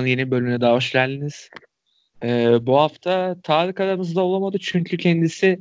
[0.00, 1.50] haftanın yeni bölümüne daha hoş geldiniz.
[2.22, 5.58] Ee, bu hafta Tarık aramızda olamadı çünkü kendisi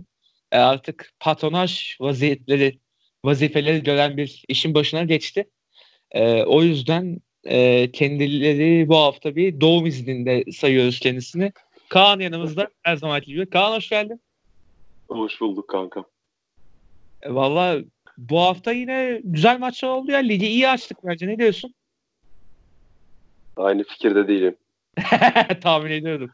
[0.52, 2.80] e, artık patronaj vaziyetleri,
[3.26, 5.50] vazifeleri gören bir işin başına geçti.
[6.12, 11.52] E, o yüzden e, kendileri bu hafta bir doğum izninde sayıyoruz kendisini.
[11.90, 13.50] Kaan yanımızda her zamanki gibi.
[13.50, 14.22] Kaan hoş geldin.
[15.10, 16.04] Hoş bulduk kanka.
[17.22, 17.80] E, Valla
[18.18, 20.20] bu hafta yine güzel maçlar oldu ya.
[20.20, 21.28] Ligi iyi açtık bence.
[21.28, 21.74] Ne diyorsun?
[23.60, 24.56] Aynı fikirde değilim.
[25.62, 26.30] Tahmin ediyordum.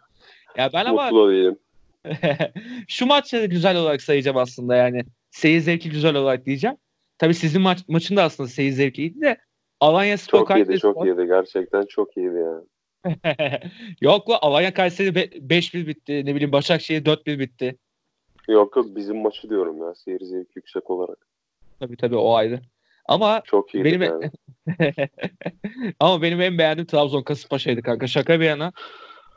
[0.57, 1.57] Ya ben ama Mutlu değilim.
[2.88, 5.03] şu maçları güzel olarak sayacağım aslında yani.
[5.31, 6.77] Seyir zevki güzel olarak diyeceğim.
[7.17, 9.38] Tabii sizin maç, maçın da aslında seyir zevkiydi de
[9.80, 11.27] Alanya Spor Çok iyiydi, Kayseri çok Spor- iyiydi.
[11.27, 12.61] Gerçekten çok iyiydi ya.
[14.02, 16.25] Yok lan Alanya Kayseri be- 5-1 bitti.
[16.25, 17.75] Ne bileyim Başakşehir 4-1 bitti.
[18.49, 19.95] Yok yok bizim maçı diyorum ya.
[19.95, 21.28] Seyir zevki yüksek olarak.
[21.80, 22.59] Tabii tabii o ayrı.
[23.08, 24.31] Ama Çok iyiydi benim yani.
[26.00, 28.08] ama benim en beğendiğim Trabzon Kasımpaşa'ydı kanka.
[28.08, 28.72] Şaka bir yana.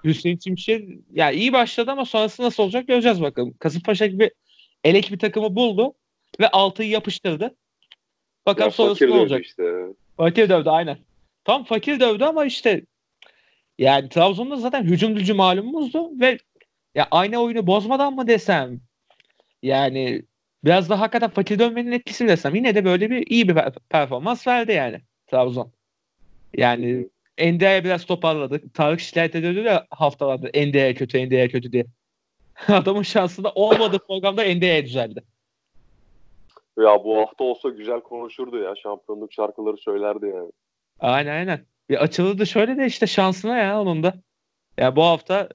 [0.05, 3.55] Hüseyin Çimşir ya iyi başladı ama sonrası nasıl olacak göreceğiz bakalım.
[3.59, 4.31] Kasımpaşa gibi
[4.85, 5.95] elek bir takımı buldu
[6.41, 7.55] ve 6'yı yapıştırdı.
[8.47, 9.45] Bakalım Ya sonrası ne olacak.
[9.45, 9.63] işte.
[10.17, 10.99] Fakir dövdü aynen.
[11.45, 12.83] Tam fakir dövdü ama işte
[13.79, 16.39] yani Trabzon'da zaten hücumcu malumumuzdu ve
[16.95, 18.81] ya aynı oyunu bozmadan mı desem
[19.63, 20.23] yani
[20.65, 23.79] biraz da hakikaten fakir dönmenin etkisi mi desem yine de böyle bir iyi bir per-
[23.89, 25.73] performans verdi yani Trabzon.
[26.57, 28.73] Yani NDA'ya biraz toparladı.
[28.75, 31.85] Tarık şikayet ediyordu ya haftalarda NDA kötü NDA kötü diye.
[32.69, 35.23] Adamın şansında olmadığı programda NDA düzeldi.
[36.79, 38.75] Ya bu hafta olsa güzel konuşurdu ya.
[38.83, 40.51] Şampiyonluk şarkıları söylerdi yani.
[41.01, 41.67] Aynen aynen.
[41.89, 44.15] Bir açılırdı şöyle de işte şansına ya onun da.
[44.79, 45.49] Ya bu hafta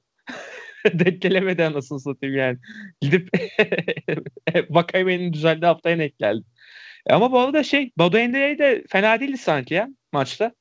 [0.93, 2.57] denk gelemedi anasını satayım yani.
[3.01, 3.29] Gidip
[4.69, 6.43] Vakayeme'nin düzeldiği haftaya denk geldi.
[7.07, 10.53] E Ama bu arada şey Bado Endia'yı de fena değildi sanki ya maçta.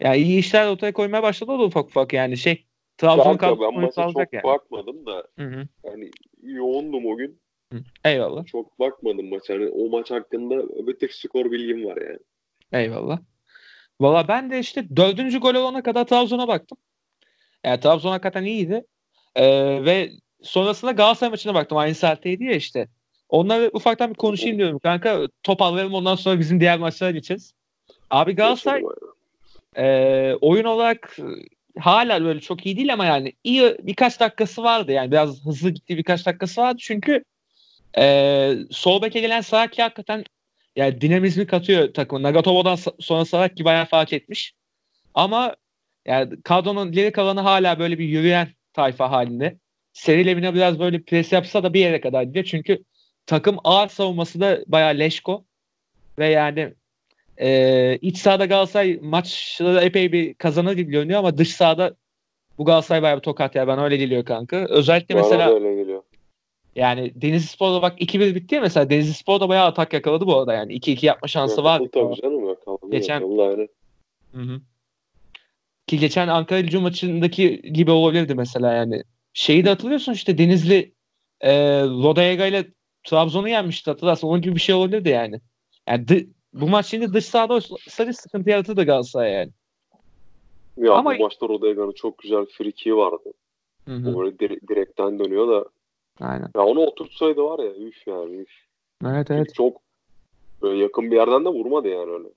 [0.00, 2.66] Yani iyi işler ortaya koymaya başladı o da ufak ufak yani şey.
[2.98, 4.44] Trabzon kadrosu maça alacak çok yani.
[4.44, 5.68] bakmadım da Hı hı.
[5.86, 6.10] hani
[6.42, 7.40] yoğundum o gün.
[7.72, 7.82] hı.
[8.04, 8.46] Eyvallah.
[8.46, 9.54] Çok bakmadım maça.
[9.54, 12.18] Hani o maç hakkında bir tek skor bilgim var yani.
[12.72, 13.18] Eyvallah.
[14.00, 16.78] Valla ben de işte dördüncü gol olana kadar Trabzon'a baktım.
[17.64, 18.84] Yani Trabzon hakikaten iyiydi.
[19.34, 20.10] Ee, ve
[20.42, 21.78] sonrasında Galatasaray maçına baktım.
[21.78, 22.88] Aynı saatteydi ya işte.
[23.28, 25.20] Onları ufaktan bir konuşayım diyorum kanka.
[25.42, 27.54] Toparlayalım ondan sonra bizim diğer maçlara geçeriz.
[28.10, 28.82] Abi Galatasaray
[29.76, 34.92] e, oyun olarak e, hala böyle çok iyi değil ama yani iyi birkaç dakikası vardı.
[34.92, 36.78] Yani biraz hızlı gitti birkaç dakikası vardı.
[36.80, 37.24] Çünkü
[37.98, 40.24] e, sol beke gelen Saraki hakikaten
[40.76, 42.22] yani dinamizmi katıyor takıma.
[42.22, 44.54] Nagatomo'dan so- sonra Saraki bayağı fark etmiş.
[45.14, 45.56] Ama
[46.06, 49.58] yani kadronun geri kalanı hala böyle bir yürüyen tayfa halinde.
[49.92, 52.44] Seri Levin'e biraz böyle pres yapsa da bir yere kadar gidiyor.
[52.44, 52.84] Çünkü
[53.26, 55.44] takım ağır savunması da bayağı leşko.
[56.18, 56.74] Ve yani
[57.40, 61.94] e, iç sahada Galatasaray maçları epey bir kazanır gibi görünüyor ama dış sahada
[62.58, 63.68] bu Galatasaray bayağı bir tokat ya.
[63.68, 64.66] Ben öyle geliyor kanka.
[64.68, 66.02] Özellikle Bana mesela öyle geliyor.
[66.76, 70.38] yani Denizli Spor'da bak 2-1 bitti ya mesela Denizli Spor da bayağı atak yakaladı bu
[70.38, 71.82] arada yani 2-2 yapma şansı var.
[71.92, 72.90] Tabii canım yakaladı.
[72.90, 73.68] Geçen- yakaladı, aynen.
[74.32, 74.60] Hı hı.
[75.90, 79.02] Ki geçen Ankara Gücü maçındaki gibi olabilirdi mesela yani.
[79.32, 80.94] Şeyi de hatırlıyorsun işte Denizli
[81.40, 81.52] e,
[81.82, 82.66] Rodayega ile
[83.04, 84.26] Trabzon'u yenmişti hatırlarsın.
[84.28, 85.40] Onun gibi bir şey olabilirdi yani.
[85.88, 89.50] Yani dı- bu maç şimdi dış sahada olsaydı sıkıntı yaratırdı Galatasaray yani.
[90.76, 93.32] Ya Ama- bu maçta Rodega'nın çok güzel friki vardı.
[93.88, 94.10] Hı hı.
[94.10, 95.68] O böyle dire- direkten dönüyor da.
[96.20, 96.50] Aynen.
[96.56, 98.50] Ya onu oturtsaydı var ya üf yani üf.
[99.06, 99.54] Evet evet.
[99.54, 99.80] Çok
[100.62, 102.28] böyle yakın bir yerden de vurmadı yani öyle.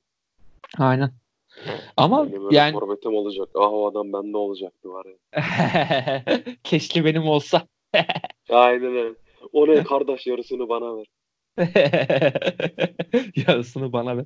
[0.78, 1.12] Aynen.
[1.98, 3.50] Ama Benim yani forvetim olacak.
[3.56, 6.24] Ah o adam bende olacaktı var ya.
[6.64, 7.68] keşke benim olsa.
[8.50, 9.16] Aynen öyle.
[9.54, 11.06] O ne kardeş yarısını bana ver.
[13.48, 14.26] Yarısını bana ver.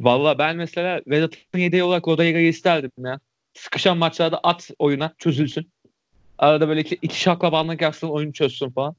[0.00, 3.20] Valla ben mesela Vedat'ın yedeği olarak Rodayega'yı isterdim ya.
[3.54, 5.70] Sıkışan maçlarda at oyuna çözülsün.
[6.38, 8.94] Arada böyle iki, iki şaklabanlık yapsın oyunu çözsün falan.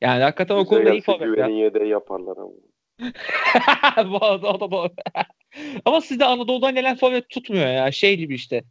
[0.00, 1.16] Yani hakikaten o konuda iyi ya.
[1.16, 2.50] güvenin yedeği yaparlar ama.
[4.10, 4.90] bu arada o da doğru.
[5.84, 7.92] Ama sizde Anadolu'dan gelen forvet tutmuyor ya.
[7.92, 8.64] Şey gibi işte.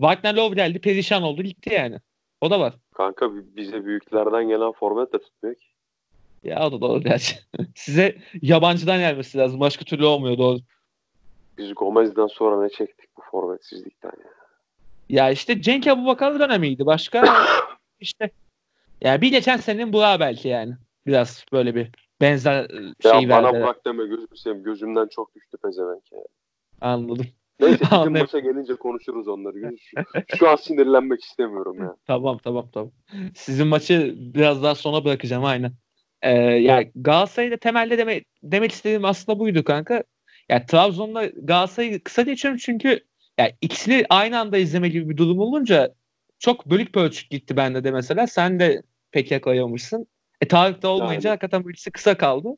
[0.00, 2.00] Wagner Love geldi perişan oldu gitti yani.
[2.40, 2.74] O da var.
[2.94, 5.66] Kanka bi- bize büyüklerden gelen forvet de tutmuyor ki.
[6.44, 7.36] Ya o da doğru gerçi.
[7.74, 9.60] Size yabancıdan gelmesi lazım.
[9.60, 10.58] Başka türlü olmuyor doğru.
[11.58, 14.30] Biz Gomez'den sonra ne çektik bu forvetsizlikten ya.
[15.08, 16.86] Ya işte Cenk Abubakar dönemiydi.
[16.86, 17.24] Başka
[18.00, 18.30] işte
[19.00, 20.74] ya bir geçen senenin Burak'ı belki yani.
[21.06, 21.90] Biraz böyle bir
[22.20, 23.62] benzer e, Ya şey bana verdi.
[23.64, 24.64] bırak deme gözümü seveyim.
[24.64, 26.18] Gözümden çok düştü pezevenk ya.
[26.80, 27.26] Anladım.
[27.60, 28.12] Neyse bizim Anladım.
[28.12, 29.76] maça gelince konuşuruz onları.
[29.78, 30.02] Şu,
[30.38, 31.96] şu an sinirlenmek istemiyorum ya.
[32.06, 32.90] Tamam tamam tamam.
[33.34, 35.72] Sizin maçı biraz daha sona bırakacağım aynen.
[36.22, 40.04] Ee, ya Galatasaray'da temelde deme, demek istediğim aslında buydu kanka.
[40.48, 43.00] Ya Trabzon'la Galatasaray'ı kısa geçiyorum çünkü
[43.38, 45.94] yani ikisini aynı anda izleme gibi bir durum olunca
[46.38, 48.26] çok bölük pörçük gitti bende de mesela.
[48.26, 50.06] Sen de pek yakalayamamışsın.
[50.40, 51.34] E Tarık'ta olmayınca Yani.
[51.34, 52.48] hakikaten bu ikisi kısa kaldı.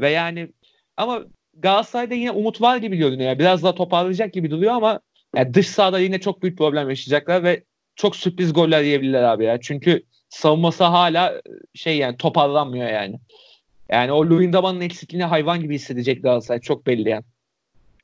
[0.00, 0.48] Ve yani
[0.96, 1.22] ama
[1.54, 3.28] Galatasaray'da yine umut var gibi görünüyor.
[3.28, 5.00] Yani biraz daha toparlayacak gibi duruyor ama
[5.36, 7.64] yani dış sahada yine çok büyük problem yaşayacaklar ve
[7.96, 9.60] çok sürpriz goller yiyebilirler abi ya.
[9.60, 11.42] Çünkü savunması hala
[11.74, 13.20] şey yani toparlanmıyor yani.
[13.88, 16.60] Yani o Luyendama'nın eksikliğini hayvan gibi hissedecek Galatasaray.
[16.60, 17.24] Çok belli yani.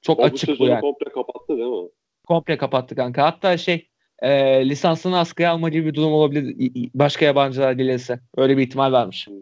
[0.02, 0.80] Çok O bu açık bu sezonu yani.
[0.80, 1.88] komple kapattı değil mi?
[2.26, 3.24] Komple kapattı kanka.
[3.24, 3.88] Hatta şey
[4.22, 4.30] e,
[4.68, 6.70] lisansını askıya alma gibi bir durum olabilir.
[6.94, 8.20] Başka yabancılar gelirse.
[8.36, 9.26] Öyle bir ihtimal varmış.
[9.26, 9.34] Hmm.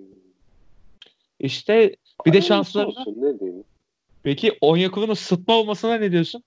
[1.41, 1.97] İşte
[2.27, 3.65] bir de şansları olsun, ne diyeyim.
[4.23, 6.43] Peki Onyekuru'nun sıtma olmasına ne diyorsun?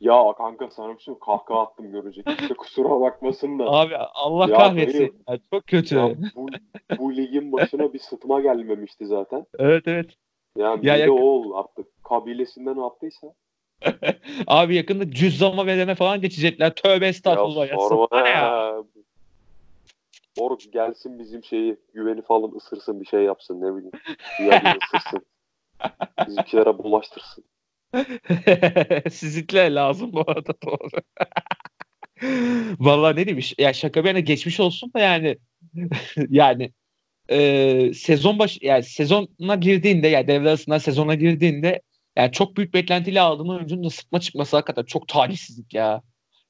[0.00, 2.26] Ya kanka sana bir şey kahkaha attım görecek.
[2.40, 3.64] İşte kusura bakmasın da.
[3.64, 5.24] Abi Allah Ya kahretsin.
[5.28, 5.96] Ya çok kötü.
[5.96, 6.46] Ya bu,
[6.98, 9.46] bu ligin başına bir sıtma gelmemişti zaten.
[9.58, 10.10] Evet evet.
[10.58, 12.04] Yani Ya bir de yakın- o oldu artık.
[12.04, 13.34] Kabilesinden ne yaptıysa.
[14.46, 16.74] Abi yakında cüzdama verene falan geçecekler.
[16.74, 17.68] Tövbe estağfurullah.
[17.68, 18.26] Ya, sorma ya?
[18.26, 18.74] ya.
[20.38, 23.92] Moruk gelsin bizim şeyi güveni falan ısırsın bir şey yapsın ne bileyim.
[24.38, 25.26] Güveni ısırsın.
[26.26, 27.44] Bizimkilere bulaştırsın.
[29.10, 31.02] Sizinkiler lazım bu arada doğru.
[32.78, 33.54] Vallahi ne demiş?
[33.58, 35.38] Ya şaka bir yana geçmiş olsun da yani
[36.28, 36.72] yani
[37.30, 41.82] e, sezon baş yani sezona girdiğinde yani devre arasında sezona girdiğinde
[42.16, 46.02] yani çok büyük beklentiyle aldığın oyuncunun da sıkma çıkması hakikaten çok talihsizlik ya.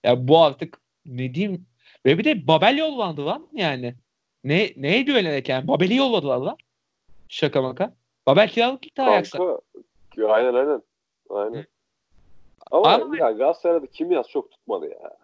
[0.03, 1.67] Ya bu artık ne diyeyim
[2.07, 3.95] ve bir de Babel yollandı lan yani.
[4.45, 5.69] Ne neye güvenerek yani?
[5.69, 6.57] Babel'i yolladılar lan.
[7.29, 7.95] Şaka maka.
[8.27, 9.61] Babel kiralık gitti Ajax'a.
[10.29, 10.83] Aynen aynen.
[11.31, 11.67] Aynen.
[12.71, 15.17] Ama Ama- ya Galatasaray'da kimyas çok tutmadı ya.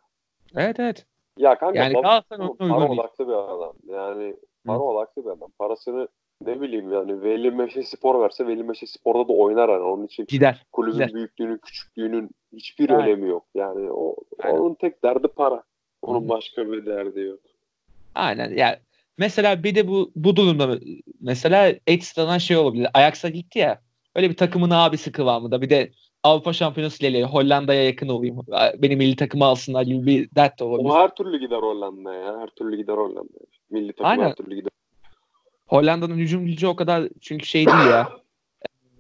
[0.57, 1.07] Evet evet.
[1.39, 3.73] Ya kanka Yani Galatasaray para odaklı bir adam.
[3.89, 4.37] Yani
[4.67, 5.51] para odaklı bir adam.
[5.59, 6.09] Parasını
[6.47, 9.83] ne bileyim yani Veli Meşe Spor verse Veli Meşe Spor'da da oynar yani.
[9.83, 10.67] Onun için Gider.
[10.73, 11.15] kulübün Gider.
[11.15, 13.07] büyüklüğünün, küçüklüğünün hiçbir Aynen.
[13.07, 13.45] önemi yok.
[13.55, 14.59] Yani o Aynen.
[14.59, 15.63] onun tek derdi para.
[16.03, 16.29] Onun Hı.
[16.29, 17.41] başka bir derdi yok.
[18.15, 18.51] Aynen.
[18.55, 18.77] Yani
[19.19, 20.79] mesela bir de bu bu durumda
[21.21, 22.89] mesela ekstradan şey olabilir.
[22.95, 23.81] Ajax'a gitti ya.
[24.17, 25.63] Öyle bir takımın abisi kıvamında.
[25.63, 25.91] Bir de
[26.23, 28.39] Avrupa Şampiyonası ile Hollanda'ya yakın olayım.
[28.79, 30.89] Benim milli takımı alsınlar gibi bir dert de olabilir.
[30.89, 32.39] O her türlü gider Hollanda'ya ya.
[32.39, 33.47] Her türlü gider Hollanda'ya.
[33.71, 34.25] Milli takım Aynen.
[34.25, 34.71] her türlü gider.
[35.71, 38.09] Hollanda'nın hücum gücü o kadar çünkü şey değil ya.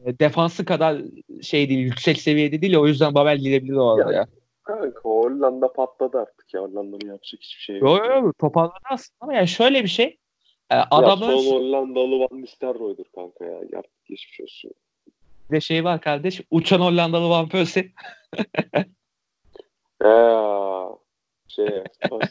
[0.06, 1.02] E, Defansı kadar
[1.42, 2.76] şey değil, yüksek seviyede değil.
[2.76, 4.26] O yüzden Babel girebilir orada Ya, ya.
[4.62, 6.60] Kanka Hollanda patladı artık ya.
[6.60, 7.88] Hollanda'nın yapacak hiçbir şey yok.
[7.88, 10.18] Yo yo yo toparladı aslında ama yani şöyle bir şey.
[10.70, 13.60] E, Ya Adamların son Hollandalı Van Nistelrooy'dur kanka ya.
[13.72, 14.70] Yaptık geçmiş olsun.
[15.50, 16.40] bir de şey var kardeş.
[16.50, 17.92] Uçan Hollandalı Van Persie.
[20.04, 20.40] Eee
[21.48, 21.66] şey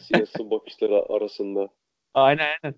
[0.02, 1.68] siyasi bakışları arasında.
[2.14, 2.74] Aynen aynen.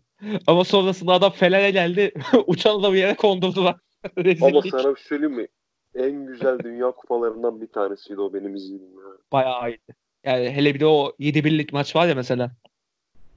[0.46, 2.12] Ama sonrasında adam Fener'e geldi.
[2.46, 3.76] Uçanı da bir yere kondurdular.
[4.43, 5.46] Ama sana bir şey söyleyeyim mi?
[5.94, 9.17] En güzel dünya kupalarından bir tanesiydi o benim izlediğim ya.
[9.32, 9.94] Bayağı iyiydi.
[10.25, 12.50] Yani hele bir de o 7-1'lik maç var ya mesela.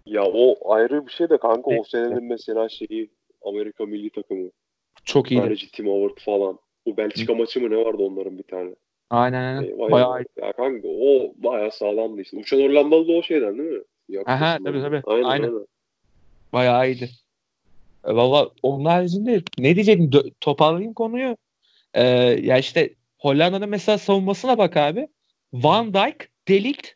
[0.05, 1.87] Ya o ayrı bir şey de kanka o Evet.
[1.87, 4.49] senenin mesela şeyi Amerika milli takımı.
[5.05, 5.43] Çok iyiydi.
[5.43, 6.59] Kaleci Tim Howard falan.
[6.85, 8.75] O Belçika maçı mı ne vardı onların bir tane.
[9.09, 9.63] Aynen aynen.
[9.63, 10.29] Eyvah Bayağı iyiydi.
[10.37, 12.37] Ya kanka o bayağı sağlamdı işte.
[12.37, 13.83] Uçan Hollandalı da o şeyden değil mi?
[14.09, 15.01] Ya, Aha, tabii, tabii.
[15.05, 15.43] Aynen, Aynen.
[15.43, 15.65] aynen.
[16.55, 17.09] Bayağı iyiydi.
[18.05, 20.09] E, Valla onun haricinde ne diyecektim?
[20.09, 21.37] Dö- toparlayayım konuyu.
[21.93, 22.03] Ee,
[22.41, 25.07] ya işte Hollanda'nın mesela savunmasına bak abi.
[25.53, 26.87] Van Dijk, Delikt,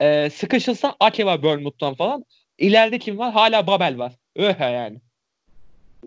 [0.00, 2.24] e, sıkışırsan Ake var Bournemouth'tan falan.
[2.58, 3.32] İleride kim var?
[3.32, 4.12] Hala Babel var.
[4.36, 5.00] Öhe yani.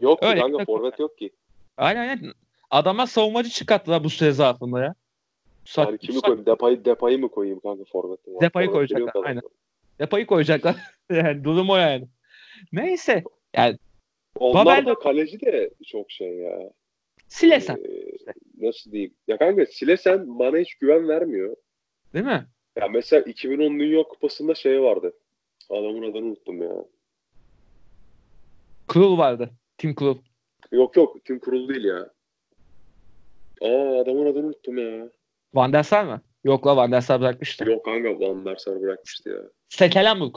[0.01, 1.29] Yok ki Öyle bir kanka forvet yok ki.
[1.77, 2.33] Aynen aynen.
[2.71, 4.95] Adamlar savunmacı çıkarttılar bu süre zarfında ya.
[5.65, 6.45] Sa- Yani kimi sa- koyayım?
[6.45, 8.31] Depayı, depayı mı koyayım kanka forvete?
[8.41, 9.41] Depayı Forvetleri koyacaklar, aynen.
[9.99, 10.75] Depayı koyacaklar.
[11.11, 12.07] yani durum o yani.
[12.71, 13.23] Neyse.
[13.55, 13.77] Yani
[14.39, 16.59] Onlar Babel- da kaleci de çok şey ya.
[17.27, 17.75] Silesen.
[17.75, 18.17] Ee,
[18.57, 19.13] nasıl diyeyim?
[19.27, 21.55] Ya kanka Silesen bana hiç güven vermiyor.
[22.13, 22.45] Değil mi?
[22.75, 25.13] Ya mesela 2010 Dünya Kupası'nda şey vardı.
[25.69, 26.85] Adamın adını unuttum ya.
[28.87, 29.49] Krul vardı.
[29.77, 30.17] Tim Krul.
[30.71, 32.09] Yok yok Tim Kurul değil ya.
[33.61, 35.09] Aa adamın adını unuttum ya.
[35.53, 36.21] Van der Sar mı?
[36.43, 37.69] Yok la Van der Sar bırakmıştı.
[37.69, 39.39] Yok kanka Van der Sar bırakmıştı ya.
[39.69, 40.35] Stekelenburg.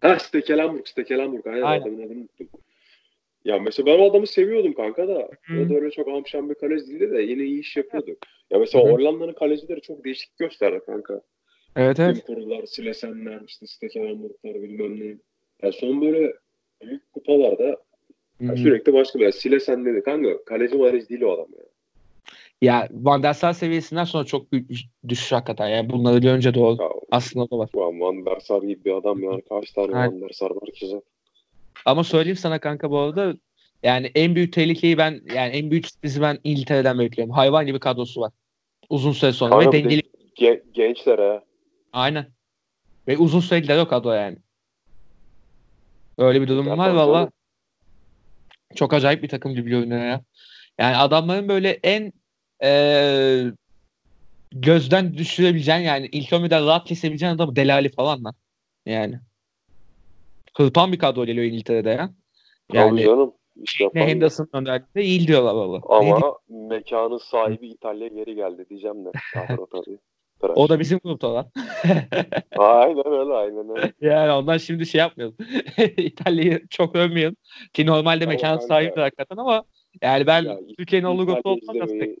[0.00, 1.46] Ha Stekelenburg, Stekelenburg.
[1.46, 1.82] Aynen, Aynen.
[1.82, 2.48] adamın adını unuttum.
[3.44, 5.28] Ya mesela ben o adamı seviyordum kanka da.
[5.42, 5.60] Hı.
[5.60, 8.16] O da öyle çok amşan bir kaleci değildi de yine iyi iş yapıyordu.
[8.50, 8.88] Ya mesela Hı.
[8.88, 11.20] Hollanda'nın kalecileri çok değişik gösterdi kanka.
[11.76, 15.16] Evet Tim Kurullar, Silesenler, işte Stekelenburglar bilmem ne.
[15.62, 16.34] Ya son böyle
[16.82, 17.76] büyük kupalarda
[18.40, 19.32] ya sürekli başka bir.
[19.32, 20.44] Silesen dedi kanka.
[20.44, 21.64] Kaleci maleci değil o adam ya.
[22.62, 24.70] Ya Van der Sar seviyesinden sonra çok büyük
[25.08, 25.68] düşüş hakikaten.
[25.68, 26.82] Yani bunları önce doğru.
[26.82, 27.70] ya Aslında da var.
[27.74, 29.42] Ulan Van der Sar gibi bir adam yani.
[29.48, 30.12] Kaç tane Aynen.
[30.12, 31.02] Van der Sar var ki zaten.
[31.84, 33.34] Ama söyleyeyim sana kanka bu arada
[33.82, 37.34] yani en büyük tehlikeyi ben yani en büyük sürprizi ben İngiltere'den bekliyorum.
[37.34, 38.32] Hayvan gibi kadrosu var.
[38.90, 40.02] Uzun süre sonra Kanka ve de dengeli.
[40.36, 41.42] Ge- gençler ha.
[41.92, 42.26] Aynen.
[43.08, 44.36] Ve uzun süredir de yok adı yani.
[46.18, 47.30] Öyle bir durum Ya var valla.
[48.74, 50.24] Çok acayip bir takım gibi oynuyor ya.
[50.78, 52.12] Yani adamların böyle en
[52.62, 53.52] eee,
[54.52, 58.34] gözden düşürebileceğin yani ilk 11'de rahat kesebileceğin adam Delali falan lan.
[58.86, 59.20] Yani.
[60.56, 62.10] Hırpan bir kadro geliyor İngiltere'de ya.
[62.68, 63.32] Tabii Yani canım.
[63.62, 64.00] İş ne yapan.
[64.00, 65.54] Henderson önderliğinde iyi diyorlar
[66.00, 66.16] diyeyim?
[66.16, 69.12] Ama mekanın sahibi İtalya geri geldi diyeceğim de.
[69.72, 69.98] Tabii.
[70.40, 70.56] Tıraş.
[70.56, 71.50] O da bizim grupta lan.
[72.56, 73.92] Aynen öyle aynen öyle.
[74.00, 75.36] Yani ondan şimdi şey yapmayalım.
[75.96, 77.36] İtalya'yı çok övmeyelim.
[77.72, 79.64] Ki normalde kanka- sahibidir hakikaten ama
[80.02, 82.18] yani ben Ya, Türkiye'nin İtalya olsam pek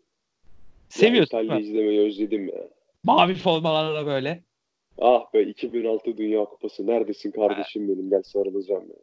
[0.88, 1.42] seviyorsun Ya?
[1.42, 2.62] İtalya izlemeyi özledim ya.
[3.04, 4.42] Mavi formalarla böyle.
[4.98, 6.86] Ah be 2006 Dünya Kupası.
[6.86, 8.10] Neredesin kardeşim benim?
[8.10, 8.96] Gel sarılacağım ya.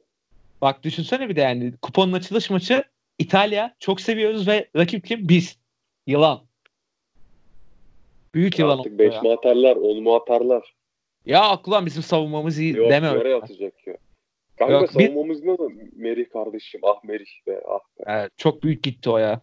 [0.62, 2.84] Bak düşünsene bir de yani kuponun açılış maçı
[3.20, 5.30] İtalya çok seviyoruz ve rakip kim?
[5.30, 5.58] Biz.
[6.08, 6.42] Yılan.
[8.34, 9.22] Büyük yılan Artık oldu 5 ya.
[9.22, 10.74] mi atarlar 10 mu atarlar?
[11.26, 13.36] Ya aklan bizim savunmamız iyi Yok deme öyle.
[13.36, 13.98] atacak ya.
[14.60, 15.72] Kanka Yok, bir- savunmamız ne lan?
[15.96, 16.82] Merih kardeşim.
[16.84, 17.62] Ah Merih be.
[17.68, 18.04] Ah be.
[18.08, 19.42] Evet, çok büyük gitti o ya.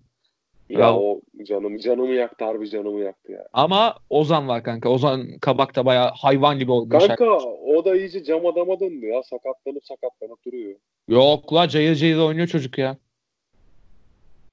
[0.69, 1.01] Ya Bravo.
[1.01, 3.47] o canımı canımı yaktı harbi canımı yaktı ya.
[3.53, 4.89] Ama Ozan var kanka.
[4.89, 7.07] Ozan Kabak da bayağı hayvan gibi olmuş.
[7.07, 7.25] Kanka
[7.67, 9.23] o da iyice cam adama döndü ya.
[9.23, 10.75] Sakatlanıp sakatlanıp duruyor.
[11.09, 12.97] Yok la cayır cayır oynuyor çocuk ya.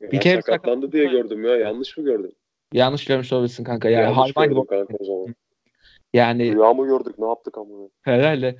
[0.01, 1.57] Ya Bir kere sakatlandı diye gördüm ya.
[1.57, 2.31] Yanlış mı gördüm?
[2.73, 3.89] Yanlış görmüş olabilirsin kanka.
[3.89, 4.67] Yani Yanlış hayvan gibi.
[4.67, 5.35] kanka o zaman.
[6.13, 7.19] Yani Rüya mı gördük?
[7.19, 7.69] Ne yaptık ama?
[8.01, 8.55] herhalde.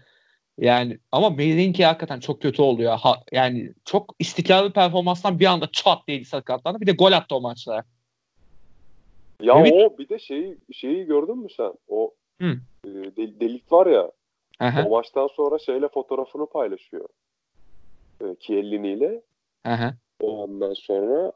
[0.58, 2.98] Yani ama Meirinki hakikaten çok kötü oldu ya.
[2.98, 6.82] Ha, yani çok istikrarlı performanstan bir anda çat diye sakatlandı.
[6.82, 7.84] Bir de gol attı o maçlara.
[9.42, 9.74] Ya Evet.
[9.74, 11.74] o bir de şeyi şeyi gördün mü sen?
[11.88, 12.48] O Hı.
[12.86, 14.12] e, del- delik var ya.
[14.60, 17.10] Aha, O maçtan sonra şeyle fotoğrafını paylaşıyor.
[18.22, 19.22] E, Chiellini ile.
[19.66, 19.94] aha.
[20.22, 21.32] Ondan sonra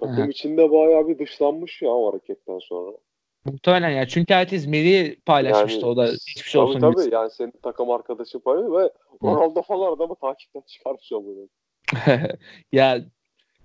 [0.00, 0.28] takım Aha.
[0.30, 2.96] içinde bayağı bir dışlanmış ya o hareketten sonra.
[3.44, 4.08] Muhtemelen ya.
[4.08, 5.80] Çünkü herkes Meri paylaşmıştı.
[5.80, 7.14] Yani, o da hiçbir şey tabii olsun tabii gibisi.
[7.14, 8.90] yani senin takım arkadaşın paylaşıyor ve
[9.22, 11.48] Ronaldo falan adamı takipten çıkarmış bunu.
[12.72, 13.00] ya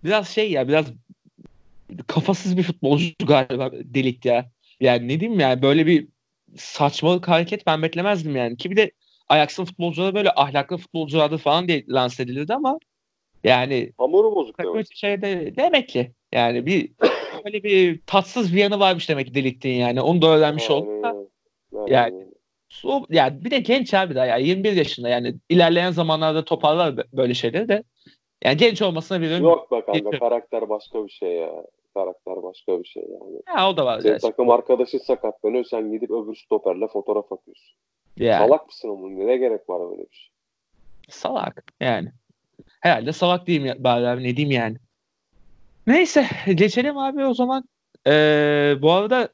[0.03, 0.85] biraz şey ya biraz
[2.07, 4.51] kafasız bir futbolcu galiba delik ya.
[4.79, 6.07] Yani ne diyeyim yani böyle bir
[6.57, 8.57] saçmalık hareket ben beklemezdim yani.
[8.57, 8.91] Ki bir de
[9.29, 12.79] Ajax'ın futbolcuları böyle ahlaklı futbolculardır falan diye lanse edilirdi ama
[13.43, 14.95] yani Hamuru bozuk demek.
[14.95, 16.91] şeyde demek ki yani bir
[17.47, 20.01] böyle bir tatsız bir yanı varmış demek ki deliktin yani.
[20.01, 21.05] Onu da öğrenmiş olduk
[21.71, 21.93] öyle.
[21.93, 22.27] Yani- öyle.
[22.83, 27.17] O, yani bir de genç abi daha ya 21 yaşında yani ilerleyen zamanlarda toparlar bö-
[27.17, 27.83] böyle şeyleri de.
[28.43, 30.19] Yani genç olmasına bir Yok kanka Geçiyorum.
[30.19, 31.51] karakter başka bir şey ya.
[31.93, 33.41] Karakter başka bir şey yani.
[33.57, 33.99] Ya o da var.
[33.99, 34.21] Senin yani.
[34.21, 37.75] takım arkadaşın sakatlanıyor sen gidip öbür stoperle fotoğraf atıyorsun.
[38.17, 38.47] Yani.
[38.47, 39.27] Salak mısın onun?
[39.27, 40.29] Ne gerek var böyle bir şey?
[41.09, 42.11] Salak yani.
[42.81, 44.77] Herhalde salak diyeyim bari abi ne diyeyim yani.
[45.87, 46.25] Neyse
[46.55, 47.63] geçelim abi o zaman.
[48.07, 49.29] Ee, bu arada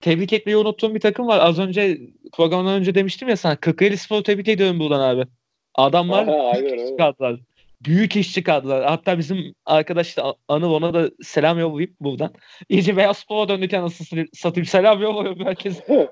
[0.00, 1.38] tebrik etmeyi unuttuğum bir takım var.
[1.42, 1.98] Az önce
[2.32, 3.56] programdan önce demiştim ya sana.
[3.56, 5.26] Kırklareli Spor'u tebrik ediyorum buradan abi.
[5.74, 7.40] Adamlar Aha, aynen, büyük iş çıkardılar.
[7.84, 8.84] Büyük iş çıkardılar.
[8.84, 12.34] Hatta bizim arkadaş da Anıl ona da selam yollayıp buradan.
[12.68, 14.66] İyice beyaz spora döndük anasını satayım.
[14.66, 16.08] Selam yolluyorum herkese.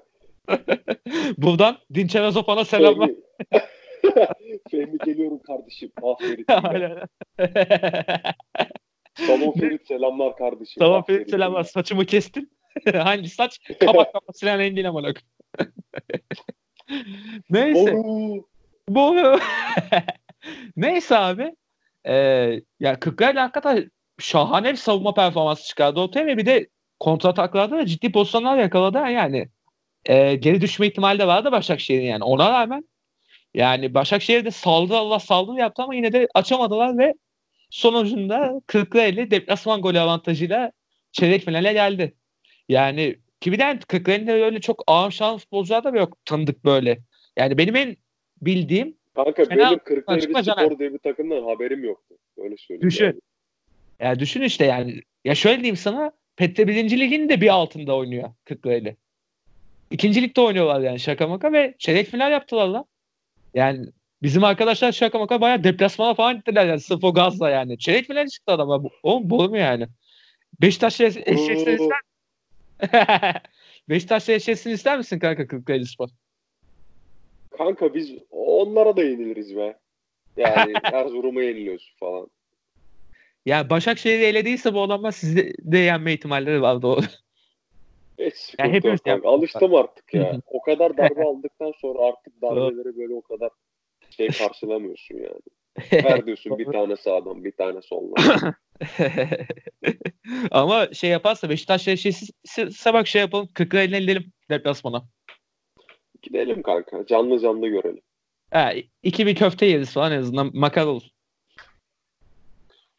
[1.38, 3.10] buradan Dinçer Azopan'a selamlar.
[4.70, 5.92] Fehmi, geliyorum kardeşim.
[6.02, 6.72] Ah
[9.26, 10.80] Tamam Ferit selamlar kardeşim.
[10.80, 11.64] Tamam Ah Ferit selamlar.
[11.64, 12.50] Saçımı kestin.
[12.92, 13.58] Hangi saç?
[13.80, 15.08] Kabak kafası silen en değil amına.
[17.50, 17.92] Neyse.
[17.94, 18.44] Oru.
[18.88, 19.16] Bu
[20.76, 21.54] Neyse abi.
[22.06, 26.68] Ee, ya Kırklareli hakikaten şahane bir savunma performansı çıkardı ortaya ve bir de
[27.00, 29.48] kontrataklarda da ciddi pozisyonlar yakaladı yani.
[30.06, 32.24] Ee, geri düşme ihtimali de vardı Başakşehir'in yani.
[32.24, 32.84] Ona rağmen
[33.54, 37.14] yani Başakşehir de saldı Allah saldı yaptı ama yine de açamadılar ve
[37.70, 40.72] sonucunda Kırklareli deplasman golü avantajıyla
[41.12, 42.14] çeyrek finale geldi.
[42.68, 46.98] Yani ki bir de Kırklareli'de öyle çok ağır şan futbolcular da yok tanıdık böyle.
[47.36, 47.96] Yani benim en
[48.42, 52.14] bildiğim Kanka Fena benim Kırklareli Spor diye bir takımdan haberim yoktu.
[52.36, 52.90] Öyle söyleyeyim.
[52.90, 53.04] Düşün.
[53.04, 53.20] yani.
[54.00, 55.00] Ya düşün işte yani.
[55.24, 56.12] Ya şöyle diyeyim sana.
[56.36, 57.00] Petre 1.
[57.00, 58.96] Lig'in de bir altında oynuyor Kırklareli.
[59.90, 62.84] İkinci ligde oynuyorlar yani şaka maka ve çeyrek final yaptılar lan.
[63.54, 63.86] Yani
[64.22, 67.78] bizim arkadaşlar şaka maka bayağı deplasmana falan gittiler yani o gazla yani.
[67.78, 68.58] Çeyrek final çıktı.
[68.58, 69.86] Bu- Oğlum boru mu yani?
[70.62, 71.98] Beşiktaş'la eş- eşleşsin ister
[73.88, 76.08] Beşiktaş'la eşleşsin ister misin kanka Kırklareli Spor?
[77.58, 79.78] Kanka biz onlara da yeniliriz be.
[80.36, 82.30] Yani Erzurum'a yeniliyoruz falan.
[83.46, 87.00] Ya Başakşehir'i elediyse bu adamlar sizi de yenme ihtimalleri var doğru.
[88.18, 89.28] Hiç sıkıntı hepimiz yok kanka.
[89.28, 90.40] Alıştım artık ya.
[90.46, 93.50] o kadar darbe aldıktan sonra artık darbeleri böyle o kadar
[94.18, 95.40] şey karşılamıyorsun yani.
[96.04, 98.54] Ver diyorsun bir tane sağdan bir tane soldan.
[100.50, 103.48] Ama şey yaparsa Beşiktaş'la eşleşirse bak şey yapalım.
[103.54, 104.32] Kırklareli'ne gidelim.
[104.50, 105.04] deplasmana.
[106.22, 107.06] Gidelim kanka.
[107.06, 108.02] Canlı canlı görelim.
[108.50, 111.02] He, iki bir köfte yeriz falan en azından makar olur.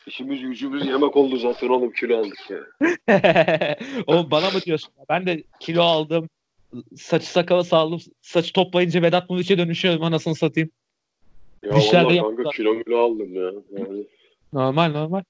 [0.07, 2.59] İşimiz gücümüz yemek oldu zaten oğlum kilo aldık ya.
[4.07, 4.93] Oğlum bana mı diyorsun?
[5.09, 6.29] Ben de kilo aldım.
[6.95, 7.99] Saçı sakalı sağladım.
[8.21, 10.69] Saçı toplayınca Vedat Muriç'e dönüşüyorum anasını satayım.
[11.63, 12.43] Ya Dişler de vallahi yaptılar.
[12.55, 13.51] kanka kilo aldım ya.
[13.79, 14.03] Yani,
[14.53, 15.23] Normal normal.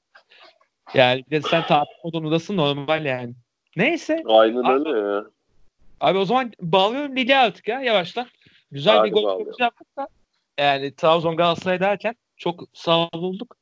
[0.93, 3.33] Yani bir de sen tatil modundasın normal yani.
[3.75, 4.23] Neyse.
[4.27, 5.25] aynen Abi- öyle ya.
[6.01, 8.27] Abi o zaman bağlıyorum lige artık ya yavaştan.
[8.71, 10.07] Güzel Hadi bir gol yaptık da.
[10.59, 13.55] Yani Trabzon Galatasaray derken çok sağ olduk.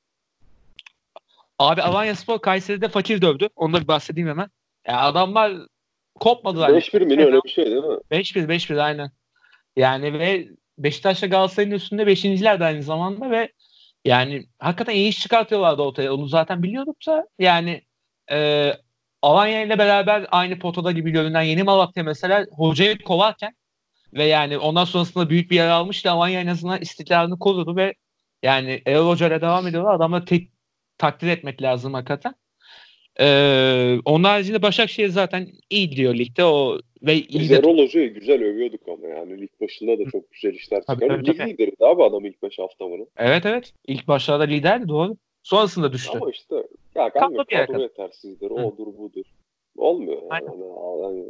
[1.59, 3.49] Abi Alanya Spor Kayseri'de fakir dövdü.
[3.55, 4.49] Onu da bir bahsedeyim hemen.
[4.87, 5.53] Ya adamlar
[6.19, 6.69] kopmadılar.
[6.69, 7.97] 5-1 mi öyle bir şey değil mi?
[8.11, 9.11] 5-1 5-1 aynen.
[9.75, 13.51] Yani ve Beşiktaş'la Galatasaray'ın üstünde 5.ler de aynı zamanda ve
[14.05, 16.13] yani hakikaten iyi iş çıkartıyorlardı ortaya.
[16.13, 17.81] Onu zaten biliyorduk da yani
[18.31, 18.73] e,
[19.21, 23.55] Alanya ile beraber aynı potada gibi görünen Yeni Malatya mesela hocayı kovarken
[24.13, 26.11] ve yani ondan sonrasında büyük bir yer almıştı.
[26.11, 27.93] Alanya en azından istikrarını korudu ve
[28.43, 29.95] yani Erol Hoca ile devam ediyorlar.
[29.95, 30.51] Adamları tek
[30.97, 32.35] takdir etmek lazım hakikaten.
[33.19, 38.43] Ee, onun haricinde Başakşehir zaten iyi gidiyor ligde o ve Biz iyi de Hoca'yı güzel
[38.43, 42.43] övüyorduk ama yani lig başında da çok güzel işler tabii, Lig lideriydi abi adam ilk
[42.43, 43.07] 5 hafta bunu.
[43.17, 43.73] Evet evet.
[43.87, 45.17] İlk başlarda liderdi doğru.
[45.43, 46.17] Sonrasında düştü.
[46.21, 46.55] Ama işte
[46.95, 48.53] ya kanka kadro yetersizdir, Hı.
[48.53, 49.25] odur budur.
[49.77, 50.29] Olmuyor yani.
[50.29, 50.47] Aynen.
[50.47, 51.25] Hani, hani,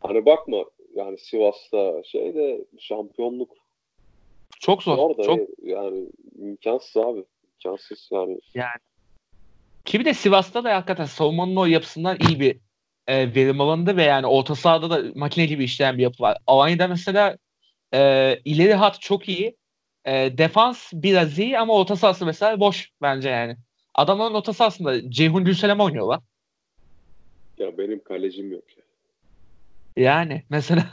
[0.00, 0.64] hani bakma
[0.94, 3.50] yani Sivas'ta şeyde şampiyonluk
[4.60, 4.98] Çok zor.
[4.98, 6.06] orada Çok yani
[6.38, 7.24] imkansız abi.
[7.54, 8.38] İmkansız yani.
[9.84, 12.56] Ki bir de Sivas'ta da hakikaten savunmanın o yapısından iyi bir
[13.10, 16.38] e, verim alındı ve yani orta sahada da makine gibi işleyen bir yapı var.
[16.46, 17.36] Alanya'da mesela
[17.94, 18.00] e,
[18.44, 19.56] ileri hat çok iyi.
[20.04, 23.56] E, defans biraz iyi ama orta sahası mesela boş bence yani.
[23.94, 26.20] Adamların orta sahasında Ceyhun Gülselam oynuyorlar.
[27.58, 28.84] Ya benim kalecim yok ya.
[29.96, 30.84] Yani mesela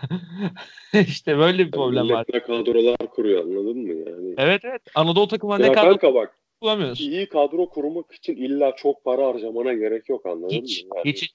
[1.08, 2.26] işte böyle bir problem var.
[2.34, 4.34] Ne kadrolar kuruyor anladın mı yani?
[4.38, 4.82] Evet evet.
[4.96, 7.02] Anadolu takımına ne kadar kanka bak bulamıyoruz.
[7.02, 10.90] iyi kadro kurmak için illa çok para harcamana gerek yok anladın Hiç, mı?
[10.96, 11.34] Yani, hiç.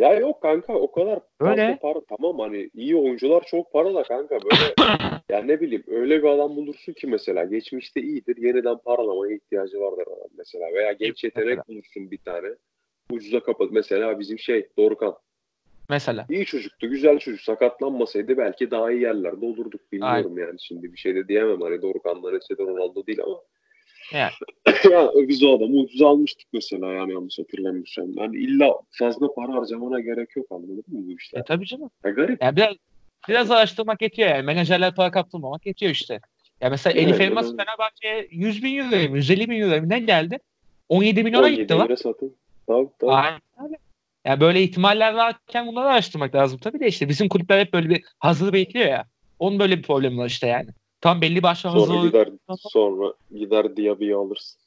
[0.00, 1.78] Ya yok kanka o kadar Öyle.
[1.82, 4.74] para tamam hani iyi oyuncular çok para da kanka böyle
[5.28, 10.02] ya ne bileyim öyle bir adam bulursun ki mesela geçmişte iyidir yeniden paralamaya ihtiyacı vardır
[10.06, 11.40] adam mesela veya genç Mesela.
[11.40, 12.48] yetenek bulursun bir tane
[13.10, 15.16] ucuza kapat mesela bizim şey Dorukhan
[15.88, 16.26] Mesela.
[16.30, 21.14] iyi çocuktu güzel çocuk sakatlanmasaydı belki daha iyi yerlerde olurduk bilmiyorum yani şimdi bir şey
[21.14, 23.40] de diyemem hani Dorukhan'la Cristiano Ronaldo değil ama
[24.12, 24.32] Yani.
[24.92, 28.12] ya biz o adamı ucuza almıştık mesela yani yanlış hatırlamıyorsam.
[28.16, 31.40] Yani illa fazla para harcamana gerek yok anladın mı bu işler?
[31.40, 31.90] E tabii canım.
[32.04, 32.42] Ya garip.
[32.42, 32.74] Yani biraz
[33.28, 34.42] biraz araştırmak yetiyor yani.
[34.42, 36.20] Menajerler para kaptırmamak yetiyor işte.
[36.60, 37.56] Ya mesela Evet, Elif Elmas evet.
[37.60, 40.38] Fenerbahçe'ye 100 bin euro mu 150 bin euro ne geldi?
[40.88, 41.94] 17 milyona 17 gitti lan.
[41.94, 42.36] satın.
[42.66, 43.10] Tabii tabii.
[43.10, 43.76] Aynen öyle.
[44.24, 46.58] Yani böyle ihtimaller varken bunları araştırmak lazım.
[46.58, 49.04] Tabii de işte bizim kulüpler hep böyle bir hazır bekliyor ya.
[49.38, 50.70] Onun böyle bir problemi var işte yani.
[51.00, 54.60] Tam belli başlı hazır Sonra gider sonra gider Diaby'i alırsın.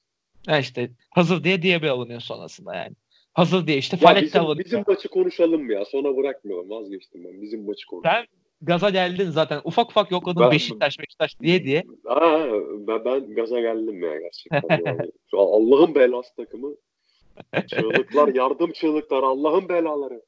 [0.48, 2.96] Ha işte hazır diye diye bir alınıyor sonrasında yani.
[3.34, 4.66] Hazır diye işte Ya Falet bizim, alınıyor.
[4.66, 5.86] bizim maçı konuşalım ya.
[5.86, 6.70] Sonra bırakmayalım.
[6.70, 7.42] Vazgeçtim ben.
[7.42, 8.16] Bizim maçı konuşalım.
[8.16, 8.26] Sen
[8.62, 9.62] gaza geldin zaten.
[9.64, 11.84] Ufak ufak yokladın Ben- Beşiktaş Beşiktaş diye diye.
[12.06, 12.46] Aa,
[12.88, 14.62] ben, ben gaza geldim ya gerçekten.
[14.86, 15.12] Yani.
[15.34, 16.76] Allah'ın belası takımı.
[17.68, 20.22] Çığlıklar, yardım çığlıkları, Allah'ın belaları.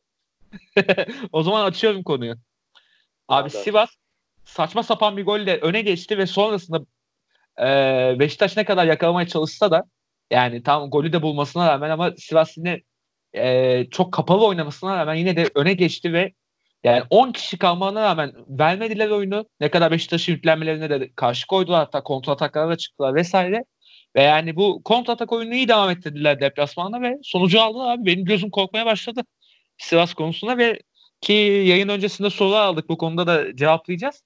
[1.31, 2.33] o zaman açıyorum konuyu.
[3.27, 3.49] Abi.
[3.49, 3.89] Sivas
[4.45, 6.85] saçma sapan bir golle öne geçti ve sonrasında
[7.59, 9.83] e, Beşiktaş ne kadar yakalamaya çalışsa da
[10.31, 12.81] yani tam golü de bulmasına rağmen ama Sivas yine
[13.35, 16.33] e, çok kapalı oynamasına rağmen yine de öne geçti ve
[16.83, 19.45] yani 10 kişi kalmana rağmen vermediler oyunu.
[19.59, 23.63] Ne kadar Beşiktaş'ın yüklenmelerine de karşı koydular hatta kontrataklara da çıktılar vesaire.
[24.15, 28.05] Ve yani bu kontratak oyunu iyi devam ettirdiler deplasmanda ve sonucu aldılar abi.
[28.05, 29.21] Benim gözüm korkmaya başladı
[29.77, 30.79] Sivas konusunda ve
[31.21, 32.89] ki yayın öncesinde soru aldık.
[32.89, 34.23] Bu konuda da cevaplayacağız.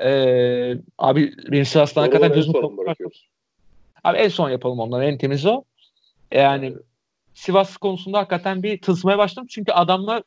[0.00, 2.52] Ee, abi benim Sivas'tan hakikaten gözüm.
[4.04, 5.04] Abi en son yapalım onları.
[5.04, 5.64] En temiz o.
[6.32, 6.74] Yani
[7.34, 9.46] Sivas konusunda hakikaten bir tılsmaya başladım.
[9.50, 10.22] Çünkü adamlar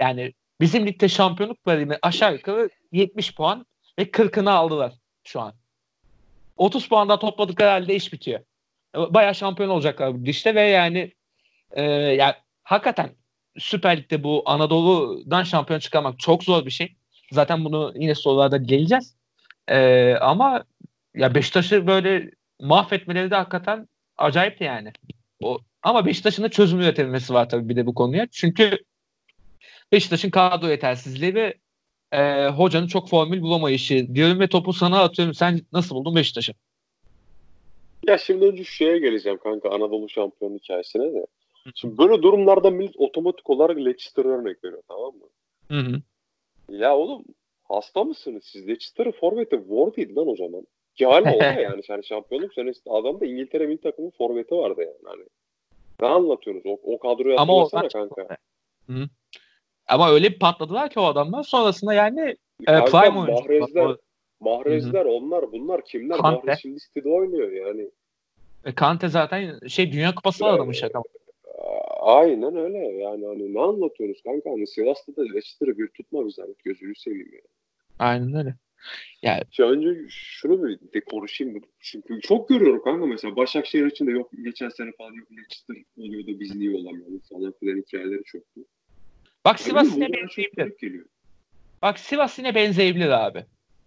[0.00, 3.66] yani bizim ligde şampiyonluk verimi aşağı yukarı 70 puan
[3.98, 4.92] ve 40'ını aldılar
[5.24, 5.54] şu an.
[6.56, 8.40] 30 puan daha topladıkları halde iş bitiyor.
[8.94, 11.12] Bayağı şampiyon olacaklar bu işte ve yani
[11.70, 13.10] e, yani hakikaten
[13.58, 16.96] Süper Lig'de bu Anadolu'dan şampiyon çıkarmak çok zor bir şey.
[17.32, 19.16] Zaten bunu yine sorularda geleceğiz.
[19.68, 20.64] E, ama
[21.14, 24.92] ya Beşiktaş'ı böyle mahvetmeleri de hakikaten acayipti yani.
[25.42, 28.26] O, ama Beşiktaş'ın da çözüm üretilmesi var tabii bir de bu konuya.
[28.32, 28.78] Çünkü
[29.92, 31.54] Beşiktaş'ın kadro yetersizliği ve
[32.12, 35.34] e, hocanın çok formül bulamayışı diyorum ve topu sana atıyorum.
[35.34, 36.52] Sen nasıl buldun Beşiktaş'ı?
[38.06, 41.26] Ya şimdi önce şeye geleceğim kanka Anadolu şampiyonu hikayesine de.
[41.74, 45.26] Şimdi böyle durumlarda millet otomatik olarak Leicester'a örnek veriyor tamam mı?
[45.68, 46.02] Hı hı.
[46.72, 47.24] Ya oğlum
[47.64, 48.68] hasta mısınız siz?
[48.68, 50.66] Leicester'ın forveti Ward lan o zaman.
[50.94, 51.84] Ki hala o da yani.
[51.84, 54.96] yani şampiyonluk senesi adamda İngiltere milli takımı forveti vardı yani.
[55.04, 55.24] Hani.
[56.00, 56.78] Ne anlatıyorsunuz?
[56.82, 58.36] O, o kadroyu Ama hatırlasana kanka.
[58.86, 59.08] Hı.
[59.88, 61.42] Ama öyle bir patladılar ki o adamlar.
[61.42, 63.32] Sonrasında yani e, Kanka, prime oyuncu.
[63.32, 63.96] Mahrezler,
[64.40, 66.18] Mahrezler onlar bunlar kimler?
[66.18, 66.36] Kante.
[66.36, 67.90] Mahrez şimdi City'de oynuyor yani.
[68.64, 71.02] E, Kante zaten şey Dünya Kupası adamı şaka.
[72.04, 76.94] Aynen öyle yani hani ne anlatıyorsunuz kanka hani Sivas'ta da Leicester'ı bir tutma zahmet gözünü
[76.94, 77.40] seveyim ya.
[77.98, 78.54] Aynen öyle.
[79.22, 81.62] Yani Ya önce şunu bir de konuşayım.
[81.80, 86.26] Çünkü çok görüyorum kanka mesela Başakşehir için de yok geçen sene falan yok Leicester oluyor
[86.26, 88.60] da biz niye olamıyoruz falan filan hikayeleri çoktu.
[89.44, 91.06] bak Sivas Yani yine benzeyebilir.
[91.82, 93.44] Bak Sivas yine benzeyebilir abi.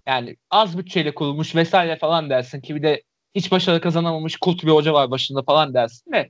[0.08, 3.04] Yani az bütçeyle kurulmuş vesaire falan dersin ki bir de
[3.36, 6.30] hiç başarı kazanamamış kult bir hoca var başında falan dersin de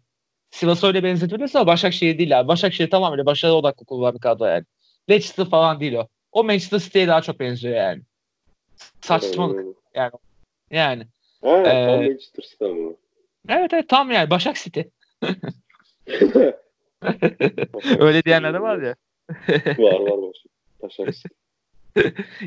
[0.56, 2.48] Sivas öyle benzetebilirsin ama Başakşehir değil abi.
[2.48, 4.66] Başakşehir tamamıyla başarı odaklı kurulan bir kadro yani.
[5.10, 6.08] Leicester falan değil o.
[6.32, 8.02] O Manchester City'ye daha çok benziyor yani.
[9.02, 9.60] Saçmalık
[9.96, 10.12] Aynen.
[10.72, 11.08] yani.
[11.42, 12.92] Ha, Ee, tam Manchester City ama.
[13.50, 14.82] Evet evet tam yani Başak City.
[18.00, 18.96] öyle diyenler de var ya.
[19.78, 20.44] var var var.
[20.82, 21.28] Başak City.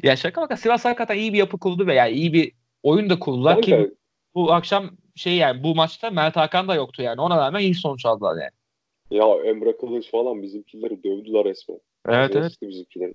[0.03, 3.19] ya şaka maka Sivas hakikaten iyi bir yapı kurdu ve yani iyi bir oyun da
[3.19, 3.95] kurdular ki
[4.35, 7.21] bu akşam şey yani bu maçta Mert Hakan da yoktu yani.
[7.21, 8.51] Ona rağmen iyi sonuç aldılar yani.
[9.21, 11.81] ya Emre Kılıç falan bizimkileri dövdüler resmen.
[12.09, 12.43] Evet evet.
[12.51, 13.15] Geçti bizimkileri.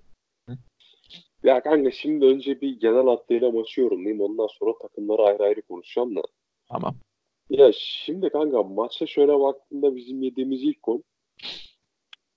[1.43, 4.21] Ya kanka şimdi önce bir genel hattıyla maçı yorumlayayım.
[4.21, 6.21] Ondan sonra takımları ayrı ayrı konuşacağım da.
[6.69, 6.95] Tamam.
[7.49, 11.01] Ya şimdi kanka maçta şöyle baktığında bizim yediğimiz ilk gol.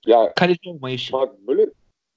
[0.07, 1.13] Ya Kaleci olmayışı.
[1.13, 1.67] bak böyle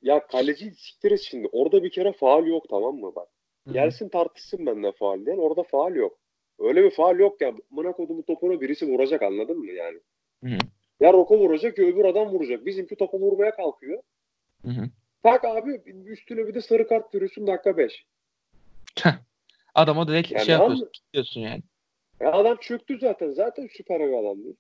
[0.02, 1.50] ya kaleci siktir şimdi.
[1.52, 3.28] Orada bir kere faal yok tamam mı bak.
[3.66, 3.74] Hı hı.
[3.74, 5.38] Gelsin tartışsın benden faal diyen.
[5.38, 6.18] Orada faal yok.
[6.60, 7.54] Öyle bir faal yok ya.
[7.70, 10.00] Mına kodumu topuna birisi vuracak anladın mı yani?
[10.44, 10.58] Hı hı.
[11.00, 12.66] Ya Roko vuracak ya öbür adam vuracak.
[12.66, 14.04] Bizimki topu vurmaya kalkıyor.
[14.66, 14.84] Hı hı.
[15.24, 18.06] Bak abi üstüne bir de sarı kart görüyorsun dakika 5.
[19.76, 20.90] Adama direkt Yani şey an- yapıyorsun.
[21.14, 21.62] diyorsun yani.
[22.20, 23.32] Ya adam çöktü zaten.
[23.32, 24.56] Zaten süper bir adam değil.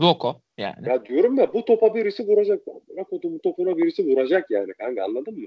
[0.00, 0.88] Roko yani.
[0.88, 2.66] Ya diyorum ya bu topa birisi vuracak.
[2.66, 5.46] Bak o topu- topuna birisi vuracak yani kanka anladın mı?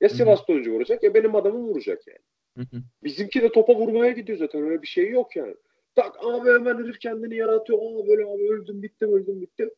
[0.00, 0.08] Ya.
[0.08, 2.18] Sivas'ta önce vuracak ya benim adamım vuracak yani.
[2.56, 2.82] Hı hı.
[3.04, 5.54] Bizimki de topa vurmaya gidiyor zaten öyle bir şey yok yani.
[5.94, 7.78] Tak abi hemen herif kendini yaratıyor.
[7.78, 9.70] Aa böyle abi öldüm bittim öldüm bittim.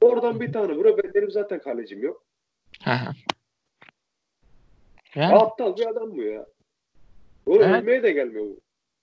[0.00, 2.24] Oradan bir tane vura ben benim zaten kalecim yok.
[2.84, 3.14] Hı hı.
[5.14, 6.46] Ya Yani aptal bir adam bu ya.
[7.46, 7.82] Oğlum Evet.
[7.82, 8.60] ölmeye de gelmiyor bu.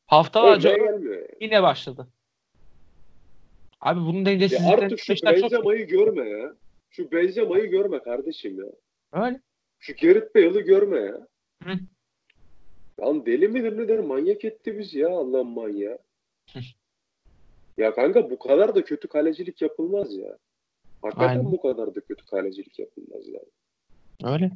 [0.08, 1.28] haftalarca yani.
[1.42, 2.08] yine başladı.
[3.82, 6.54] Abi bunun Ya dengesizlikleri artık şu Beşiktaş çok Benzema'yı görme ya.
[6.90, 8.66] Şu Benzema'yı görme kardeşim ya.
[9.26, 9.42] öyle.
[9.80, 11.28] Şu Gerrit Bale'ı görme ya.
[11.64, 11.74] Hı.
[13.02, 15.98] Lan deli midir nedir manyak etti biz ya Allah'ın manyağı.
[16.54, 16.60] Hı.
[17.78, 20.38] ya kanka bu kadar da kötü kalecilik yapılmaz ya.
[21.02, 21.52] Hakikaten Aynen.
[21.52, 24.34] bu kadar da kötü kalecilik yapılmaz yani.
[24.34, 24.52] Öyle.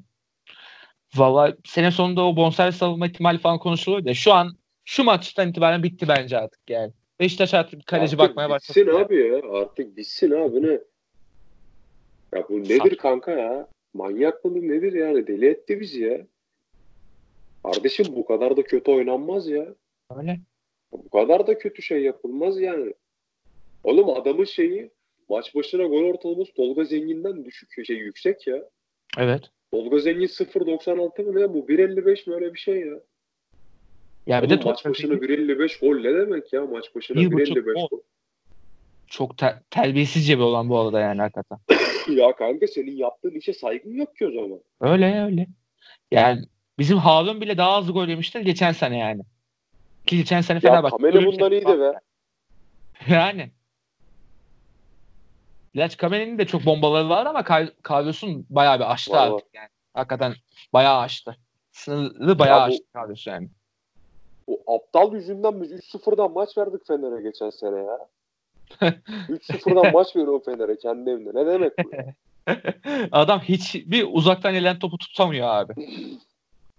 [1.16, 5.84] Valla sene sonunda o bonservis alınma ihtimali falan konuşuluyor da şu an şu maçtan itibaren
[5.84, 6.94] bitti bence artık yani.
[7.20, 8.78] Beşiktaş artık kaleci Artık bakmaya başladı.
[8.78, 9.06] bitsin yani.
[9.06, 9.52] abi ya.
[9.62, 10.80] Artık bitsin abi ne?
[12.34, 13.68] Ya bu nedir kanka ya?
[13.94, 15.28] Manyak mıdır nedir yani?
[15.28, 16.28] Deli etti bizi ya.
[17.66, 19.66] Kardeşim bu kadar da kötü oynanmaz ya.
[20.18, 20.40] Öyle.
[20.92, 22.94] Bu kadar da kötü şey yapılmaz yani.
[23.84, 24.92] Oğlum adamın şeyi
[25.30, 28.64] maç başına gol ortalaması Tolga Zengin'den düşük şey yüksek ya.
[29.18, 29.44] Evet.
[29.72, 33.00] Tolga Zengin 0.96 mı ne bu 1.55 mi öyle bir şey ya.
[34.28, 37.58] Ya bir de maç başına Zengin 1.55 gol ne demek ya maç başına Bir buçuk
[37.58, 37.88] 1.55 gol.
[37.90, 38.00] gol.
[39.08, 41.58] çok te- terbiyesizce bir olan bu arada yani hakikaten.
[42.16, 44.60] ya kanka senin yaptığın işe saygın yok ki o zaman.
[44.82, 45.48] Öyle öyle.
[46.12, 46.42] Yani
[46.80, 49.22] bizim Harun bile daha az gol yemişti geçen sene yani.
[50.06, 50.98] Ki geçen sene Ya Fenerbahçe.
[50.98, 52.00] Kamene ölüm bundan sezonu iyiydi be.
[53.14, 53.52] Yani.
[55.74, 57.44] Gerçi Kamene'nin de çok bombaları var ama
[57.84, 59.70] Kavyos'un bayağı bir aştı Var, artık yani.
[59.94, 60.34] Hakikaten
[60.74, 61.38] bayağı aştı.
[61.72, 63.50] Sınırı bayağı Ya bu- aştı Kavyos yani.
[64.48, 68.00] O aptal yüzünden biz 3-0'dan maç verdik Fener'e geçen sene ya.
[69.30, 71.30] 3-0'dan maç veriyor Fener'e kendi evinde.
[71.34, 71.92] Ne demek bu?
[71.96, 72.14] ya?
[73.12, 75.74] Adam hiç bir uzaktan gelen topu tutamıyor abi.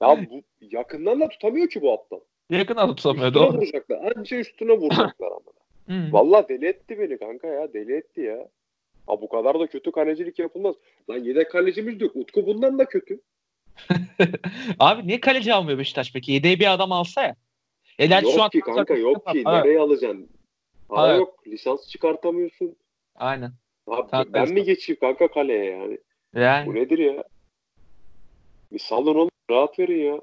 [0.02, 2.20] Ya bu yakından da tutamıyor ki bu aptal.
[2.50, 3.56] Yakın alıp tutamıyor Üstüne doğru.
[3.56, 4.12] vuracaklar.
[4.16, 5.52] Anca üstüne vuracaklar ama.
[5.96, 6.08] Hı.
[6.12, 7.72] Vallahi deli etti beni kanka ya.
[7.72, 8.48] Deli etti ya.
[9.06, 10.74] Ha bu kadar da kötü kalecilik yapılmaz.
[11.10, 12.16] Lan yedek kalecimiz yok.
[12.16, 13.20] Utku bundan da kötü.
[14.78, 16.32] Abi niye kaleci almıyor Beşiktaş peki?
[16.32, 17.36] Yedeğe bir adam alsa ya.
[17.98, 19.42] E gerçi yok şu an ki kanka yok ki.
[19.44, 20.28] Ha, Nereye alacaksın?
[20.88, 21.20] Para Evet.
[21.20, 21.46] yok.
[21.46, 22.76] Lisans çıkartamıyorsun.
[23.14, 23.52] Aynen.
[23.86, 25.98] Abi ben mi geçeyim kanka kaleye yani?
[26.34, 27.24] Bu Yani nedir ya?
[28.72, 29.30] Bir salın oğlum.
[29.50, 30.20] Rahat verin ya.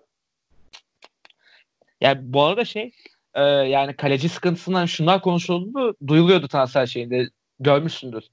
[2.01, 2.91] yani bu arada şey
[3.33, 7.29] e, yani kaleci sıkıntısından şunlar konuşuldu duyuluyordu transfer şeyinde
[7.59, 8.23] görmüşsündür.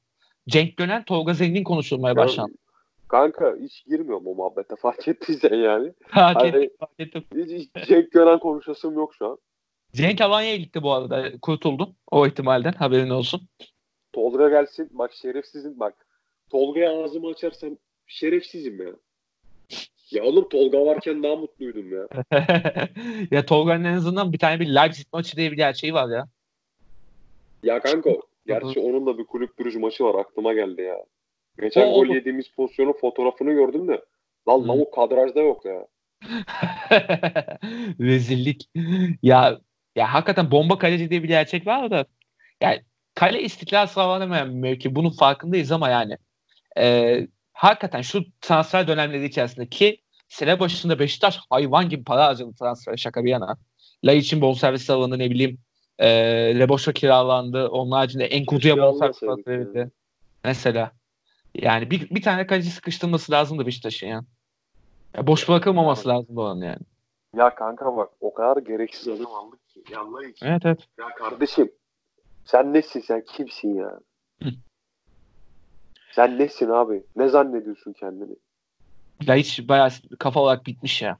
[0.48, 2.54] Cenk Gönen, Tolga Zengin konuşulmaya başlandı.
[3.08, 5.92] Kanka hiç girmiyorum o muhabbete fark ettiysen yani.
[6.08, 7.24] Fark Hani- ettim, fark ettim.
[7.36, 9.38] Hiç, hiç Cenk Gören konuşasım yok şu an.
[9.92, 11.38] Cenk Alanya'ya gitti bu arada.
[11.42, 12.72] Kurtuldu o ihtimalden.
[12.72, 13.48] Haberin olsun.
[14.12, 14.88] Tolga gelsin.
[14.92, 16.06] Bak şerefsizim bak.
[16.50, 18.92] Tolga'ya ağzımı açarsam şerefsizim ya.
[20.12, 22.08] Ya oğlum Tolga varken daha mutluydum ya.
[23.30, 26.28] ya Tolga'nın en azından bir tane bir Leipzig maçı diye bir gerçeği var ya.
[27.62, 28.10] Ya kanka
[28.46, 30.96] gerçi onun da bir kulüp durucu maçı var aklıma geldi ya.
[31.60, 34.04] Geçen O- gol o- yediğimiz pozisyonun fotoğrafını gördüm de.
[34.48, 35.86] Lan lavuk kadrajda yok ya.
[38.00, 38.70] Rezillik.
[39.22, 39.60] Ya
[39.96, 42.06] ya hakikaten bomba kaleci diye bir gerçek var da
[42.62, 42.80] yani
[43.14, 44.94] kale istiklal sağlanamayan bir mevki.
[44.94, 46.16] Bunun farkındayız ama yani
[46.78, 47.16] e,
[47.60, 53.24] hakikaten şu transfer dönemleri içerisinde ki sene başında Beşiktaş hayvan gibi para harcadı transfer şaka
[53.24, 53.56] bir yana.
[54.04, 55.58] Lay için bonservis alındı ne bileyim
[55.98, 56.08] e,
[56.58, 57.68] Leboş'a kiralandı.
[57.68, 59.90] Onun haricinde Enkudu'ya bonservis verildi.
[60.44, 60.92] Mesela.
[61.54, 64.24] Yani bir, bir tane kaleci sıkıştırması lazımdı Beşiktaş'ın ya.
[65.16, 65.26] ya.
[65.26, 66.82] Boş bırakılmaması lazımdı onun yani.
[67.36, 69.84] Ya kanka bak o kadar gereksiz adam aldık ki.
[69.92, 70.46] Ya Allah için.
[70.46, 70.80] Evet evet.
[70.98, 71.72] Ya kardeşim
[72.44, 74.00] sen nesin sen kimsin ya?
[74.42, 74.48] Hı.
[76.10, 77.02] Sen nesin abi?
[77.16, 78.36] Ne zannediyorsun kendini?
[79.28, 81.18] Laiç bayağı kafa olarak bitmiş ya.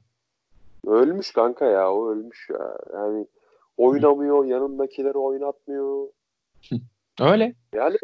[0.87, 2.77] Ölmüş kanka ya o ölmüş ya.
[2.93, 3.27] Yani
[3.77, 6.07] oynamıyor, yanındakileri oynatmıyor.
[7.19, 7.55] Öyle.
[7.73, 7.97] Yani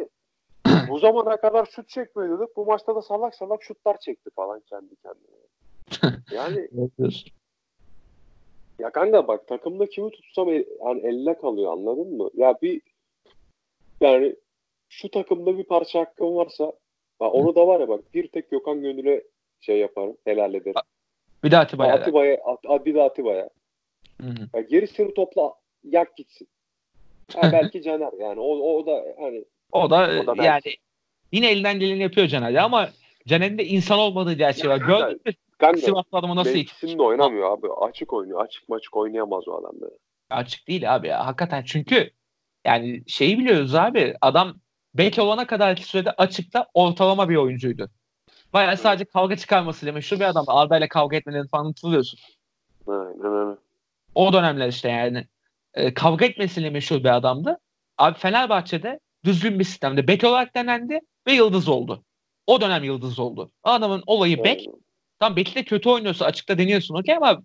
[0.89, 2.56] bu zamana kadar şut çekmiyor diyorduk.
[2.56, 5.38] Bu maçta da salak salak şutlar çekti falan kendi kendine.
[6.32, 6.69] Yani
[8.80, 12.30] ya kanka bak takımda kimi tutsam el, yani eline kalıyor anladın mı?
[12.34, 12.82] Ya bir
[14.02, 14.36] yani
[14.89, 16.65] şu takımda bir parça hakkım varsa
[17.19, 19.23] ha onu da var ya bak bir tek Gökhan Gönül'e
[19.62, 20.82] şey yaparım helal ederim.
[21.43, 21.93] Bir de Atiba'ya.
[21.93, 22.38] Atiba'ya
[22.69, 23.50] at, bir de Atiba'ya.
[24.54, 26.47] Ya gerisini topla yak gitsin.
[27.36, 30.43] Ha, belki Caner yani o, o da hani O da, O da belki.
[30.45, 30.76] yani
[31.32, 32.89] yine elinden geleni yapıyor Caner'de ama
[33.28, 34.82] Caner'in de insan olmadığı gerçeği var.
[34.82, 36.58] Ya, Gördün mü kanka Sivaslı adamı nasıl iki?
[36.60, 37.67] mevkisinde oynamıyor abi.
[37.82, 38.45] Açık oynuyor.
[38.45, 39.95] Açık maçık oynayamaz o adam böyle.
[40.30, 41.26] Açık değil abi ya.
[41.26, 42.10] Hakikaten çünkü
[42.65, 44.13] yani şeyi biliyoruz abi.
[44.21, 44.58] Adam
[44.97, 47.89] bek olana kadarki sürede açıkta ortalama bir oyuncuydu.
[48.53, 50.45] Bayağı sadece kavga çıkarmasıyla meşhur bir adam.
[50.47, 52.19] Arda ile kavga etmelerini falan hatırlıyorsun.
[52.88, 53.57] Aynen öyle.
[54.15, 55.27] O dönemler işte yani.
[55.73, 57.60] E, kavga etmesiyle meşhur bir adamdı.
[57.97, 62.03] Abi Fenerbahçe'de düzgün bir sistemde bek olarak denendi ve yıldız oldu.
[62.47, 63.51] O dönem yıldız oldu.
[63.63, 64.65] Adamın olayı bek.
[65.19, 67.41] Tam belki de kötü oynuyorsa açıkta deniyorsun okey ama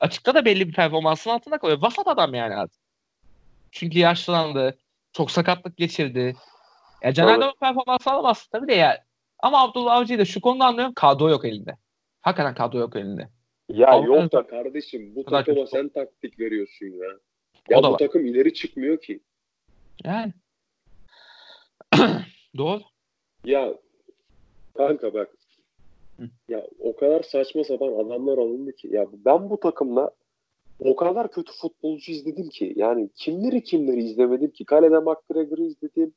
[0.00, 1.82] açıkta da belli bir performansın altında kalıyor.
[1.82, 2.80] Vasat adam yani artık.
[3.72, 4.78] Çünkü yaşlandı.
[5.12, 6.36] Çok sakatlık geçirdi.
[7.06, 7.44] Ya Tabii.
[7.44, 9.04] o performans alamazsın tabii de ya.
[9.38, 10.94] Ama Abdullah Avcı'yı da şu konuda anlıyorum.
[10.94, 11.76] Kadro yok elinde.
[12.20, 13.28] Hakikaten kadro yok elinde.
[13.68, 17.08] Ya Avrupa- yok da kardeşim bu takıma sen taktik veriyorsun ya.
[17.70, 17.98] O Ya da bu var.
[17.98, 19.20] takım ileri çıkmıyor ki.
[20.04, 20.32] Yani.
[22.56, 22.80] Doğru.
[23.44, 23.74] Ya
[24.76, 25.28] kanka bak.
[26.16, 26.28] Hı.
[26.48, 28.88] Ya o kadar saçma sapan adamlar alındı ki.
[28.92, 30.10] Ya ben bu takımla
[30.78, 32.72] o kadar kötü futbolcu izledim ki.
[32.76, 34.64] Yani kimleri kimleri izlemedim ki.
[34.64, 36.14] Kalede McGregor'ı izledim.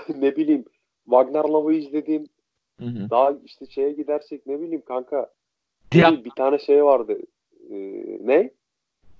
[0.16, 0.64] ne bileyim
[1.04, 2.26] Wagner Love'ı izledim.
[2.80, 3.10] Hı hı.
[3.10, 5.30] Daha işte şeye gidersek ne bileyim kanka.
[5.92, 7.18] Diat, Bir tane şey vardı.
[7.70, 7.76] Ee,
[8.20, 8.50] ne?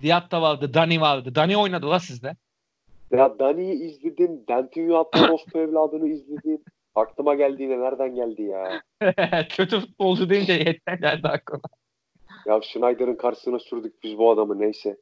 [0.03, 0.75] Diat da vardı.
[0.75, 1.35] Dani vardı.
[1.35, 2.37] Dani oynadı la sizde.
[3.11, 4.45] Ya Dani'yi izledim.
[4.49, 6.59] Dentinho Atlarospu evladını izledim.
[6.95, 8.83] Aklıma geldi yine nereden geldi ya?
[9.49, 11.63] Kötü futbolcu deyince yetten geldi aklıma.
[12.47, 14.97] Ya Schneider'ın karşısına sürdük biz bu adamı neyse.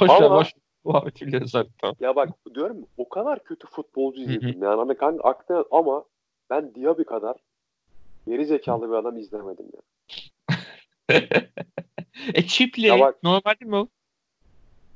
[0.00, 0.52] boş ver boş.
[0.94, 1.78] Artık.
[1.78, 1.96] tamam.
[2.00, 4.62] Ya bak diyorum o kadar kötü futbolcu izledim.
[4.62, 6.04] yani hani kanka aklına ama
[6.50, 7.36] ben Diaby kadar
[8.26, 9.80] geri zekalı bir adam izlemedim ya.
[12.34, 12.86] e çipli.
[12.86, 13.88] Ya bak- Normal değil mi o?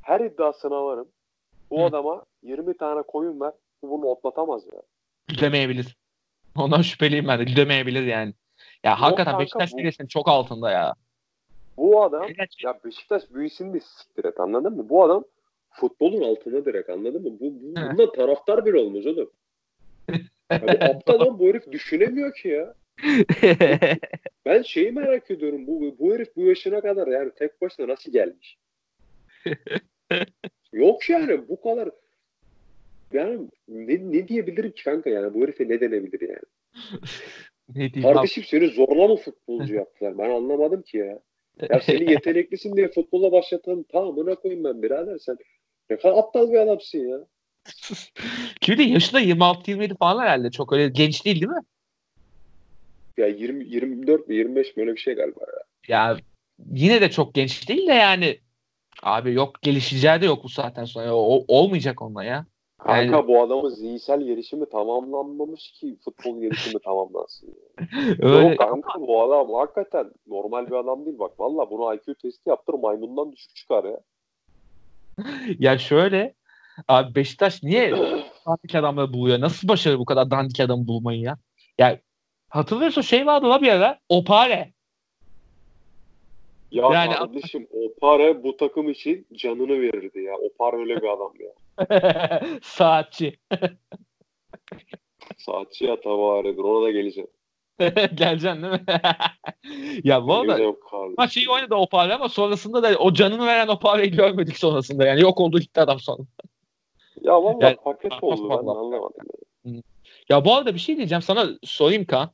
[0.03, 1.09] Her iddiasına varım.
[1.71, 1.85] Bu Hı.
[1.85, 3.53] adama 20 tane koyun ver.
[3.83, 4.83] Bu bunu otlatamaz ya.
[5.41, 5.97] Demeyebilir.
[6.57, 7.57] Ondan şüpheliyim ben de.
[7.57, 8.35] Demeyebilir yani.
[8.85, 10.95] Ya hakikaten kanka, Beşiktaş seviyesinin çok altında ya.
[11.77, 12.51] Bu adam Evet.
[12.65, 14.89] ya Beşiktaş büyüsün de siktir et anladın mı?
[14.89, 15.25] Bu adam
[15.73, 17.39] futbolun altında direkt anladın mı?
[17.41, 19.31] Bu, bu bundan taraftar bile olmaz oğlum.
[20.53, 22.75] Ya bu aptal lan bu herif düşünemiyor ki ya.
[24.47, 25.67] Ben şeyi merak ediyorum.
[25.67, 28.59] Bu, bu herif bu yaşına kadar yani tek başına nasıl gelmiş?
[30.73, 31.91] Yok yani bu kadar
[33.13, 36.39] yani ne, ne diyebilirim ki kanka yani bu herife ne denebilir yani?
[37.69, 38.15] ne diyeyim abi?
[38.15, 40.19] Kardeşim seni zorla mı futbolcu yaptılar?
[40.19, 41.21] Ben anlamadım ki ya.
[41.71, 45.37] Ya seni yeteneklisin diye futbola başlatan tamamına koyayım ben birader sen.
[45.93, 47.19] Ne kadar aptal bir adamsın ya.
[48.61, 50.51] Kimi de yaşı da 26-27 falan herhalde.
[50.51, 51.63] Çok öyle genç değil değil mi?
[53.17, 55.63] Ya 20, 24 mi 25 mi öyle bir şey galiba ya.
[55.89, 56.17] Ya
[56.73, 58.39] yine de çok genç değil de yani
[59.03, 61.15] abi yok gelişeceği de yok bu saatten sonra.
[61.15, 62.47] O, olmayacak onunla ya.
[62.79, 67.55] Kanka Yani- bu adamın zihinsel gelişimi tamamlanmamış ki futbol gelişimi tamamlansın.
[68.23, 71.41] Öyle Yok kanka bu adam hakikaten normal bir adam değil bak.
[71.41, 74.01] Valla bunu IQ testi yaptır maymundan düşük çıkar ya.
[75.59, 76.35] Ya şöyle
[76.89, 77.91] abi Beşiktaş niye
[78.47, 79.41] dandik adamları buluyor?
[79.41, 81.39] Nasıl başarır bu kadar dandik adam bulmayı ya?
[81.79, 81.99] Ya
[82.49, 84.73] hatırlıyorsun şey vardı la bir ara Opare.
[86.71, 90.35] Ya Yani- kardeşim o para bu takım için canını verirdi ya.
[90.37, 91.53] O para öyle bir adam ya.
[92.63, 93.39] Saatçi.
[95.39, 97.31] Saatçi ya tavaridir ona da geleceğim.
[98.15, 98.85] Geleceksin değil mi?
[100.05, 100.59] ya bu arada
[101.19, 105.07] maçı iyi oynadı Opare ama sonrasında da o canını veren Opare'yi görmedik sonrasında.
[105.07, 106.23] Yani yok oldu gitti adam sonra.
[107.21, 109.27] Ya valla Yani- paket oldu ben anlamadım.
[109.65, 109.83] ya.
[110.29, 112.31] Ya bu arada bir şey diyeceğim sana sorayım Kaan.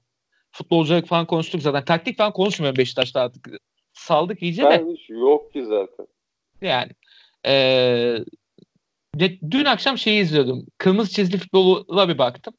[0.51, 1.85] Futbolculuk falan konuştuk zaten.
[1.85, 3.49] Taktik falan konuşmuyorum Beşiktaş'ta artık.
[3.93, 4.69] Saldık iyice de.
[4.69, 6.07] Ben hiç yok ki zaten.
[6.61, 6.91] Yani.
[9.15, 10.67] De- dün akşam şeyi izliyordum.
[10.79, 12.55] Kırmızı çizgi futboluna bir baktım.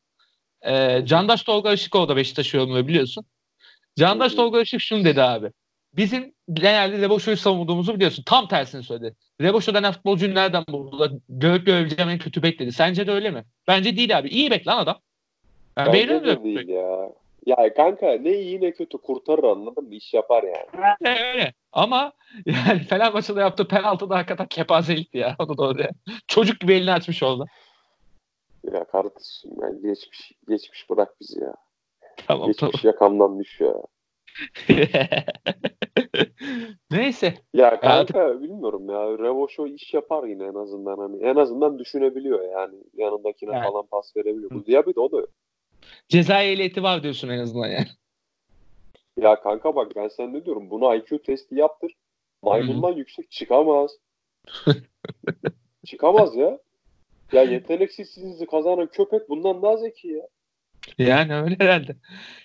[0.65, 3.26] Eee Candaş Tolga Işıkoğlu da Beşiktaş yorumluyor biliyorsun.
[3.95, 4.34] Candaş.
[4.34, 5.52] Tolga Işık şunu dedi abi.
[5.93, 8.24] Bizim genelde Reboşo'yu savunduğumuzu biliyorsun.
[8.26, 9.15] Tam tersini söyledi.
[9.41, 11.12] Reboşo denen futbolcuyu nereden buldular?
[11.30, 12.72] Görüp görebileceğim en kötü bek dedi.
[12.72, 13.43] Sence de öyle mi?
[13.67, 14.30] Bence değil abi.
[14.30, 15.00] İyi bek lan adam.
[15.78, 17.10] Ben Bence de değil ya.
[17.45, 19.95] Ya kanka ne iyi ne kötü kurtarır anladın mı?
[19.95, 20.95] İş yapar yani.
[21.02, 21.54] Öyle öyle.
[21.74, 22.12] Ama
[22.45, 25.36] yani Fenerbahçe'de yaptığı penaltı da hakikaten kepazelikti ya.
[25.39, 25.82] O da doğru.
[25.82, 25.89] ya.
[26.28, 27.45] Çocuk gibi elini açmış oldu.
[28.63, 31.56] Ya kardeşim yani geçmiş geçmiş bırak bizi ya.
[32.28, 32.72] Tamam tamam.
[32.72, 33.74] Geçmiş yakamdan düş ya.
[36.91, 37.34] Neyse.
[37.54, 39.17] Ya kanka bilmiyorum ya.
[39.17, 41.24] Revoşo iş yapar yine en azından hani.
[41.24, 42.76] En azından düşünebiliyor yani.
[42.93, 43.63] Yanındakine Yani.
[43.63, 44.52] falan pas verebiliyor.
[44.52, 45.28] Bu Diaby de o da.
[46.10, 47.88] Ceza ehliyeti var diyorsun en azından yani.
[49.17, 50.69] Ya kanka bak ben sana ne diyorum.
[50.69, 51.93] Bunu IQ testi yaptır.
[52.43, 53.91] Maymundan yüksek çıkamaz.
[55.86, 56.60] çıkamaz ya.
[57.34, 60.28] Ya yeteneksizliğinizi kazanan köpek bundan daha zeki ya.
[60.98, 61.96] Yani öyle herhalde.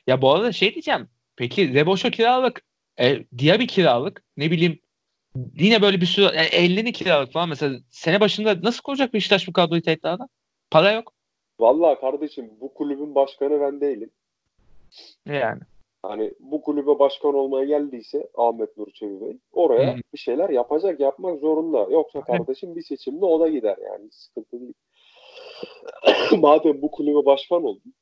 [0.06, 1.08] Ya bu arada şey diyeceğim.
[1.36, 2.62] Peki Reboşo kiralık.
[3.00, 4.24] E, Diaby kiralık.
[4.36, 4.78] Ne bileyim
[5.54, 9.52] yine böyle bir sürü e, 50'ni kiralık falan mesela sene başında nasıl kuracak Beşiktaş bu
[9.52, 10.28] kadroyu tekrardan?
[10.70, 11.12] Para yok.
[11.60, 14.10] Vallahi kardeşim bu kulübün başkanı ben değilim.
[15.26, 15.60] Yani.
[16.08, 20.00] Hani bu kulübe başkan olmaya geldiyse Ahmet Nur Çebi Bey oraya Hı.
[20.12, 21.86] bir şeyler yapacak, yapmak zorunda.
[21.90, 24.08] Yoksa kardeşim bir seçimde o da gider yani.
[24.10, 24.74] Sıkıntı değil.
[26.40, 27.94] Madem bu kulübe başkan oldun,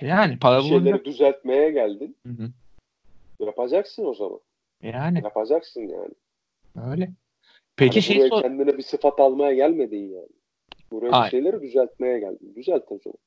[0.00, 0.84] Yani para bir bulunca.
[0.84, 2.50] şeyleri düzeltmeye geldin, Hı hı.
[3.40, 4.40] yapacaksın o zaman.
[4.82, 6.14] Yani Yapacaksın yani.
[6.92, 7.10] öyle.
[7.76, 8.42] Peki Hani şey buraya sor.
[8.42, 10.28] kendine bir sıfat almaya gelmedin yani.
[10.92, 11.24] Buraya Aynen.
[11.26, 12.52] bir şeyleri düzeltmeye geldin.
[12.56, 13.18] Düzelt o zaman.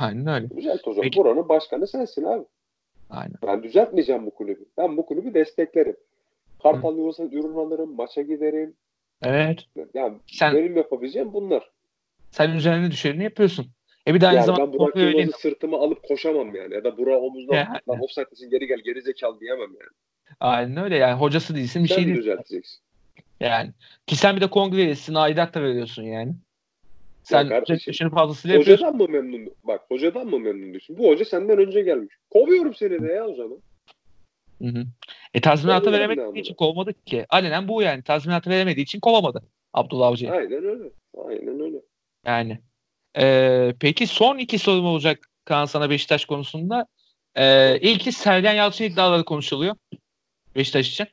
[0.00, 0.50] Aynen öyle.
[0.56, 1.02] Düzelt o zaman.
[1.02, 1.18] Peki.
[1.18, 2.44] Buranın başkanı sensin abi.
[3.10, 3.34] Aynen.
[3.46, 4.64] Ben düzeltmeyeceğim bu kulübü.
[4.78, 5.96] Ben bu kulübü desteklerim.
[6.62, 8.74] Kartal Yuvası'na ürün alırım, maça giderim.
[9.22, 9.64] Evet.
[9.94, 11.70] Yani Sen benim yapabileceğim bunlar.
[12.30, 13.66] sen üzerine düşeni yapıyorsun.
[14.06, 16.74] E bir aynı Yani zamanda ben Burak Yılmaz'ı sırtıma alıp koşamam yani.
[16.74, 17.80] Ya da Burak omuzdan Ya.
[17.88, 19.90] lan offside'desin geri gel geri zekalı diyemem yani.
[20.40, 22.16] Aynen öyle yani hocası değilsin bir Sen şey değil.
[22.16, 22.80] düzelteceksin?
[23.40, 23.70] Yani.
[24.06, 26.34] Ki sen bir de kongre üyesisin aidat da veriyorsun yani.
[27.30, 28.86] Sen kardeşim, düşeni fazlasıyla yapıyorsun.
[28.86, 29.54] Hocadan mı memnun?
[29.64, 30.98] Bak hocadan mı memnun diyorsun?
[30.98, 32.14] Bu hoca senden önce gelmiş.
[32.30, 33.58] Kovuyorum seni de ya o zaman.
[34.62, 34.84] Hı hı.
[35.34, 37.26] E tazminatı veremediği için kovmadık ki.
[37.28, 38.02] Alenen bu yani.
[38.02, 40.32] Tazminatı veremediği için kovamadı Abdullah Avcı'yı.
[40.32, 40.90] Aynen öyle.
[41.24, 41.76] Aynen öyle.
[42.26, 42.58] Yani.
[43.18, 46.86] Ee, peki son iki sorum olacak Kaan sana Beşiktaş konusunda.
[47.34, 49.76] Ee, ilki Sergen Yalçın iddiaları konuşuluyor.
[50.56, 51.06] Beşiktaş için.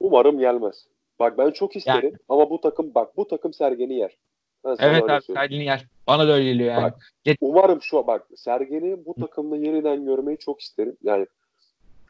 [0.00, 0.86] Umarım gelmez.
[1.18, 4.16] Bak ben çok isterim ama bu takım bak bu takım Sergen'i yer.
[4.64, 5.22] Ben Evet abi söyleyeyim.
[5.34, 5.86] Sergen'i yer.
[6.06, 6.82] Bana da öyle geliyor yani.
[6.82, 10.96] Bak, Umarım şu bak Sergen'i bu takımda yeniden görmeyi çok isterim.
[11.02, 11.26] Yani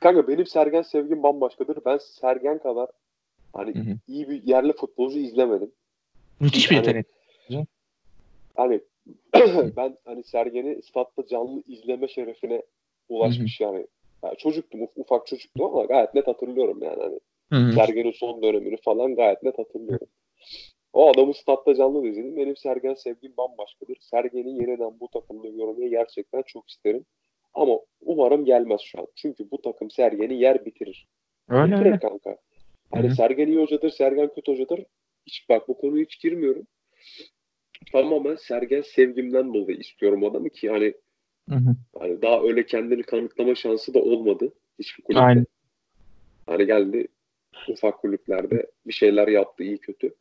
[0.01, 1.79] kanka benim Sergen sevgim bambaşkadır.
[1.85, 2.89] Ben Sergen kadar
[3.53, 3.97] hani Hı hı.
[4.09, 5.71] iyi bir yerli futbolcu izlemedim.
[6.41, 7.07] Müthiş bir Yani- yetenek.
[8.57, 8.81] Hani
[9.77, 12.63] ben hani Sergen'i statta canlı izleme şerefine
[13.09, 13.87] ulaşmış yani.
[14.25, 17.19] yani çocuktum uf- ufak çocuktum ama gayet net hatırlıyorum yani hani.
[17.75, 20.07] Sergen'in son dönemini falan gayet net hatırlıyorum.
[20.99, 22.37] O adamı statta canlı da izledim.
[22.37, 23.97] Benim Sergen sevgim bambaşkadır.
[24.01, 27.05] Sergen'i yeniden bu takımda görmeyi gerçekten çok isterim.
[27.55, 29.07] Ama umarım gelmez şu an.
[29.15, 31.09] Çünkü bu takım Sergen'i yer bitirir.
[31.49, 31.99] Öyle Bitirir öyle.
[31.99, 32.37] kanka.
[32.95, 33.15] Hani.
[33.15, 34.85] Sergen iyi hocadır, Sergen kötü hocadır.
[35.27, 36.67] Hiç bak bu konuya hiç girmiyorum.
[37.93, 40.95] Tamamen Sergen sevgimden dolayı istiyorum adamı ki hani,
[41.49, 41.77] Hı hı.
[41.99, 45.25] hani daha öyle kendini kanıtlama şansı da olmadı hiçbir kulüpte.
[45.25, 45.47] Aynen.
[46.47, 47.09] Hani geldi
[47.69, 50.15] ufak kulüplerde bir şeyler yaptı iyi kötü.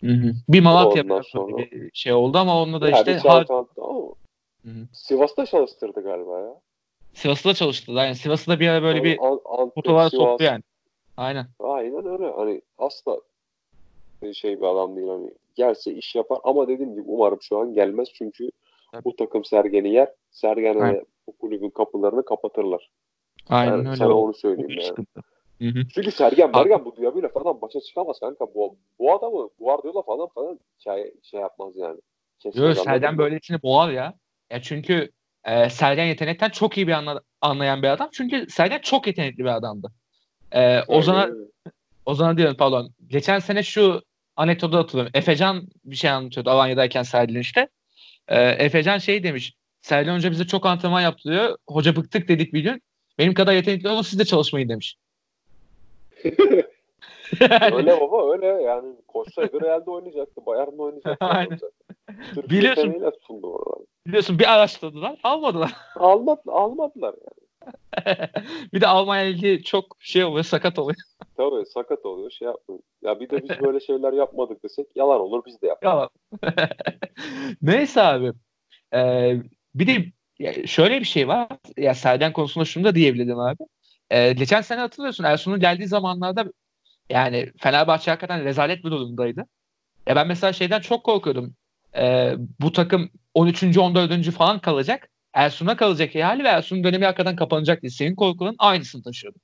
[0.00, 0.32] Hı hı.
[0.48, 4.14] Bir Malatya sonra- bir şey oldu ama onunla da Ya işte bir har-.
[4.92, 6.54] Sivas'ta çalıştırdı galiba ya.
[7.14, 8.04] Sivas'ta da çalıştılar.
[8.04, 10.24] Yani Sivas'ta da bir ara böyle bir An- Antep, fotoğraf Sivas.
[10.24, 10.62] soktu yani.
[11.16, 11.46] Aynen.
[11.60, 12.32] Aynen öyle.
[12.36, 13.20] Hani asla
[14.32, 15.30] şey bir adam değil hani.
[15.54, 18.50] Gelse iş yapar ama dediğim gibi umarım şu an gelmez çünkü
[18.92, 19.04] Tabii.
[19.04, 20.08] bu takım Sergen'i yer.
[20.30, 22.90] Sergen'e bu kulübün kapılarını kapatırlar.
[23.48, 23.96] Aynen yani öyle.
[23.96, 25.06] Sana onu söyleyeyim yani.
[25.64, 25.88] Hı hı.
[25.94, 28.54] Çünkü Sergen Bergen bu Diaby'le falan başa çıkamaz kanka.
[28.54, 32.00] Bu, bu adamı Guardiola falan falan şey, şey yapmaz yani.
[32.54, 34.14] Yok Sergen böylesini boğar ya.
[34.50, 35.10] ya çünkü
[35.44, 38.08] e, Sergen yetenekten çok iyi bir anla, anlayan bir adam.
[38.12, 39.92] Çünkü Sergen çok yetenekli bir adamdı.
[40.52, 41.28] E, Ozan'a
[42.06, 42.90] Ozan'a diyorum pardon.
[43.06, 44.02] Geçen sene şu
[44.36, 45.12] anekdotu hatırlıyorum.
[45.14, 47.68] Efecan bir şey anlatıyordu Alanya'dayken Sergen işte.
[48.28, 49.54] E, Efecan şey demiş.
[49.80, 51.56] Sergen Hoca bize çok antrenman yaptırıyor.
[51.68, 52.82] Hoca bıktık dedik bir gün.
[53.18, 54.96] Benim kadar yetenekli olun siz de çalışmayın demiş.
[57.72, 60.46] Öyle baba öyle yani koşsaydı Real'de oynayacaktı.
[60.46, 61.24] Bayern'de oynayacaktı.
[61.24, 61.58] Aynen.
[62.50, 63.12] Biliyorsun,
[64.06, 65.72] biliyorsun bir araştırdılar almadılar.
[65.96, 67.44] Almadı, almadılar yani.
[68.72, 70.96] bir de Almanya ilgi çok şey oluyor sakat oluyor.
[71.36, 72.80] Tabii sakat oluyor şey yapmıyor.
[73.02, 76.10] Ya bir de biz böyle şeyler yapmadık desek yalan olur biz de yapmadık.
[76.42, 76.54] Yalan.
[77.62, 78.32] Neyse abi.
[78.94, 79.36] Ee,
[79.74, 80.12] bir de
[80.66, 81.48] şöyle bir şey var.
[81.76, 83.64] Ya Serden konusunda şunu da diyebilirim abi.
[84.10, 86.44] Ee, geçen sene hatırlıyorsun Ersun'un geldiği zamanlarda
[87.10, 89.46] yani Fenerbahçe hakikaten rezalet bir durumdaydı.
[90.06, 91.54] Ya ben mesela şeyden çok korkuyordum.
[91.96, 93.78] Ee, bu takım 13.
[93.78, 94.30] 14.
[94.30, 95.08] falan kalacak.
[95.32, 97.90] Ersun'a kalacak hali ve Ersun dönemi hakikaten kapanacak diye.
[97.90, 99.40] Senin korkunun aynısını taşıyordum.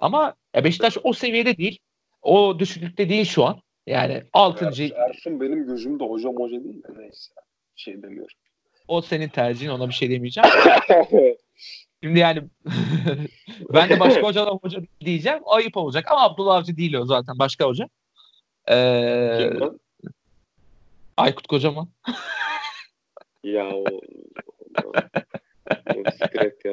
[0.00, 1.78] Ama ya Beşiktaş o seviyede değil.
[2.22, 3.60] O düşüklükte değil şu an.
[3.86, 4.64] Yani 6.
[4.94, 7.32] Ersun benim gözümde hocam hoca değil de neyse.
[7.76, 8.36] Şey demiyorum.
[8.88, 10.50] O senin tercihin ona bir şey demeyeceğim.
[12.02, 12.42] Şimdi yani
[13.74, 15.38] ben de başka hocadan hoca diyeceğim.
[15.46, 17.88] Ayıp olacak ama Abdullah Avcı değil o zaten başka hoca.
[18.70, 19.50] Ee,
[21.16, 21.88] Aykut Kocaman.
[23.44, 23.84] ya o,
[24.84, 24.92] o,
[26.10, 26.72] sikret ya.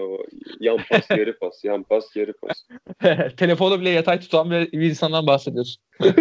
[0.59, 1.63] Yan pas geri pas.
[1.63, 2.67] Yan pas geri pas.
[3.38, 5.84] Telefonu bile yatay tutan bir, bir insandan bahsediyorsun.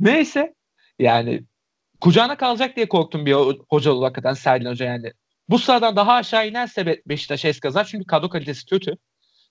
[0.00, 0.54] Neyse
[0.98, 1.44] yani
[2.00, 3.32] kucağına kalacak diye korktum bir
[3.68, 5.12] hoca olarak hakikaten Sergen Hoca yani.
[5.52, 8.96] Bu sıradan daha aşağı inerse Beşiktaş es kazar çünkü kadro kalitesi kötü.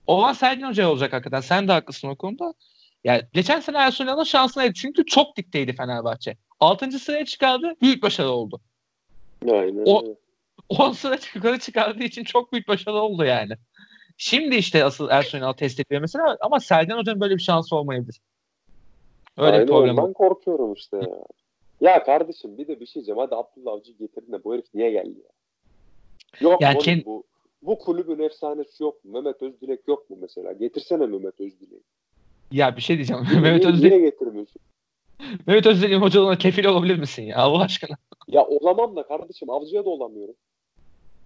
[0.06, 1.40] Olan Sergen Hoca olacak hakikaten.
[1.40, 2.54] Sen de haklısın o konuda.
[3.04, 4.74] Yani geçen sene Ersun Yanal'ın şansınaydı.
[4.74, 6.36] Çünkü çok dipteydi Fenerbahçe.
[6.60, 7.74] Altıncı sıraya çıkardı.
[7.82, 8.60] Büyük başarı oldu.
[9.50, 9.82] Aynen.
[9.86, 10.04] O,
[10.68, 13.52] 10 sıra yukarı çıkardığı için çok büyük başarı oldu yani.
[14.16, 18.20] Şimdi işte asıl Ersun Yanal test ediyor mesela ama Sergen Hoca'nın böyle bir şansı olmayabilir.
[19.38, 19.96] Öyle Aynen, bir problem.
[19.96, 21.08] Ben korkuyorum işte ya.
[21.80, 23.18] Ya kardeşim bir de bir şey diyeceğim.
[23.18, 25.41] Hadi Abdullah Avcı getirin de bu herif niye geldi ya?
[26.40, 27.04] Yok yani oğlum, kend...
[27.06, 27.24] bu,
[27.62, 29.12] bu kulübün efsanesi yok mu?
[29.12, 30.52] Mehmet Özdilek yok mu mesela?
[30.52, 31.82] Getirsene Mehmet Özdilek'i.
[32.52, 33.22] Ya bir şey diyeceğim.
[33.42, 33.92] Mehmet Özdilek...
[33.92, 34.62] Niye getirmiyorsun?
[35.46, 37.96] Mehmet Özdilek'in hocalığına kefil olabilir misin ya Allah aşkına?
[38.28, 40.34] Ya olamam da kardeşim avcıya da olamıyorum.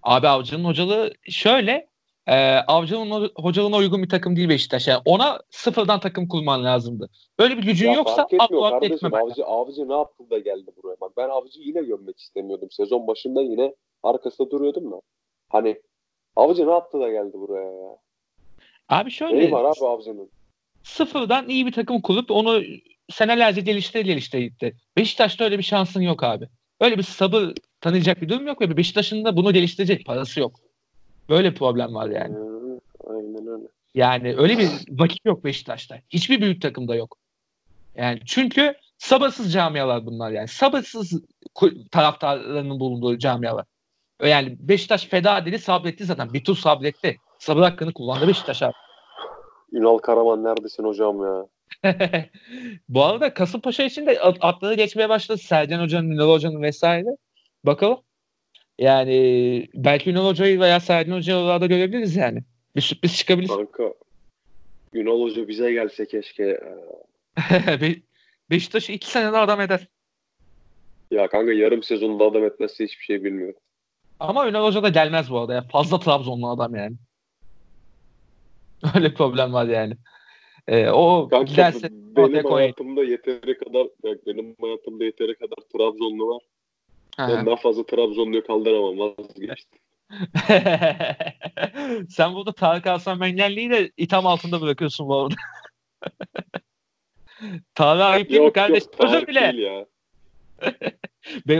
[0.03, 1.87] Abi Avcı'nın hocalığı şöyle
[2.27, 4.87] e, Avcı'nın hocalığına uygun bir takım değil Beşiktaş.
[4.87, 7.09] Yani ona sıfırdan takım kurman lazımdı.
[7.39, 10.95] Böyle bir gücün ya yoksa atla kardeşim, avcı, avcı ne yaptı da geldi buraya.
[11.01, 12.71] Bak ben Avcı'yı yine gömmek istemiyordum.
[12.71, 15.01] Sezon başında yine arkasında duruyordum da.
[15.49, 15.81] Hani
[16.35, 17.97] Avcı ne yaptı da geldi buraya ya?
[18.89, 19.39] Abi şöyle.
[19.39, 20.29] Neyi var abi Avcı'nın?
[20.83, 22.63] Sıfırdan iyi bir takım kurup onu
[23.09, 24.75] senelerce geliştire geliştire gitti.
[24.97, 26.47] Beşiktaş'ta öyle bir şansın yok abi.
[26.81, 30.59] Öyle bir sabır tanıyacak bir durum yok ve Beşiktaş'ın da bunu geliştirecek parası yok.
[31.29, 32.35] Böyle problem var yani.
[33.07, 33.67] Aynen öyle.
[33.95, 35.99] Yani öyle bir vakit yok Beşiktaş'ta.
[36.09, 37.17] Hiçbir büyük takımda yok.
[37.95, 40.47] Yani çünkü sabırsız camialar bunlar yani.
[40.47, 41.21] Sabırsız
[41.91, 43.65] taraftarlarının bulunduğu camialar.
[44.23, 46.33] Yani Beşiktaş feda dedi sabretti zaten.
[46.33, 47.17] Bir tur sabretti.
[47.39, 48.73] Sabır hakkını kullandı Beşiktaş abi.
[49.71, 51.45] Ünal Karaman neredesin hocam ya?
[52.89, 55.37] Bu arada Kasımpaşa için de atları geçmeye başladı.
[55.37, 57.09] Sercan Hoca'nın, Ünal Hoca'nın vesaire.
[57.63, 57.99] Bakalım.
[58.79, 62.43] Yani belki Ünal Hoca'yı veya Sercan Hoca'yı orada görebiliriz yani.
[62.75, 63.47] Bir sürpriz çıkabilir.
[63.47, 63.93] Kanka
[64.93, 66.59] Ünal Hoca bize gelse keşke.
[67.81, 67.95] Be
[68.49, 69.87] Beşiktaş'ı iki senede adam eder.
[71.11, 73.59] Ya kanka yarım sezonda adam etmezse hiçbir şey bilmiyorum.
[74.19, 75.53] Ama Ünal Hoca da gelmez bu arada.
[75.53, 75.61] Ya.
[75.61, 76.95] Fazla Trabzonlu adam yani.
[78.95, 79.93] Öyle problem var yani.
[80.67, 86.41] Ee, o Kanka, giderse benim hayatımda yeteri kadar benim hayatımda yeteri kadar Trabzonlu var.
[87.17, 87.27] Ha.
[87.29, 89.79] Ben daha fazla Trabzonlu'yu kaldıramam vazgeçtim.
[92.09, 95.35] Sen burada Tarık Aslan Mengelli'yi de itham altında bırakıyorsun bu arada.
[97.75, 98.83] Tarık ayıp değil mi kardeş?
[98.99, 99.61] Özür bile.
[99.61, 99.85] Ya.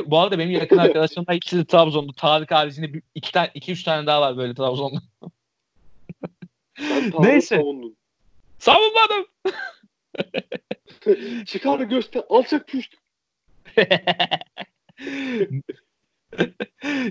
[0.06, 2.14] Bu arada benim yakın arkadaşlarımda ikisi de Trabzonlu.
[2.14, 5.02] Tarık haricinde iki, tane, iki üç tane daha var böyle Trabzonlu.
[7.20, 7.56] Neyse.
[7.56, 7.98] Savundun.
[8.60, 9.26] Savunmadım.
[11.46, 12.24] Çıkar göster.
[12.30, 12.94] Alçak püşt.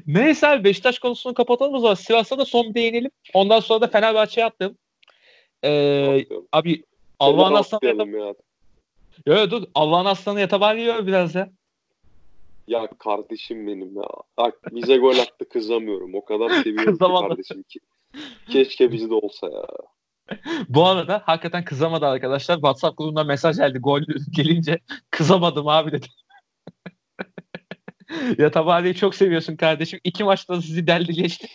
[0.07, 1.95] Neyse abi Beşiktaş konusunu kapatalım o zaman.
[1.95, 3.11] Sivas'a da son bir değinelim.
[3.35, 4.79] Ondan sonra da Fenerbahçe'ye attım.
[5.65, 6.83] Ee, abi
[7.19, 8.37] Allah'ın aslanlarından
[9.27, 11.51] Yo dur Allah'ın aslanı yatabariyor biraz ya.
[12.67, 14.09] Ya kardeşim benim ya.
[14.37, 16.15] Bak bize gol attı kızamıyorum.
[16.15, 17.81] O kadar seviyorum ki kardeşim ki.
[18.51, 19.67] Keşke bizde olsa ya.
[20.69, 22.55] Bu arada hakikaten kızamadı arkadaşlar.
[22.55, 23.79] WhatsApp grubundan mesaj geldi.
[23.79, 24.01] Gol
[24.31, 24.79] gelince
[25.11, 26.07] kızamadım abi dedi.
[28.39, 30.01] Yatabari'yi çok seviyorsun kardeşim.
[30.05, 31.49] İki maçta sizi deldi geçti.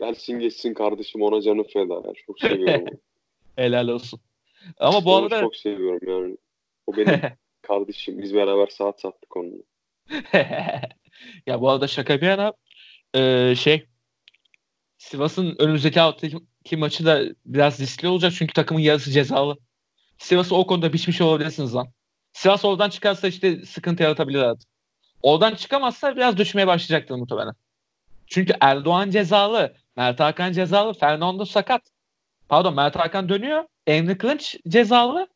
[0.00, 1.94] Gelsin geçsin kardeşim ona canı feda.
[1.94, 2.12] ya.
[2.26, 2.98] Çok seviyorum onu.
[3.56, 4.20] Helal olsun.
[4.78, 6.36] Ama bu arada çok seviyorum yani.
[6.86, 7.20] O benim
[7.62, 8.22] kardeşim.
[8.22, 9.62] Biz beraber saat sattık onunla.
[11.46, 12.52] ya bu arada şaka bir yana
[13.14, 13.86] e, şey
[14.98, 19.56] Sivas'ın önümüzdeki haftaki maçı da biraz riskli olacak çünkü takımın yarısı cezalı.
[20.18, 21.88] Sivas'ı o konuda biçmiş olabilirsiniz lan.
[22.32, 24.68] Sivas oradan çıkarsa işte sıkıntı yaratabilir artık.
[25.22, 27.54] Oradan çıkamazsa biraz düşmeye başlayacaktır muhtemelen.
[28.26, 31.82] Çünkü Erdoğan cezalı, Mert Hakan cezalı, Fernando sakat.
[32.48, 33.64] Pardon Mert Hakan dönüyor.
[33.86, 35.28] Emre Kılınç cezalı.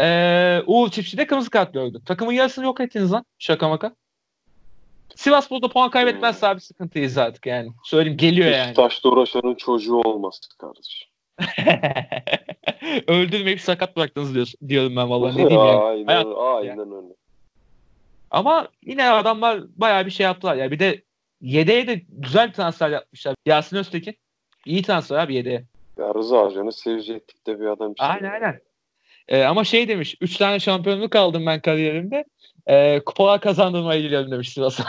[0.00, 2.02] Ee, Uğur Çiftçi de kırmızı kart gördü.
[2.06, 3.24] Takımın yarısını yok ettiniz lan.
[3.38, 3.94] Şaka maka.
[5.16, 7.70] Sivas burada puan kaybetmezse abi sıkıntıyız artık yani.
[7.84, 8.60] Söyleyeyim geliyor yani.
[8.62, 11.08] Beşiktaş'ta uğraşanın çocuğu olmaz kardeşim.
[13.06, 15.32] Öldürmeyip sakat bıraktınız diyorsun, diyorum ben vallahi.
[15.32, 15.80] Ne diyeyim yani.
[15.84, 17.14] aynen, Hayat- aynen öyle.
[18.30, 20.56] Ama yine adamlar bayağı bir şey yaptılar.
[20.56, 21.02] Ya bir de
[21.40, 23.34] yedeğe de güzel bir transfer yapmışlar.
[23.46, 24.16] Yasin Öztekin.
[24.66, 25.64] iyi transfer abi yedeğe.
[25.98, 27.94] Ya Rıza Hoca'nın sevecek tipte bir adam.
[27.98, 28.60] Aynen aynen.
[29.28, 30.16] Ee, ama şey demiş.
[30.20, 32.24] 3 tane şampiyonluk aldım ben kariyerimde.
[32.66, 34.84] Ee, kupalar kazandırmaya gidiyorum demiş Sivas'a.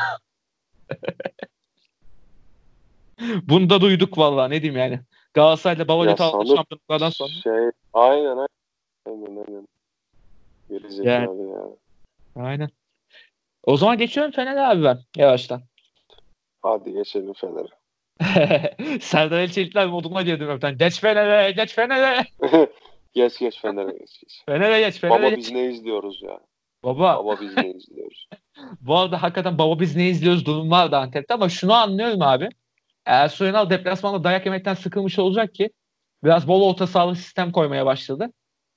[3.43, 4.99] Bunu da duyduk vallahi ne diyeyim yani.
[5.33, 7.29] Galatasaray'da Babalet Ya aldığı sanır- şampiyonluklardan sonra.
[7.43, 8.47] Şey, aynen aynen.
[9.07, 9.67] Aynen aynen.
[10.69, 11.63] Gerizekalı ya.
[12.45, 12.69] Aynen.
[13.63, 15.61] O zaman geçiyorum Fener'e abi ben yavaştan.
[16.61, 17.67] Hadi geçelim Fener'e.
[19.01, 20.77] Serdar Elçelikler moduna girdim öpten.
[20.77, 22.25] Geç Fener'e, geç Fener'e.
[23.13, 24.43] geç geç Fener'e geç geç.
[24.45, 25.37] Fener'e geç, Fener'e Baba geç.
[25.37, 26.39] biz ne izliyoruz ya?
[26.83, 28.27] Baba, Baba biz ne izliyoruz?
[28.81, 32.49] bu arada hakikaten baba biz ne izliyoruz durum vardı Antep'te ama şunu anlıyorum abi.
[33.05, 35.69] Ersun Yanal deplasmanda dayak yemekten sıkılmış olacak ki
[36.23, 38.33] biraz bol orta sahalı sistem koymaya başladı.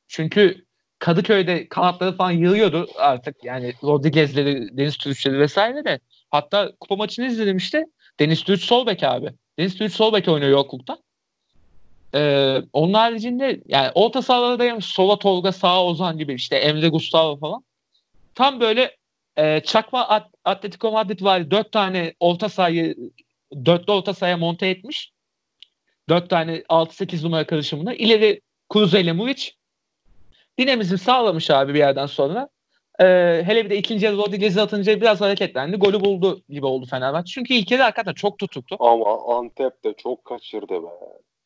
[0.09, 0.67] Çünkü
[0.99, 6.01] Kadıköy'de kanatları falan yığıyordu artık yani Rodriguez'leri, Deniz Türüç'leri vesaire de.
[6.31, 7.85] Hatta kupa maçını izledim işte.
[8.21, 9.31] Deniz Türüç sol bek abi.
[9.59, 10.99] Deniz Türüç sol bek oynuyor yoklukta.
[12.17, 17.37] Ee, onun haricinde yani orta sahalarda da sola Tolga sağa Ozan gibi işte Emre Gustavo
[17.37, 17.65] falan.
[18.35, 18.97] Tam böyle
[19.37, 21.51] e, çakma At- Atletico Madrid var.
[21.51, 22.97] Dört tane orta sahayı
[23.65, 25.13] dörtlü orta sahaya monte etmiş.
[26.09, 27.95] Dört tane 6-8 numara karışımını.
[27.95, 28.41] İleri
[28.73, 29.53] Cruze ile Muric.
[30.59, 32.49] Dinamizm sağlamış abi bir yerden sonra.
[33.01, 35.77] Ee, hele bir de ikinci yarı Rodriguez'i atınca biraz hareketlendi.
[35.77, 37.33] Golü buldu gibi oldu Fenerbahçe.
[37.33, 38.77] Çünkü ilk yarı hakikaten çok tutuktu.
[38.81, 40.87] Ama Antep de çok kaçırdı be.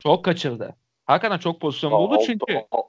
[0.03, 0.77] Çok kaçırdı.
[1.07, 2.65] Hakikaten çok pozisyon buldu Alt- çünkü.
[2.71, 2.83] Al-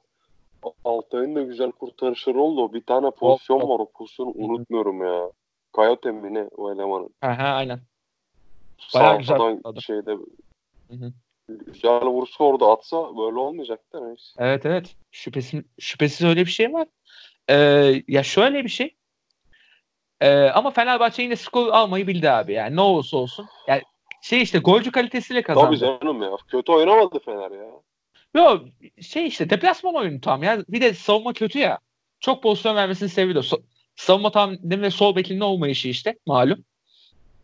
[0.84, 2.72] Altay'ın da güzel kurtarışları oldu.
[2.72, 3.78] Bir tane pozisyon Çok- var.
[3.78, 5.30] O pozisyonu unutmuyorum ya.
[5.74, 7.10] Coyote mi ne o elemanın?
[7.22, 7.80] Aha, aynen.
[8.94, 9.38] Bayağı güzel
[9.80, 10.16] şeyde
[10.90, 11.12] hı.
[11.48, 14.08] güzel vursa orada atsa böyle olmayacaktı.
[14.08, 14.22] Neyse.
[14.38, 14.96] Evet evet.
[15.10, 16.88] Şüphesiz, şüphesiz öyle bir şey var.
[17.50, 18.96] Ee, ya şöyle bir şey.
[20.20, 22.52] Ee, ama Fenerbahçe yine skor almayı bildi abi.
[22.52, 23.46] Yani ne olursa olsun.
[23.66, 23.82] Yani
[24.22, 25.66] şey işte golcü kalitesiyle kazandı.
[25.66, 26.30] Tabii canım ya.
[26.48, 27.70] Kötü oynamadı Fener ya.
[28.34, 28.64] Yok
[29.00, 30.64] şey işte deplasman oyunu tam ya.
[30.68, 31.78] Bir de savunma kötü ya.
[32.20, 33.42] Çok pozisyon vermesini seviyor.
[33.42, 33.62] So-
[33.96, 36.64] savunma tam ve sol bekinin olmayışı işte malum.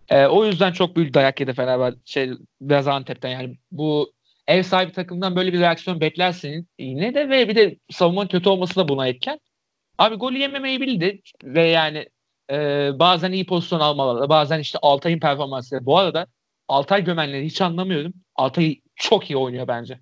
[0.09, 4.13] Ee, o yüzden çok büyük dayak yedi Fenerbahçe şey, biraz Antep'ten yani bu
[4.47, 8.77] ev sahibi takımdan böyle bir reaksiyon beklersin yine de ve bir de savunmanın kötü olması
[8.77, 9.41] da buna etken.
[9.99, 12.09] Abi golü yememeyi bildi ve yani
[12.51, 15.87] e, bazen iyi pozisyon almaları bazen işte Altay'ın performansı.
[15.87, 16.27] Bu arada
[16.69, 18.13] Altay gömenleri hiç anlamıyorum.
[18.35, 20.01] Altay çok iyi oynuyor bence.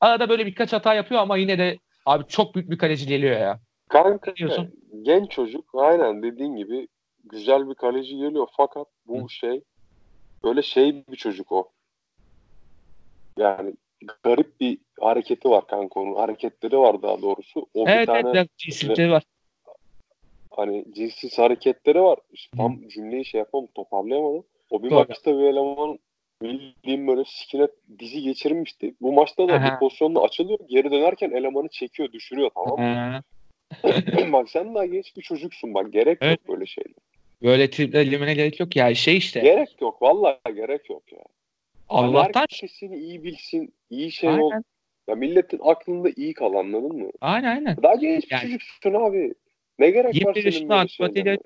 [0.00, 3.60] Arada böyle birkaç hata yapıyor ama yine de abi çok büyük bir kaleci geliyor ya.
[3.88, 4.72] Kanka Diyorsun.
[5.02, 6.88] genç çocuk aynen dediğin gibi
[7.24, 9.30] güzel bir kaleci geliyor fakat bu Hı.
[9.30, 9.62] şey
[10.44, 11.72] böyle şey bir çocuk o.
[13.38, 13.74] Yani
[14.24, 16.14] garip bir hareketi var kanka onun.
[16.14, 17.66] Hareketleri var daha doğrusu.
[17.74, 19.22] O bir evet tane evet biraz cinsilikleri var.
[20.50, 22.18] hani cinsiz hareketleri var.
[22.30, 24.44] İşte tam cümleyi şey yapamam toparlayamadım.
[24.70, 25.06] O bir Doğru.
[25.08, 25.98] maçta bir elemanın
[26.42, 28.94] bildiğim böyle sikine dizi geçirmişti.
[29.00, 29.74] Bu maçta da Aha.
[29.74, 30.58] bir pozisyonda açılıyor.
[30.68, 33.20] Geri dönerken elemanı çekiyor, düşürüyor tamam mı?
[34.32, 35.92] Bak sen daha genç bir çocuksun bak.
[35.92, 36.38] Gerek Evet.
[36.40, 36.92] yok böyle şeyler.
[37.42, 39.40] böyle triple limene gerek yok ya şey işte.
[39.40, 40.02] Gerek yok.
[40.02, 41.18] Vallahi gerek yok ya.
[41.18, 44.50] Yani Allah'tan seni iyi bilsin, iyi şey ol.
[44.50, 44.64] aynen,
[45.08, 47.10] Ya milletin aklında iyi kal anladın mı?
[47.20, 47.76] aynen aynen.
[47.82, 49.34] Daha genç bir Yani- çocuksun abi.
[49.78, 51.40] Ne gerek var 21 senin böyle yok.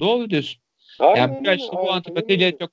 [0.00, 0.62] Doğru diyorsun.
[0.98, 2.70] Aynen Yani bu yaşta bu antipatiyle yok.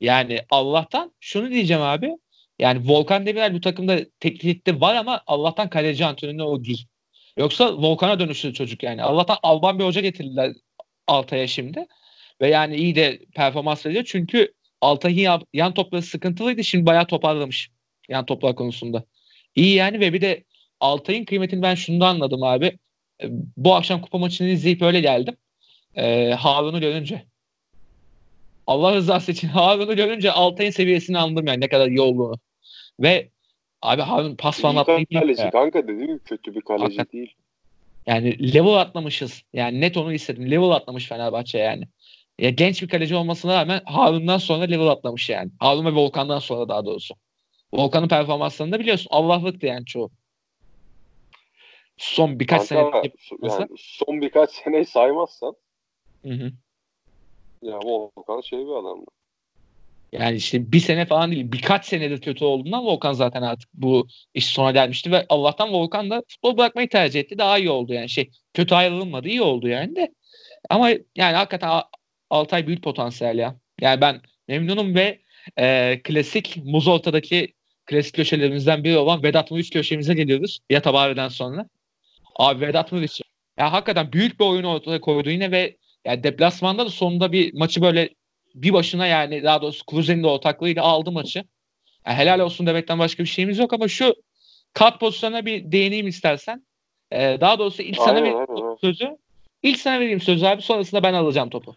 [0.00, 2.16] Yani Allah'tan şunu diyeceğim abi.
[2.58, 6.86] Yani Volkan Demirel bu takımda teklifte var ama Allah'tan kaleci antrenörü o değil.
[7.36, 9.02] Yoksa Volkan'a dönüştü çocuk yani.
[9.02, 10.52] Allah'tan Alban bir hoca getirdiler
[11.06, 11.86] Altay'a şimdi.
[12.40, 14.04] Ve yani iyi de performans veriyor.
[14.06, 16.64] Çünkü Altay'ın yan topları sıkıntılıydı.
[16.64, 17.70] Şimdi bayağı toparlamış
[18.08, 19.04] yan toplar konusunda.
[19.54, 20.44] İyi yani ve bir de
[20.80, 22.66] Altay'ın kıymetini ben şundan anladım abi.
[23.22, 23.26] E,
[23.56, 25.36] bu akşam kupa maçını izleyip öyle geldim.
[25.96, 27.24] Ee, Harun'u görünce.
[28.66, 32.38] Allah rızası için Harun'u görünce Altay'ın seviyesini anladım yani ne kadar iyi olduğunu.
[33.00, 33.28] Ve
[33.82, 35.50] abi Harun pas falan atmayı kaleci ya.
[35.50, 37.12] kanka dedim kötü bir kaleci Hakikaten.
[37.12, 37.34] değil.
[38.06, 39.42] Yani level atlamışız.
[39.52, 40.50] Yani net onu istedim.
[40.50, 41.88] Level atlamış Fenerbahçe yani.
[42.38, 45.50] Ya genç bir kaleci olmasına rağmen Harun'dan sonra level atlamış yani.
[45.58, 47.14] Harun ve Volkan'dan sonra daha doğrusu.
[47.72, 49.08] Volkan'ın performanslarını da biliyorsun.
[49.10, 50.10] Allah'lıktı yani çoğu.
[51.96, 55.54] Son birkaç Kanka, sene yani son birkaç seneyi saymazsan
[56.24, 56.52] hı hı.
[57.62, 59.06] ya Volkan şey bir adamdı.
[60.12, 64.46] Yani işte bir sene falan değil birkaç senedir kötü olduğundan Volkan zaten artık bu iş
[64.46, 67.38] sona gelmişti ve Allah'tan Volkan da futbol bırakmayı tercih etti.
[67.38, 70.14] Daha iyi oldu yani şey kötü ayrılmadı iyi oldu yani de.
[70.70, 71.70] Ama yani hakikaten
[72.30, 73.56] Altay büyük potansiyel ya.
[73.80, 75.20] Yani ben memnunum ve
[75.58, 77.54] e, klasik muz ortadaki
[77.86, 80.60] klasik köşelerimizden biri olan Vedat Muriç köşemize geliyoruz.
[80.70, 81.68] Ya Tabare'den sonra.
[82.36, 83.22] Abi Vedat Muriç
[83.58, 87.82] ya hakikaten büyük bir oyun ortaya koydu yine ve yani deplasmanda da sonunda bir maçı
[87.82, 88.08] böyle
[88.54, 91.44] bir başına yani daha doğrusu Cruze'nin de ortaklığıyla aldı maçı.
[92.06, 94.14] Yani helal olsun demekten başka bir şeyimiz yok ama şu
[94.72, 96.66] kat pozisyonuna bir değineyim istersen.
[97.12, 99.16] Ee, daha doğrusu ilk aynen, sana vereyim sözü.
[99.62, 101.76] İlk sana vereyim sözü abi sonrasında ben alacağım topu.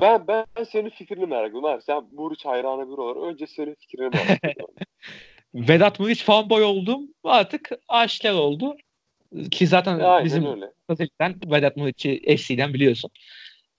[0.00, 1.82] Ben ben senin fikrini merak ediyorum abi.
[1.82, 4.74] Sen Muriç hayranı bir olarak önce senin fikrini merak ediyorum.
[5.54, 7.08] Vedat Muriç fanboy oldum.
[7.24, 8.76] Artık aşikar oldu.
[9.50, 10.72] Ki zaten Aynen bizim öyle.
[11.46, 13.10] Vedat Muriç'i FC'den biliyorsun.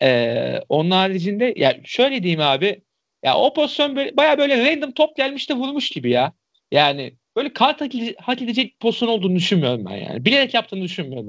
[0.03, 2.81] Ee, onun haricinde ya yani şöyle diyeyim abi
[3.23, 6.33] ya o pozisyon böyle, baya böyle random top gelmiş de vurmuş gibi ya.
[6.71, 7.81] Yani böyle kart
[8.21, 10.25] hak edecek pozisyon olduğunu düşünmüyorum ben yani.
[10.25, 11.27] Bilerek yaptığını düşünmüyorum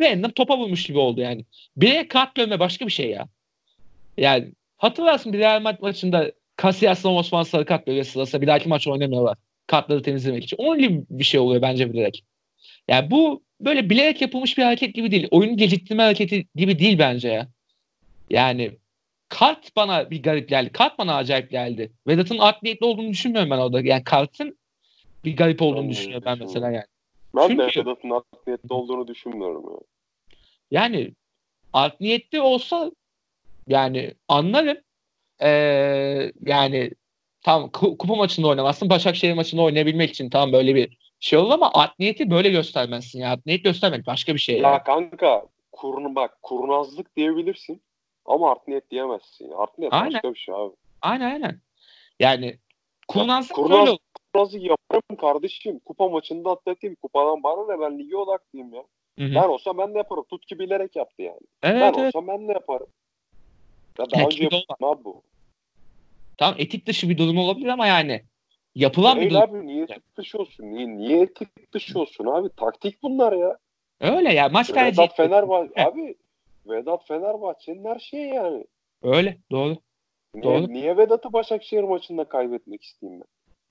[0.00, 0.06] ben.
[0.06, 1.44] Random topa vurmuş gibi oldu yani.
[1.76, 3.28] Bilerek kart görme başka bir şey ya.
[4.16, 8.88] Yani hatırlarsın bir Real Madrid maçında Casillas'la Osman Sarı kart böyle sırasında bir dahaki maç
[8.88, 9.38] oynamıyorlar.
[9.66, 10.56] Kartları temizlemek için.
[10.56, 12.24] Onun gibi bir şey oluyor bence bilerek.
[12.88, 15.28] Yani bu böyle bilerek yapılmış bir hareket gibi değil.
[15.30, 17.48] Oyun geciktirme hareketi gibi değil bence ya.
[18.30, 18.76] Yani
[19.28, 20.72] kart bana bir garip geldi.
[20.72, 21.92] Kart bana acayip geldi.
[22.06, 23.80] Vedat'ın art niyetli olduğunu düşünmüyorum ben orada.
[23.80, 24.58] Yani kartın
[25.24, 26.86] bir garip olduğunu ben düşünüyorum ben mesela yani.
[27.36, 29.64] Ben Çünkü, de Vedat'ın art niyetli olduğunu düşünmüyorum.
[30.70, 31.12] Yani, yani
[31.72, 32.92] art niyetli olsa
[33.68, 34.78] yani anlarım.
[35.42, 36.90] Ee, yani
[37.42, 38.90] tam kupa maçında oynamazsın.
[38.90, 43.30] Başakşehir maçında oynayabilmek için tam böyle bir şey olur ama art niyeti böyle göstermezsin ya.
[43.30, 44.60] Art niyet göstermek başka bir şey.
[44.60, 44.82] Ya yani.
[44.82, 47.82] kanka kurun bak kurnazlık diyebilirsin.
[48.26, 49.50] Ama art niyet diyemezsin.
[49.50, 50.14] Art niyet aynen.
[50.14, 50.74] başka bir şey abi.
[51.02, 51.60] Aynen aynen.
[52.20, 52.58] Yani
[53.08, 53.98] kurnazlık kurnaz, böyle
[54.34, 55.78] Kurnazlık yaparım kardeşim.
[55.78, 56.96] Kupa maçında atleteyim.
[56.96, 58.84] Kupadan bana ne ben lige odaklıyım ya.
[59.18, 59.34] Hı-hı.
[59.34, 60.24] Ben olsam ben de yaparım.
[60.30, 61.40] Tut ki bilerek yaptı yani.
[61.62, 62.14] Evet, ben evet.
[62.14, 62.86] olsam ben de yaparım.
[63.98, 65.22] Ya daha önce yaptım abi bu.
[66.38, 68.22] Tamam etik dışı bir durum olabilir ama yani
[68.74, 69.42] yapılan Değil bir durum.
[69.42, 70.64] abi niye etik dışı olsun?
[70.64, 72.48] Niye, niye etik dışı olsun abi?
[72.56, 73.58] Taktik bunlar ya.
[74.00, 75.08] Öyle ya maç tercihi.
[75.16, 76.14] Fenerbahçe abi
[76.66, 78.64] Vedat Fenerbahçe'nin her şeyi yani.
[79.02, 79.76] Öyle doğru.
[80.34, 80.68] Niye, doğru.
[80.68, 83.22] niye Vedat'ı Başakşehir maçında kaybetmek isteyeyim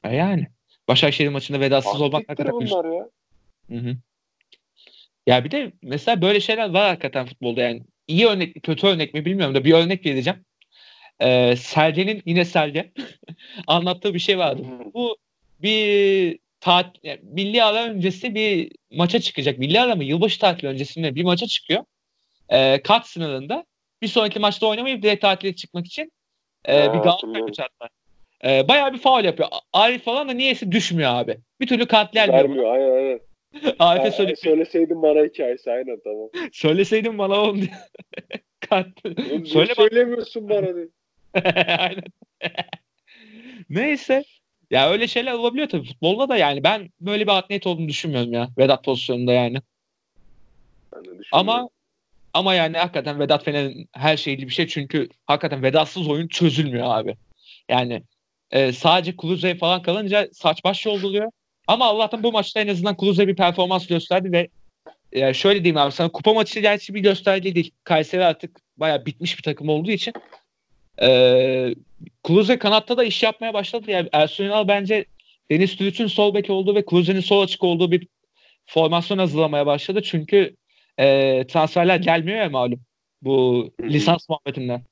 [0.03, 0.11] ben?
[0.11, 0.47] E yani.
[0.87, 3.09] Başakşehir maçında Vedatsız olmak ne kadar bunlar ya.
[3.69, 3.95] Hı hı.
[5.27, 7.81] Ya bir de mesela böyle şeyler var hakikaten futbolda yani.
[8.07, 10.45] İyi örnek mi kötü örnek mi bilmiyorum da bir örnek vereceğim.
[11.19, 12.91] Ee, Sergen'in yine Sergen
[13.67, 14.61] anlattığı bir şey vardı.
[14.93, 15.17] Bu
[15.61, 19.59] bir tat, yani milli ara öncesi bir maça çıkacak.
[19.59, 20.03] Milli ara mı?
[20.03, 21.83] Yılbaşı tatili öncesinde bir maça çıkıyor
[22.49, 23.65] e, kat sınırında
[24.01, 26.11] bir sonraki maçta oynamayıp direkt tatile çıkmak için
[26.67, 27.89] e, bir Galatasaray maçı hatta.
[28.43, 29.49] E, bayağı bir faul yapıyor.
[29.73, 31.37] Arif falan da niyeyse düşmüyor abi.
[31.61, 32.43] Bir türlü katlenmiyor.
[32.43, 33.19] Vermiyor aynen aynen.
[33.79, 34.35] Arif'e söyle.
[34.35, 36.29] Söyleseydin bana hikayesi aynen tamam.
[36.51, 37.71] Söyleseydin bana onu diye.
[38.59, 38.87] Kat.
[39.45, 40.87] Söyle söylemiyorsun bana diye.
[41.77, 42.03] aynen.
[43.69, 44.23] Neyse.
[44.71, 48.49] Ya öyle şeyler olabiliyor tabii futbolda da yani ben böyle bir atlet olduğunu düşünmüyorum ya
[48.57, 49.57] Vedat pozisyonunda yani.
[51.31, 51.69] Ama
[52.33, 57.15] ama yani hakikaten Vedat Fener'in her şeyli bir şey çünkü hakikaten Vedatsız oyun çözülmüyor abi.
[57.69, 58.03] Yani
[58.51, 61.31] e, sadece Kluzey falan kalınca saç baş yolluyor.
[61.67, 64.47] Ama Allah'tan bu maçta en azından Kluzey bir performans gösterdi ve
[65.11, 67.71] e, şöyle diyeyim abi sana kupa maçı gerçi bir gösterdi değil.
[67.83, 70.13] Kayseri artık baya bitmiş bir takım olduğu için
[71.01, 71.75] e,
[72.23, 73.91] Kluze kanatta da iş yapmaya başladı.
[73.91, 75.05] Yani Ersun Yanal bence
[75.51, 78.07] Deniz Türüç'ün sol bek olduğu ve Kluze'nin sol açık olduğu bir
[78.65, 80.01] formasyon hazırlamaya başladı.
[80.03, 80.55] Çünkü
[80.99, 82.81] e, transferler gelmiyor ya malum
[83.21, 84.83] bu lisans muhabbetinden.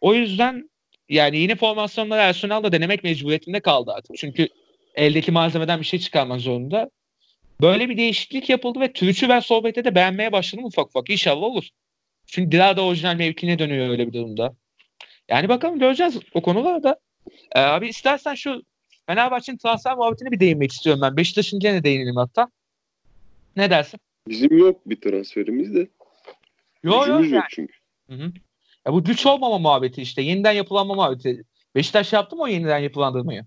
[0.00, 0.70] O yüzden
[1.08, 4.16] yani yeni formasyonları Arsenal da denemek mecburiyetinde kaldı artık.
[4.16, 4.48] Çünkü
[4.94, 6.90] eldeki malzemeden bir şey çıkarmak zorunda.
[7.60, 11.10] Böyle bir değişiklik yapıldı ve Türüç'ü ben sohbette de beğenmeye başladım ufak ufak.
[11.10, 11.68] İnşallah olur.
[12.26, 14.54] Çünkü Dilara da orijinal mevkine dönüyor öyle bir durumda.
[15.28, 16.98] Yani bakalım göreceğiz o konularda.
[17.54, 18.62] Ee, abi istersen şu
[19.06, 21.16] Fenerbahçe'nin transfer muhabbetine bir değinmek istiyorum ben.
[21.16, 22.48] Beşiktaş'ın gene değinelim hatta.
[23.56, 24.00] Ne dersin?
[24.28, 25.78] Bizim yok bir transferimiz de.
[25.78, 25.88] Yok
[26.82, 27.46] yok Gücümüz yok yani.
[27.50, 27.74] çünkü.
[28.08, 28.32] Hı hı.
[28.86, 30.22] Ya bu güç olmama muhabbeti işte.
[30.22, 31.44] Yeniden yapılanma muhabbeti.
[31.74, 33.44] Beşiktaş yaptı mı o yeniden yapılandırmayı?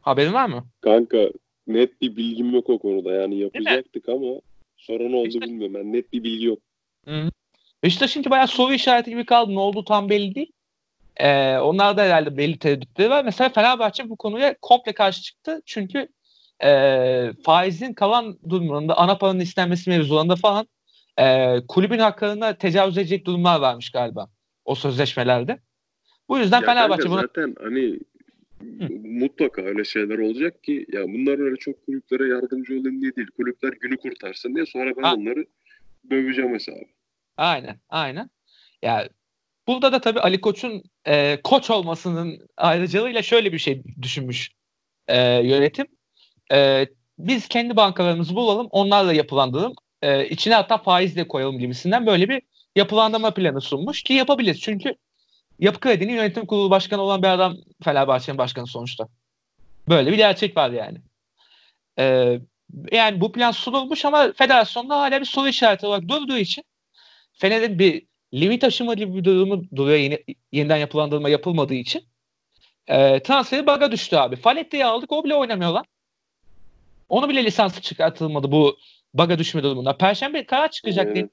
[0.00, 0.66] Haberin var mı?
[0.80, 1.30] Kanka
[1.66, 3.12] net bir bilgim yok o konuda.
[3.12, 4.40] Yani yapacaktık ama
[4.76, 5.76] sonra ne oldu İşte- bilmiyorum.
[5.76, 6.58] Yani net bir bilgi yok.
[7.82, 9.54] Beşiktaş'ınki bayağı soru işareti gibi kaldı.
[9.54, 10.52] Ne oldu tam belli değil.
[11.16, 13.24] Ee, onlar da herhalde belli tereddütleri var.
[13.24, 15.62] Mesela Fenerbahçe bu konuya komple karşı çıktı.
[15.66, 16.08] Çünkü
[16.64, 20.68] e, faizin kalan durumunda ana paranın istenmesi mevzularında falan
[21.18, 24.28] e, kulübün haklarına tecavüz edecek durumlar varmış galiba
[24.64, 25.58] o sözleşmelerde.
[26.28, 27.98] Bu yüzden Ya Fenerbahçe bunu zaten hani
[29.04, 33.28] mutlaka öyle şeyler olacak ki ya bunlar öyle çok kulüplere yardımcı olun diye değil.
[33.36, 35.14] Kulüpler günü kurtarsın diye sonra ben Ha.
[35.14, 35.46] onları
[36.10, 36.84] döveceğim hesabı.
[37.36, 38.30] Aynen, aynen.
[38.82, 39.08] Ya
[39.66, 44.50] burada da tabii Ali Koç'un e, koç olmasının ayrıcalığıyla şöyle bir şey düşünmüş
[45.08, 45.86] e, yönetim.
[46.52, 46.86] E,
[47.18, 49.74] biz kendi bankalarımızı bulalım, onlarla yapılandıralım.
[50.02, 52.42] E, içine hatta faiz de koyalım gibisinden böyle bir
[52.76, 54.54] yapılandırma planı sunmuş ki yapabilir.
[54.54, 54.94] Çünkü
[55.58, 59.08] Yapı Kredi'nin yönetim kurulu başkanı olan bir adam Fenerbahçe'nin başkanı sonuçta.
[59.88, 60.98] Böyle bir gerçek var yani.
[61.98, 62.38] E,
[62.92, 66.64] yani bu plan sunulmuş ama federasyonda hala bir soru işareti olarak durduğu için
[67.32, 72.02] Fener'in bir limit aşımı gibi bir durumu duruyor yeni, yeniden yapılandırma yapılmadığı için.
[72.86, 74.36] E, transferi baga düştü abi.
[74.36, 75.86] Faletti'yi aldık o bile oynamıyorlar.
[77.08, 78.76] Onu bile lisansı çıkartılmadı bu
[79.14, 79.96] baga düşme durumunda.
[79.96, 81.14] Perşembe karar çıkacak Evet.
[81.14, 81.28] diye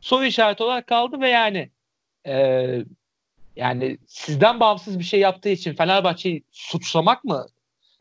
[0.00, 1.70] soru işareti olarak kaldı ve yani
[2.26, 2.34] e,
[3.56, 7.46] yani sizden bağımsız bir şey yaptığı için Fenerbahçe'yi suçlamak mı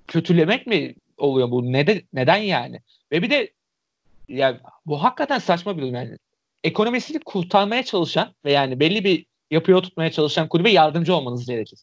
[0.07, 1.73] kötülemek mi oluyor bu?
[1.73, 2.81] Neden, neden yani?
[3.11, 3.53] Ve bir de
[4.27, 6.17] yani bu hakikaten saçma bir durum yani.
[6.63, 11.79] Ekonomisini kurtarmaya çalışan ve yani belli bir yapıya oturtmaya çalışan kulübe yardımcı olmanız gerekir.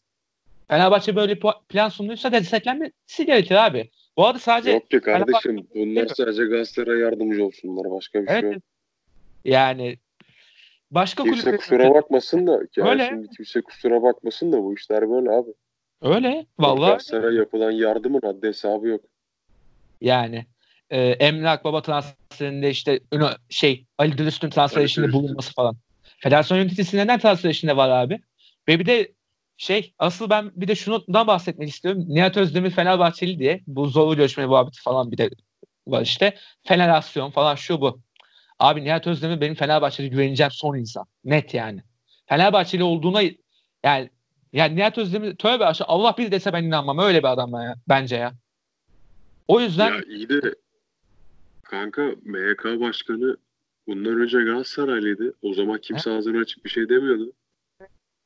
[0.67, 3.89] Fenerbahçe böyle plan sunduysa desteklenmesi gerekir abi.
[4.19, 7.91] Bu arada sadece Yok ki kardeşim Fenerbahçe- bunlar sadece Galatasaray'a yardımcı olsunlar.
[7.91, 8.63] Başka bir şey evet, yok.
[9.45, 9.97] yani
[10.91, 13.07] başka Kimse kulüpler kusura bakmasın da ya Öyle.
[13.09, 15.49] şimdi kimse kusura bakmasın da bu işler böyle abi.
[16.01, 19.01] öyle vallahi Galatasaray'a yapılan yardımın haddi hesabı yok.
[20.01, 20.45] Yani
[20.89, 22.99] e, Emre Akbaba transferinde işte
[23.49, 25.77] şey Ali Dürüst'ün transfer işinde bulunması falan.
[26.17, 28.19] Federasyon yöneticisi neden transfer işinde var abi?
[28.67, 29.11] Ve bir de
[29.59, 32.05] şey asıl ben bir de şundan bahsetmek istiyorum.
[32.07, 35.29] Nihat Özdemir Fenerbahçeli diye bu zorlu görüşme muhabbeti falan bir de
[35.87, 36.37] var işte.
[36.63, 37.99] Fenerasyon falan şu bu.
[38.59, 41.05] Abi Nihat Özdemir benim Fenerbahçe'de güveneceğim son insan.
[41.23, 41.83] Net yani.
[42.25, 43.21] Fenerbahçeli olduğuna
[43.83, 44.09] yani
[44.53, 46.99] yani Nihat Özdemir tövbe aşağı Allah bir dese ben inanmam.
[46.99, 48.33] Öyle bir adam ya, bence ya.
[49.47, 50.55] O yüzden Ya iyi de
[51.63, 53.37] kanka MHK başkanı
[53.87, 55.33] bundan önce Galatasaraylıydı.
[55.41, 57.33] O zaman kimse ağzını açıp bir şey demiyordu.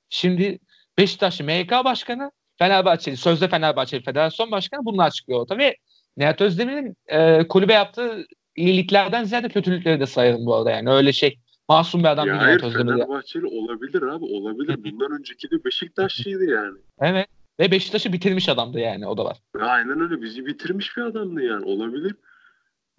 [0.09, 0.59] Şimdi
[0.98, 5.78] Beşiktaşlı MHK Başkanı, Fenerbahçeli, sözde Fenerbahçeli Federasyon Başkanı bunu açıklıyor orada ve
[6.18, 8.26] Nihat Özdemir'in e, kulübe yaptığı
[8.56, 11.39] iyiliklerden ziyade kötülükleri de sayarım bu arada yani öyle şey.
[11.70, 12.91] Masum bir adam ya değil hayır Nihat Özdemir.
[12.91, 14.84] Fenerbahçeli olabilir abi olabilir.
[14.84, 16.78] Bundan önceki de Beşiktaşlıydı yani.
[17.00, 17.28] Evet.
[17.60, 19.38] Ve Beşiktaş'ı bitirmiş adamdı yani o da var.
[19.60, 22.16] Aynen öyle bizi bitirmiş bir adamdı yani olabilir.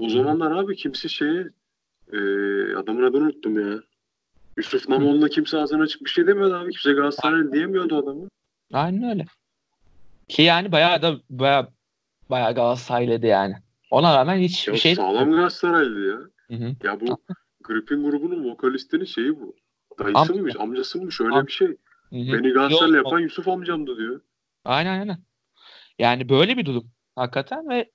[0.01, 1.49] O zamanlar abi kimse şeye
[2.13, 2.19] e,
[2.77, 3.79] adamın adını unuttum ya.
[4.57, 6.71] Yusuf Namoğlu'na kimse ağzını açıp bir şey demiyordu abi.
[6.71, 8.29] Kimse Galatasaray diyemiyordu adamı.
[8.73, 9.25] Aynen öyle.
[10.29, 11.69] Ki yani bayağı da bayağı
[12.31, 13.55] bayağı Galatasaraylıydı yani.
[13.91, 16.19] Ona rağmen hiç Ya bir şey sağlam Galatasaraylı ya.
[16.57, 16.77] Hı hı.
[16.83, 17.19] Ya bu
[17.65, 19.57] Gripin grubunun vokalistinin şeyi bu.
[19.99, 20.35] Dayısı Amca.
[20.35, 21.69] mıymış, amcası mıymış öyle Am- bir şey.
[21.69, 21.73] Hı
[22.17, 22.33] hı.
[22.33, 24.21] Beni Galatasaraylı yapan Yusuf amcamdı diyor.
[24.65, 25.19] Aynen aynen.
[25.99, 27.91] Yani böyle bir durum hakikaten ve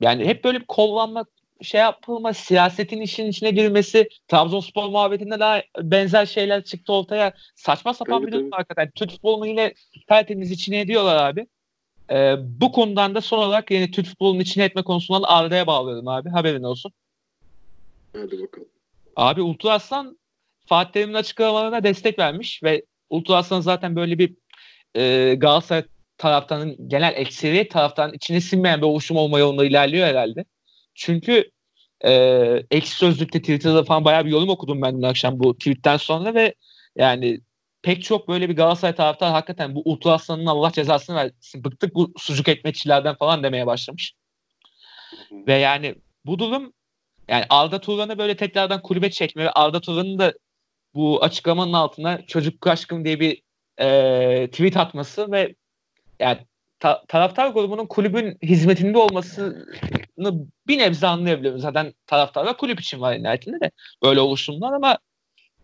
[0.00, 1.24] yani hep böyle bir kollanma
[1.62, 7.32] şey yapılma, siyasetin işin içine girmesi, Trabzonspor muhabbetinde daha benzer şeyler çıktı ortaya.
[7.54, 8.56] Saçma sapan Tabii, bir durum tabii.
[8.56, 8.90] hakikaten.
[8.94, 9.74] Türk futbolunu yine
[10.08, 11.46] tertemiz içine ediyorlar abi.
[12.10, 16.28] Ee, bu konudan da son olarak yine Türk futbolunun içine etme konusundan Arda'ya bağlıyorum abi.
[16.28, 16.92] Haberin olsun.
[18.12, 18.68] Hadi bakalım.
[19.16, 20.18] Abi Ultra Aslan
[20.66, 24.34] Fatih Terim'in açıklamalarına destek vermiş ve Ultra Aslan zaten böyle bir
[24.94, 25.84] e, Galatasaray
[26.18, 30.44] taraftarının genel ekseriyet taraftarının içine sinmeyen bir oluşum olma yolunda ilerliyor herhalde.
[30.94, 31.50] Çünkü
[32.04, 32.12] e,
[32.70, 36.54] ekşi sözlükte Twitter'da falan bayağı bir yorum okudum ben dün akşam bu tweetten sonra ve
[36.96, 37.40] yani
[37.82, 41.64] pek çok böyle bir Galatasaray taraftar hakikaten bu Ultra Aslan'ın Allah cezasını versin.
[41.64, 44.14] Bıktık bu sucuk ekmekçilerden falan demeye başlamış.
[45.32, 45.94] Ve yani
[46.26, 46.72] bu durum
[47.28, 50.34] yani Arda Turan'ı böyle tekrardan kulübe çekme ve Arda Turan'ın da
[50.94, 53.42] bu açıklamanın altına çocuk aşkım diye bir
[53.80, 55.54] e, tweet atması ve
[56.20, 56.38] yani
[56.82, 59.66] ta- taraftar grubunun kulübün hizmetinde olması
[60.68, 61.60] bir nebze anlayabiliyorum.
[61.60, 63.70] Zaten taraftar ve kulüp için var nihayetinde de
[64.04, 64.98] böyle oluşumlar ama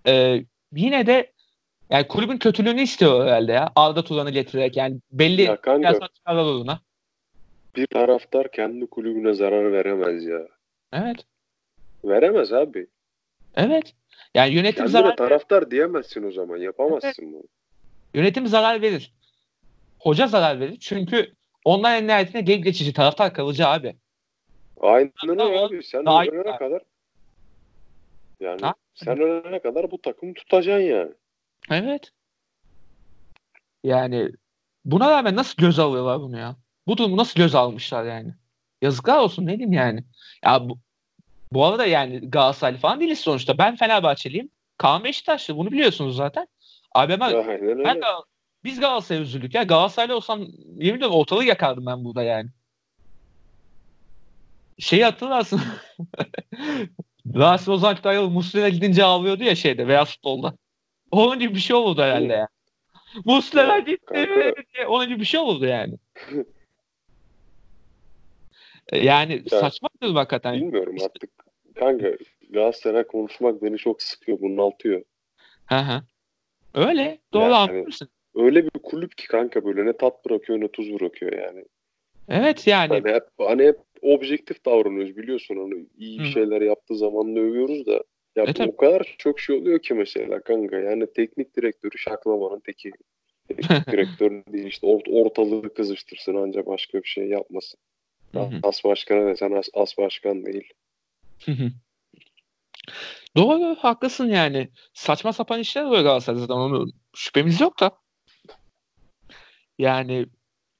[0.06, 1.32] e, yine de
[1.90, 3.72] yani kulübün kötülüğünü istiyor herhalde ya.
[3.76, 5.98] Arda Turan'ı getirerek yani belli Ya kanka.
[6.26, 6.80] uğruna.
[7.76, 10.40] Bir taraftar kendi kulübüne zarar veremez ya.
[10.92, 11.16] Evet.
[12.04, 12.86] Veremez abi.
[13.56, 13.94] Evet.
[14.34, 16.56] Yani yönetim Kendine zarar taraftar diyemezsin o zaman.
[16.56, 17.42] Yapamazsın bunu.
[18.14, 19.12] Yönetim zarar verir.
[20.00, 20.78] Hoca zarar verir.
[20.80, 21.34] Çünkü
[21.64, 23.96] onlar en nihayetinde gelip geçici taraftar kalıcı abi.
[24.80, 25.82] Aynen öyle abi.
[25.82, 26.82] Sen daha- ölene kadar
[28.40, 28.74] yani Ha?
[28.94, 31.12] sen ölene kadar bu takımı tutacaksın yani.
[31.70, 32.10] Evet.
[33.84, 34.30] Yani
[34.84, 36.56] buna rağmen nasıl göz alıyorlar bunu ya?
[36.86, 38.34] Bu durumu nasıl göz almışlar yani?
[38.82, 40.04] Yazıklar olsun ne diyeyim yani.
[40.44, 40.78] Ya bu,
[41.52, 43.58] bu arada yani Galatasaraylı falan değiliz sonuçta.
[43.58, 44.50] Ben Fenerbahçeliyim.
[44.78, 45.56] Kaan Beşiktaşlı.
[45.56, 46.48] Bunu biliyorsunuz zaten.
[46.94, 47.32] Abi ben,
[47.84, 48.00] ben
[48.68, 49.62] biz Galatasaray'a üzüldük ya.
[49.62, 50.40] Galatasaraylı olsam
[50.76, 52.48] yemin ediyorum ortalığı yakardım ben burada yani.
[54.78, 55.60] Şeyi hatırlarsın.
[57.34, 60.54] Rasim Ozan Kütahyalı Muslera gidince ağlıyordu ya şeyde veya futbolda.
[61.10, 62.48] Onun gibi bir şey olurdu herhalde ya.
[63.24, 64.28] Muslera gitti.
[64.88, 65.94] Onun gibi bir şey olurdu yani.
[68.92, 70.54] yani Ya, saçma durum hakikaten.
[70.54, 71.30] Bilmiyorum artık.
[71.74, 72.06] Kanka
[72.50, 75.02] Galatasaray konuşmak beni çok sıkıyor, bunaltıyor.
[75.66, 76.02] Hı hı.
[76.74, 77.18] Öyle.
[77.32, 78.08] Doğru Yani- anlıyorsun.
[78.34, 81.64] Öyle bir kulüp ki kanka böyle ne tat bırakıyor ne tuz bırakıyor yani.
[82.28, 82.88] Evet yani.
[82.88, 85.74] Hani hep, hani hep objektif davranıyoruz biliyorsun onu.
[85.98, 86.24] iyi Hı.
[86.24, 88.04] şeyler yaptığı zaman övüyoruz da.
[88.36, 90.76] Ya E, o kadar çok şey oluyor ki mesela kanka.
[90.78, 92.90] Yani teknik direktörü şaklamanın teki.
[93.48, 97.80] Teknik direktör değil işte ort- ortalığı kızıştırsın ancak başka bir şey yapmasın.
[98.62, 100.72] As başkana desen as, as başkan değil.
[103.36, 104.68] Doğru haklısın yani.
[104.94, 107.98] Saçma sapan işler oluyor Galatasaray'da zaten onu şüphemiz yok da.
[109.78, 110.26] Yani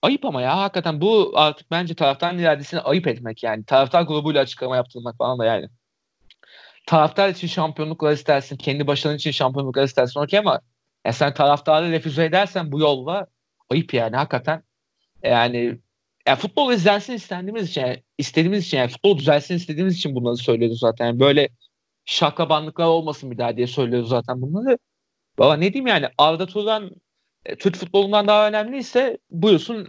[0.03, 3.65] ayıp ama ya hakikaten bu artık bence taraftarın iradesini ayıp etmek yani.
[3.65, 5.69] Taraftar grubuyla açıklama yaptırmak falan da yani.
[6.87, 8.57] Taraftar için şampiyonluklar istersin.
[8.57, 10.21] Kendi başarın için şampiyonluklar istersin.
[10.21, 10.61] Okey ama
[11.07, 13.27] ya sen taraftarı refüze edersen bu yolla
[13.71, 14.63] ayıp yani hakikaten.
[15.23, 15.79] Yani
[16.29, 20.79] ya futbol izlensin istendiğimiz için, yani istediğimiz için yani futbol düzelsin istediğimiz için bunları söylüyoruz
[20.79, 21.07] zaten.
[21.07, 21.49] Yani böyle
[22.05, 24.79] şaklabanlıklar olmasın bir daha diye söylüyoruz zaten bunları.
[25.39, 26.91] Baba ne diyeyim yani Arda Turan
[27.47, 29.89] e, Türk futbolundan daha önemliyse buyursun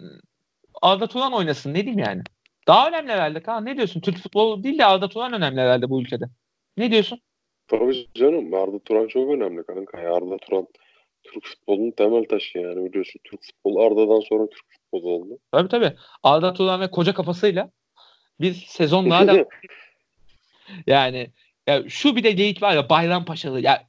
[0.81, 2.21] Arda Turan oynasın ne diyeyim yani.
[2.67, 4.01] Daha önemli herhalde Kaan ne diyorsun?
[4.01, 6.25] Türk futbolu değil de Arda Turan önemli herhalde bu ülkede.
[6.77, 7.19] Ne diyorsun?
[7.67, 9.97] Tabii canım Arda Turan çok önemli kanka.
[9.97, 10.67] Arda Turan
[11.23, 13.21] Türk futbolunun temel taşı yani biliyorsun.
[13.23, 15.39] Türk futbolu Arda'dan sonra Türk futbolu oldu.
[15.51, 15.93] Tabii tabii.
[16.23, 17.71] Arda Turan ve koca kafasıyla
[18.41, 19.45] bir sezon daha da
[20.87, 21.31] yani
[21.67, 23.88] ya şu bir de geyik var ya Bayrampaşalı ya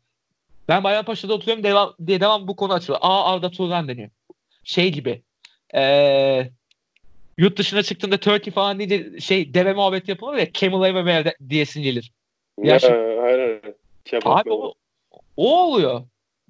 [0.70, 3.00] ben Bayrampaşa'da oturuyorum devam, diye devam bu konu açılıyor.
[3.02, 4.10] Aa Arda Turan deniyor.
[4.64, 5.22] Şey gibi
[5.74, 6.50] eee
[7.38, 12.12] yurt dışına çıktığında Turkey falan deyince şey deve muhabbet yapılır ya Camel Everywhere diyesin gelir.
[12.58, 13.60] Ya Ya, şimdi- aynen.
[14.24, 14.74] Abi o,
[15.36, 16.02] o oluyor.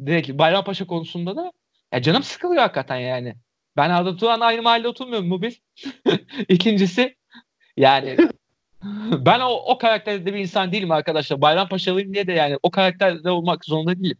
[0.07, 1.53] Direkt Bayrampaşa konusunda da
[1.93, 3.35] ya canım sıkılıyor hakikaten yani.
[3.77, 5.63] Ben Arda Turan'la aynı mahallede oturmuyorum bu bir.
[6.49, 7.17] İkincisi
[7.77, 8.17] yani
[9.27, 11.41] ben o, o karakterde bir insan değilim arkadaşlar.
[11.41, 14.19] Bayrampaşalıyım diye de yani o karakterde olmak zorunda değilim.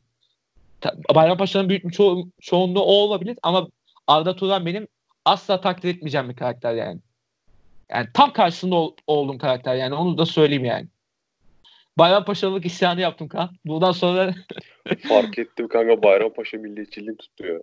[0.81, 3.69] Ta- Bayrampaşa'nın büyük bir ço- çoğunluğu o olabilir ama
[4.07, 4.89] Arda Turan benim
[5.25, 7.01] asla takdir etmeyeceğim bir karakter yani.
[7.91, 10.89] Yani tam karşısında ol, olduğum karakter yani onu da söyleyeyim yani.
[11.99, 13.51] Bayrampaşalılık isyanı yaptım kan.
[13.65, 14.35] Bundan sonra
[15.09, 17.63] Fark ettim kanka Bayrampaşa milliyetçiliğini tutuyor.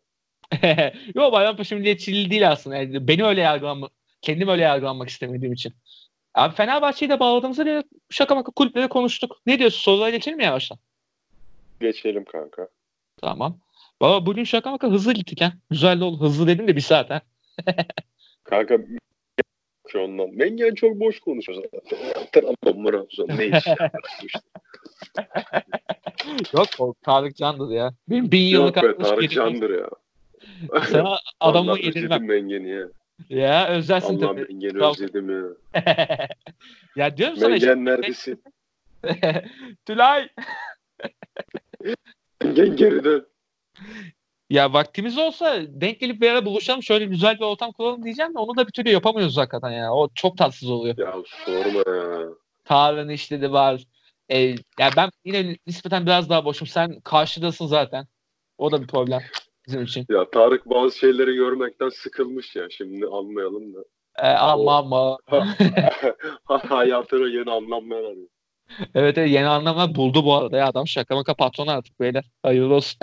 [1.15, 2.75] Yok Bayrampaşa milliyetçiliği değil aslında.
[2.75, 3.91] Yani beni öyle yargılanmak,
[4.21, 5.73] kendim öyle yargılanmak istemediğim için.
[6.37, 9.41] Abi Fenerbahçe'yi de bağladığımızda bir şaka maka kulüpleri konuştuk.
[9.45, 9.79] Ne diyorsun?
[9.79, 10.77] Sorulara geçelim mi yavaştan?
[11.79, 12.67] Geçelim kanka.
[13.21, 13.57] Tamam.
[14.01, 15.53] Baba bugün şaka maka hızlı gittik ha.
[15.69, 16.23] Güzel de oldu.
[16.23, 17.21] Hızlı dedim de bir saat ha.
[18.43, 18.77] Kanka
[19.87, 20.29] şu ondan.
[20.29, 21.81] Mengen çok boş konuşuyor zaten.
[22.31, 23.67] Trabzon, Trabzon ne iş.
[26.53, 27.93] Yok o Tarık Can'dır ya.
[28.09, 29.31] Benim bin yıllık Yok be Tarık.
[29.31, 29.89] Can'dır ya.
[30.91, 32.25] Sana adamı yedirmem.
[32.25, 32.87] Mengen'i ya.
[33.29, 34.41] Ya özlersin Allah tabii.
[34.41, 35.05] Mengen'i Trabzon.
[35.05, 35.43] özledim ya.
[36.95, 37.75] ya diyorum sana işte.
[37.75, 38.43] Mengen neredesin?
[39.85, 40.29] Tülay.
[42.43, 43.27] Mengen geri dön.
[44.49, 48.39] Ya vaktimiz olsa denk gelip bir ara buluşalım şöyle güzel bir ortam kuralım diyeceğim de
[48.39, 49.93] onu da bir türlü yapamıyoruz hakikaten ya.
[49.93, 50.97] O çok tatsız oluyor.
[50.97, 52.27] Ya sorma ya.
[52.65, 53.83] Tarık'ın işleri var.
[54.29, 54.39] E,
[54.79, 56.67] ya ben yine nispeten biraz daha boşum.
[56.67, 58.07] Sen karşıdasın zaten.
[58.57, 59.21] O da bir problem
[59.67, 60.05] bizim için.
[60.09, 62.69] Ya Tarık bazı şeyleri görmekten sıkılmış ya.
[62.69, 63.79] Şimdi anlayalım da.
[64.19, 64.77] E, ama
[65.27, 65.47] ama.
[66.45, 68.27] Hayatına yeni anlamlar arıyor.
[68.95, 72.25] Evet, evet yeni anlamlar buldu bu arada ya adam şaka maka patron artık beyler.
[72.43, 72.99] Hayırlı olsun.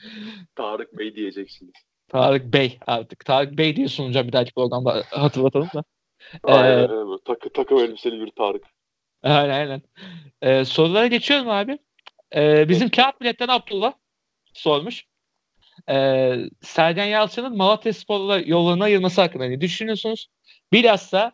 [0.56, 1.72] Tarık Bey diyeceksiniz.
[2.08, 3.24] Tarık Bey artık.
[3.24, 5.84] Tarık Bey diye sunacağım bir dahaki programda hatırlatalım da.
[6.42, 7.22] Aynen öyle.
[7.24, 8.64] Takı, takım elbiseli bir Tarık.
[9.22, 9.82] Aynen aynen.
[10.42, 11.78] Ee, sorulara geçiyorum abi.
[12.34, 13.92] Ee, bizim kağıt biletten Abdullah
[14.54, 15.04] sormuş.
[15.88, 20.28] Ee, Sergen Yalçın'ın Malatya Spor'la yollarına ayırması hakkında ne düşünüyorsunuz?
[20.72, 21.32] Bilhassa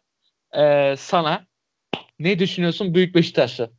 [0.57, 1.47] e, sana
[2.19, 3.71] ne düşünüyorsun Büyük Beşiktaş'ta?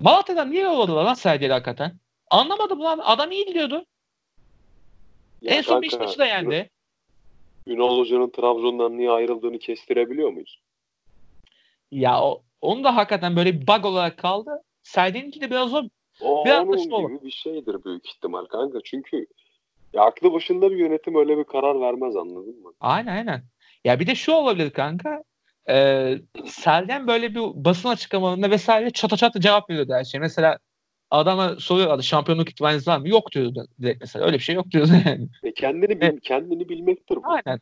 [0.00, 1.98] Malatya'dan niye yolladılar lan Sergen'i hakikaten?
[2.30, 3.00] Anlamadım lan.
[3.04, 3.86] Adam iyi gidiyordu.
[5.42, 6.70] Ya en son Beşiktaş'ı da yendi.
[7.66, 10.60] Ünal Hoca'nın Trabzon'dan niye ayrıldığını kestirebiliyor muyuz?
[11.90, 14.62] Ya o, onu da hakikaten böyle bir bug olarak kaldı.
[14.82, 15.82] Sergen'inki de biraz o
[16.20, 18.78] O Bir onun anlaşma gibi bir şeydir büyük ihtimal kanka.
[18.84, 19.26] Çünkü
[19.94, 22.72] ya aklı başında bir yönetim öyle bir karar vermez anladın mı?
[22.80, 23.42] Aynen aynen.
[23.84, 25.22] Ya bir de şu olabilir kanka.
[25.68, 30.20] Ee, Sergen böyle bir basın açıklamalarında vesaire çata çata cevap veriyordu her şey.
[30.20, 30.58] Mesela
[31.10, 33.08] adama soruyorlardı şampiyonluk ihtimaliniz var mı?
[33.08, 34.26] Yok diyordu direkt mesela.
[34.26, 35.28] Öyle bir şey yok diyordu yani.
[35.42, 37.22] E kendini bil, kendini bilmektir bu.
[37.24, 37.60] Aynen.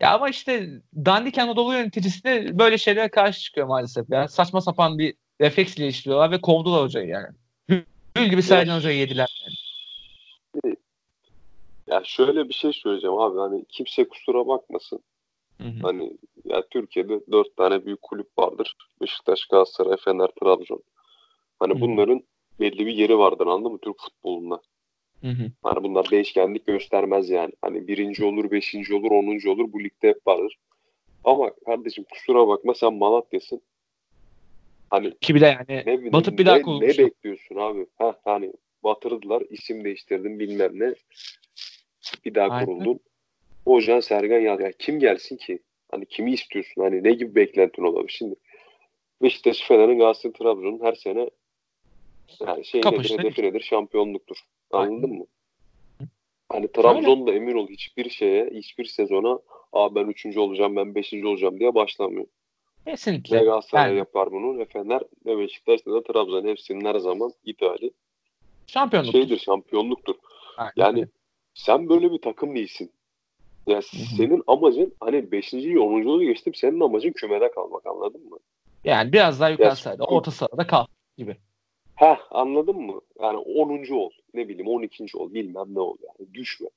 [0.00, 4.28] Ya ama işte Dandik Anadolu yöneticisi de böyle şeylere karşı çıkıyor maalesef ya.
[4.28, 7.28] Saçma sapan bir refleksle işliyorlar ve kovdular hocayı yani.
[8.14, 9.42] Gül gibi Sergen hocayı yediler.
[9.44, 9.63] Yani.
[11.86, 15.00] Ya şöyle bir şey söyleyeceğim abi hani kimse kusura bakmasın.
[15.58, 15.78] Hı hı.
[15.82, 18.76] Hani ya Türkiye'de dört tane büyük kulüp vardır.
[19.00, 20.82] Beşiktaş, Galatasaray, Fener, Trabzon.
[21.60, 21.80] Hani Hı hı.
[21.80, 22.22] bunların
[22.60, 24.60] belli bir yeri vardır anladın mı Türk futbolunda.
[25.20, 25.50] Hı hı.
[25.62, 27.52] Hani bunlar değişkenlik göstermez yani.
[27.62, 29.72] Hani birinci olur, beşinci olur, onuncu olur.
[29.72, 30.58] Bu ligde hep vardır.
[31.24, 33.60] Ama kardeşim kusura bakma sen Malatya'sın.
[34.90, 37.86] Hani Ki bir de yani ne, bileyim, batıp bir daha ne, ne bekliyorsun abi?
[37.98, 38.52] Ha hani
[38.84, 40.94] batırdılar, isim değiştirdin bilmem ne.
[42.24, 42.66] Bir daha Aynen.
[42.66, 43.00] kuruldun.
[43.66, 45.58] Hocan Sergen ya, ya kim gelsin ki?
[45.90, 46.82] Hani kimi istiyorsun?
[46.82, 48.14] Hani ne gibi beklentin olabilir?
[48.18, 48.34] Şimdi
[49.22, 51.30] Beşiktaş, Fener'in Galatasaray, Trabzon'un her sene
[52.46, 53.14] yani şey Kapıştı.
[53.14, 53.60] nedir, hedefi nedir?
[53.60, 54.36] Şampiyonluktur.
[54.72, 55.18] Anladın Aynen.
[55.18, 55.26] mı?
[56.48, 59.38] Hani Trabzon'da emin ol hiçbir şeye, hiçbir sezona
[59.72, 62.26] Aa ben üçüncü olacağım, ben beşinci olacağım diye başlamıyor.
[62.86, 63.44] Ne Kesinlikle.
[63.44, 63.98] Galatasaray Yani.
[63.98, 66.46] yapar bunu, ne Fener, ne Beşiktaş, ne de Trabzon.
[66.46, 67.90] Hepsinin her zaman ideali
[68.66, 69.12] Şampiyonluk.
[69.12, 70.14] şeydir, şampiyonluktur.
[70.56, 71.08] Aynen Yani öyle.
[71.54, 72.90] Sen böyle bir takım değilsin.
[73.66, 73.80] Ya
[74.16, 75.54] senin amacın hani 5.
[75.54, 76.20] 10.
[76.26, 78.36] geçtim senin amacın kümede kalmak anladın mı?
[78.84, 80.86] yani biraz daha yukarı sırada, orta sırada kal
[81.18, 81.36] gibi.
[81.94, 83.00] Heh anladın mı?
[83.20, 83.94] Yani 10.
[83.94, 84.10] ol.
[84.34, 85.06] Ne bileyim 12.
[85.18, 85.34] ol.
[85.34, 86.34] Bilmem ne ol yani.
[86.34, 86.68] Düşme.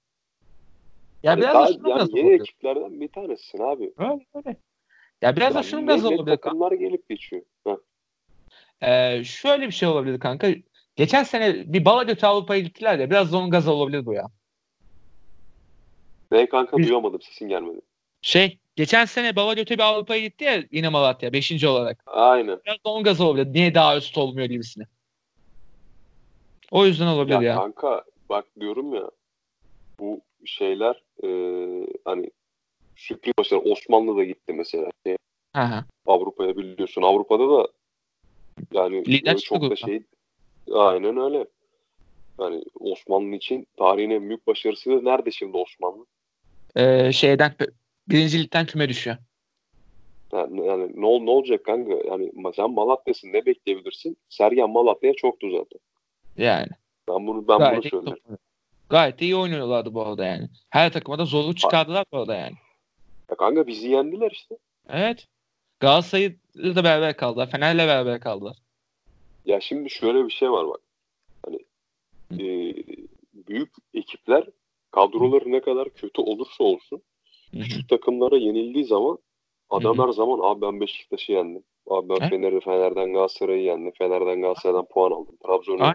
[1.23, 2.41] Ya Hani biraz daha- da şunu yani biraz yeni olabilir.
[2.41, 3.93] ekiplerden bir tanesisin abi.
[3.97, 4.57] Öyle öyle.
[5.21, 6.25] Ya biraz da Yani şunu ne- biraz olabilir.
[6.37, 7.41] takımlar gelip geçiyor.
[7.67, 7.75] Heh.
[8.81, 10.47] Ee, şöyle bir şey olabilir kanka.
[10.95, 13.09] Geçen sene bir bala götü Avrupa'ya gittiler ya.
[13.09, 14.25] Biraz da onun gazı olabilir bu ya.
[16.31, 17.81] Ne kanka Biz- duyamadım sesin gelmedi.
[18.21, 21.67] Şey geçen sene bala götü bir Avrupa'ya gitti ya yine Malatya 5.
[21.67, 22.03] olarak.
[22.05, 22.59] Aynen.
[22.65, 23.53] Biraz da gazı olabilir.
[23.53, 24.83] Niye daha üst olmuyor gibisine.
[26.71, 27.55] O yüzden olabilir Ya, ya.
[27.55, 29.11] kanka bak diyorum ya
[29.99, 31.27] bu şeyler e,
[32.05, 32.31] hani
[32.95, 34.89] sürpriz başarı Osmanlı da gitti mesela.
[35.05, 35.15] Şey.
[36.05, 37.01] Avrupa'ya biliyorsun.
[37.01, 37.67] Avrupa'da da
[38.73, 40.01] yani Lider çok da şey
[40.73, 41.45] aynen öyle.
[42.39, 46.05] Yani Osmanlı için tarihin en büyük başarısı da nerede şimdi Osmanlı?
[46.77, 47.53] Ee, şeyden
[48.07, 49.17] birinci ligden küme düşüyor.
[50.33, 51.93] Yani, yani ne, ol- ne olacak kanka?
[52.07, 54.17] Yani sen Malatya'sın ne bekleyebilirsin?
[54.29, 55.79] Sergen Malatya'ya çoktu zaten.
[56.37, 56.67] Yani.
[57.09, 58.19] Ben bunu ben Gayet bunu söylüyorum.
[58.27, 58.39] top-
[58.89, 60.49] Gayet iyi oynuyorlardı bu arada yani.
[60.69, 62.55] Her takıma da zorluk çıkardılar bu arada yani.
[63.29, 64.57] Ya kanka bizi yendiler işte.
[64.89, 65.27] Evet.
[65.79, 67.49] Galatasaray'la da beraber kaldılar.
[67.51, 68.57] Fener'le beraber kaldılar.
[69.45, 70.79] Ya şimdi şöyle bir şey var bak.
[71.45, 71.59] Hani
[72.31, 72.73] e,
[73.33, 74.43] büyük ekipler
[75.01, 77.01] kadroları ne kadar kötü olursa olsun
[77.51, 79.17] küçük takımlara yenildiği zaman
[79.69, 81.63] adam her zaman abi ben Beşiktaş'ı yendim.
[81.87, 82.29] Abi ben.
[82.29, 83.91] Fener'i Fener'den Galatasaray'ı yendim.
[83.97, 85.37] Fener'den Galatasaray'dan puan aldım.
[85.45, 85.93] Trabzon'u.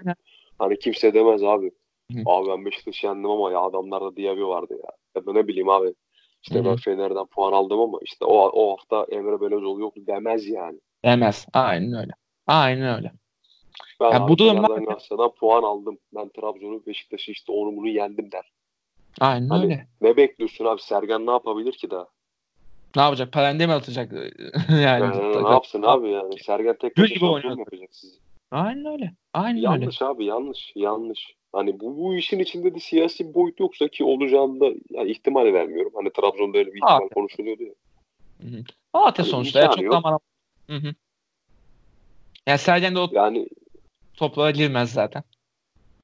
[0.58, 1.70] Hani kimse demez abi.
[2.12, 2.18] Hı.
[2.26, 4.90] Abi ben Beşiktaş'ı yendim ama ya adamlarda Diaby vardı ya.
[5.16, 5.94] Ya da ne bileyim abi.
[6.42, 10.78] İşte ben Fener'den puan aldım ama işte o, o hafta Emre Belözoğlu yoktu demez yani.
[11.04, 11.46] Demez.
[11.54, 12.12] Aynen öyle.
[12.46, 13.12] Aynen öyle.
[14.00, 15.98] Ben Ya abi bu durum Fener'den var- Galatasaray'dan puan aldım.
[16.14, 18.51] Ben Trabzon'u Beşiktaş'ı işte onu bunu yendim der.
[19.22, 19.86] Aynen Hani- öyle.
[20.00, 20.82] Ne bekliyorsun abi?
[20.82, 22.06] Sergen ne yapabilir ki daha?
[22.96, 23.32] Ne yapacak?
[23.32, 24.12] Parende mi atacak?
[24.68, 26.38] yani, Yani ne yapsın abi yani?
[26.38, 27.52] Sergen tek Gül başına gibi oynuyor.
[27.54, 28.18] mu yapacak sizi?
[28.50, 29.12] Aynen öyle.
[29.34, 29.64] Aynen öyle.
[29.66, 30.72] Yanlış abi yanlış.
[30.76, 31.34] Yanlış.
[31.52, 35.44] Hani bu, bu işin içinde de siyasi bir boyut yoksa ki olacağını da yani ihtimal
[35.52, 35.92] vermiyorum.
[35.94, 37.08] Hani Trabzon'da öyle bir ihtimal Abi.
[37.14, 37.72] konuşuluyordu ya.
[38.94, 39.60] Malatya Hani sonuçta.
[39.60, 39.92] Ya, çok yok.
[39.92, 40.18] da aman
[40.70, 40.94] Hı hı.
[42.46, 43.48] Yani Sergen de o Yani
[44.14, 45.22] toplara girmez zaten.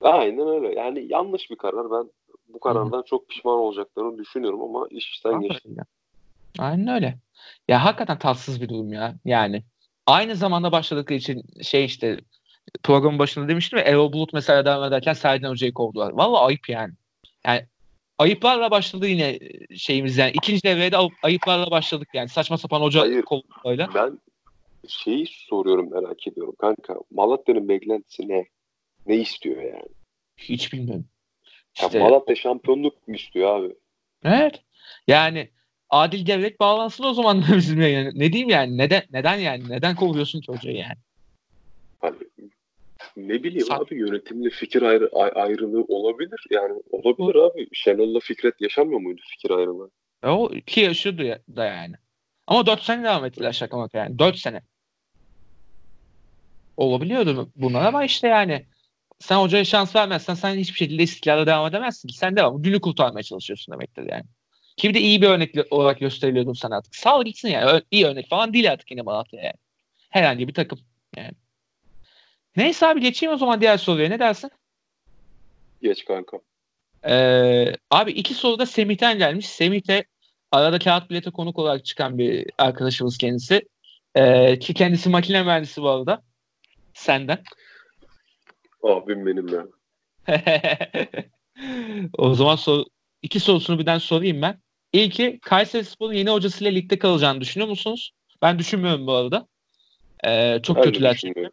[0.00, 0.80] aynen öyle.
[0.80, 1.90] Yani yanlış bir karar.
[1.90, 2.10] Ben
[2.48, 5.68] bu karardan çok pişman olacaklarını düşünüyorum ama iş işten Aynen geçti.
[5.68, 5.80] öyle.
[6.58, 7.18] Aynen öyle.
[7.68, 9.14] Ya hakikaten tatsız bir durum ya.
[9.24, 9.62] Yani
[10.06, 12.18] aynı zamanda başladıkları için şey işte
[12.82, 16.12] programın başında demiştim ya Erol Bulut mesela devam ederken Sergen Hoca'yı kovdular.
[16.12, 16.92] Valla ayıp yani.
[17.46, 17.66] Yani
[18.18, 19.38] ayıplarla başladı yine
[19.76, 20.30] şeyimiz yani.
[20.34, 22.28] ikinci devrede ayıplarla başladık yani.
[22.28, 23.24] Saçma sapan hoca Hayır.
[23.94, 24.18] Ben
[24.88, 26.94] şeyi soruyorum merak ediyorum kanka.
[27.10, 28.46] Malatya'nın beklentisi ne?
[29.06, 29.88] Ne istiyor yani?
[30.36, 31.04] Hiç bilmiyorum.
[31.74, 33.74] İşte, ya Malatya şampiyonluk istiyor abi?
[34.24, 34.62] Evet.
[35.06, 35.50] Yani
[35.90, 38.10] adil devlet bağlansın o zaman da bizim yani.
[38.14, 38.78] Ne diyeyim yani?
[38.78, 39.68] Neden neden yani?
[39.68, 40.98] Neden kovuyorsun hocayı yani?
[42.00, 42.16] Hani
[43.16, 46.40] ne bileyim Sa- abi yönetimle fikir ayrı, ayrılığı olabilir.
[46.50, 47.68] Yani olabilir o, abi.
[47.72, 49.90] Şenol'la Fikret yaşamıyor muydu fikir ayrılığı?
[50.22, 51.94] E o ki yaşıyordu ya, da yani.
[52.46, 54.18] Ama 4 sene devam ettiler şaka maka yani.
[54.18, 54.62] 4 sene.
[56.76, 58.66] Olabiliyordu bunlar ama işte yani
[59.18, 62.08] sen hocaya şans vermezsen sen hiçbir şekilde istikrarla devam edemezsin.
[62.08, 62.62] Sen devam.
[62.62, 64.24] Günü kurtarmaya çalışıyorsun demektir yani.
[64.76, 66.96] Ki bir de iyi bir örnek olarak gösteriliyordun sen artık.
[66.96, 67.82] Sağ ol gitsin yani.
[67.90, 69.56] İyi örnek falan değil artık yine Malatya yani.
[70.10, 70.80] Herhangi bir takım
[71.16, 71.32] yani.
[72.56, 74.08] Neyse abi geçeyim o zaman diğer soruya.
[74.08, 74.50] Ne dersin?
[75.82, 76.38] Geç kanka.
[77.06, 79.46] Ee, abi iki soru da Semih'ten gelmiş.
[79.48, 80.04] Semih'te
[80.52, 83.68] arada kağıt bilete konuk olarak çıkan bir arkadaşımız kendisi.
[84.14, 86.22] Ee, ki kendisi makine mühendisi bu arada.
[86.94, 87.38] Senden.
[88.82, 89.66] Abim benim ya.
[92.18, 92.84] o zaman sor,
[93.22, 94.60] iki sorusunu birden sorayım ben.
[94.92, 98.12] İlki Kayseri Spor'un yeni hocasıyla ligde kalacağını düşünüyor musunuz?
[98.42, 99.46] Ben düşünmüyorum bu arada.
[100.26, 101.50] Ee, çok ben kötüler çünkü.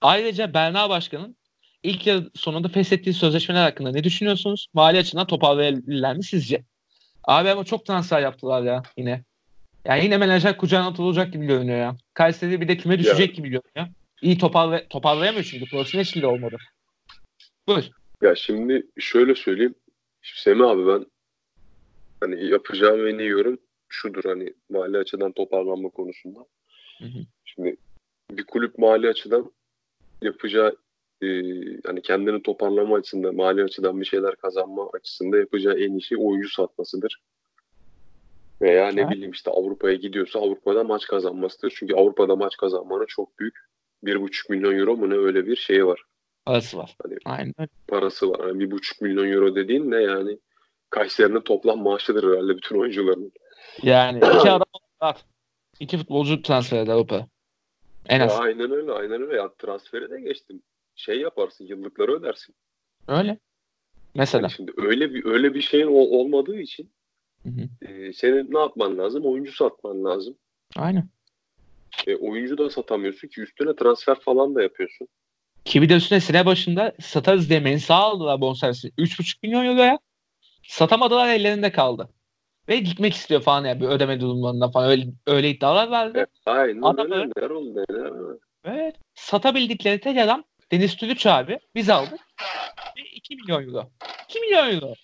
[0.00, 1.36] Ayrıca Berna Başkan'ın
[1.82, 4.66] ilk yıl sonunda feshettiği sözleşmeler hakkında ne düşünüyorsunuz?
[4.74, 6.64] Mali açıdan toparlayabilirler mi sizce?
[7.24, 9.24] Abi ama çok transfer yaptılar ya yine.
[9.84, 11.96] Yani yine menajer kucağına atılacak gibi görünüyor ya.
[12.14, 13.34] Kayseri bir de küme düşecek ya.
[13.34, 13.94] gibi görünüyor.
[14.22, 16.56] İyi toparlay toparlayamıyor çünkü profesyonel de olmadı.
[17.68, 17.84] Buyur.
[18.22, 19.74] Ya şimdi şöyle söyleyeyim.
[20.22, 21.06] Şimdi Semih abi ben
[22.20, 23.58] hani yapacağım en iyi yorum
[23.88, 26.40] şudur hani mali açıdan toparlanma konusunda.
[26.98, 27.18] Hı hı.
[27.44, 27.76] Şimdi
[28.30, 29.52] bir kulüp mali açıdan
[30.22, 30.76] yapacağı
[31.22, 31.26] e,
[31.86, 36.48] hani kendini toparlama açısından, mali açıdan bir şeyler kazanma açısında yapacağı en iyi şey oyuncu
[36.48, 37.22] satmasıdır.
[38.60, 39.10] Veya ne evet.
[39.10, 41.74] bileyim işte Avrupa'ya gidiyorsa Avrupa'da maç kazanmasıdır.
[41.76, 43.71] Çünkü Avrupa'da maç kazanmanın çok büyük
[44.02, 46.02] bir buçuk milyon euro mu ne öyle bir şeyi var.
[46.46, 46.96] Parası var.
[47.02, 47.68] Hani Aynen.
[47.88, 48.48] Parası var.
[48.48, 50.38] Yani bir buçuk milyon euro dediğin ne yani?
[50.90, 53.32] Kayseri'nin toplam maaşıdır herhalde bütün oyuncuların.
[53.82, 54.66] Yani iki adam
[55.02, 55.16] var.
[55.80, 57.26] İki futbolcu transfer eder Avrupa.
[58.08, 58.32] En az.
[58.32, 59.36] Ya aynen öyle, aynen öyle.
[59.36, 60.62] Ya transferi de geçtim.
[60.94, 62.54] Şey yaparsın, yıllıkları ödersin.
[63.08, 63.38] Öyle.
[64.14, 64.42] Mesela.
[64.42, 66.90] Yani şimdi öyle bir öyle bir şeyin ol, olmadığı için
[67.42, 67.86] hı hı.
[67.92, 69.26] E, senin ne yapman lazım?
[69.26, 70.34] Oyuncu satman lazım.
[70.76, 71.08] Aynen.
[72.06, 75.08] E, oyuncu da satamıyorsun ki üstüne transfer falan da yapıyorsun.
[75.64, 78.88] Ki bir de üstüne sene başında satarız diye mensa aldılar bonservisi.
[78.88, 79.98] 3,5 milyon euroya.
[80.62, 82.08] Satamadılar ellerinde kaldı.
[82.68, 86.12] Ve gitmek istiyor falan yani bir ödeme durumlarında falan öyle, öyle iddialar vardı.
[86.16, 87.30] Evet, aynen Adam öyle.
[87.36, 88.12] Neler oldu neler
[88.64, 88.96] Evet.
[89.14, 91.58] Satabildikleri tek adam Deniz Tülüç abi.
[91.74, 92.20] Biz aldık.
[92.96, 93.90] Ve 2 milyon euro.
[94.28, 94.94] 2 milyon euro.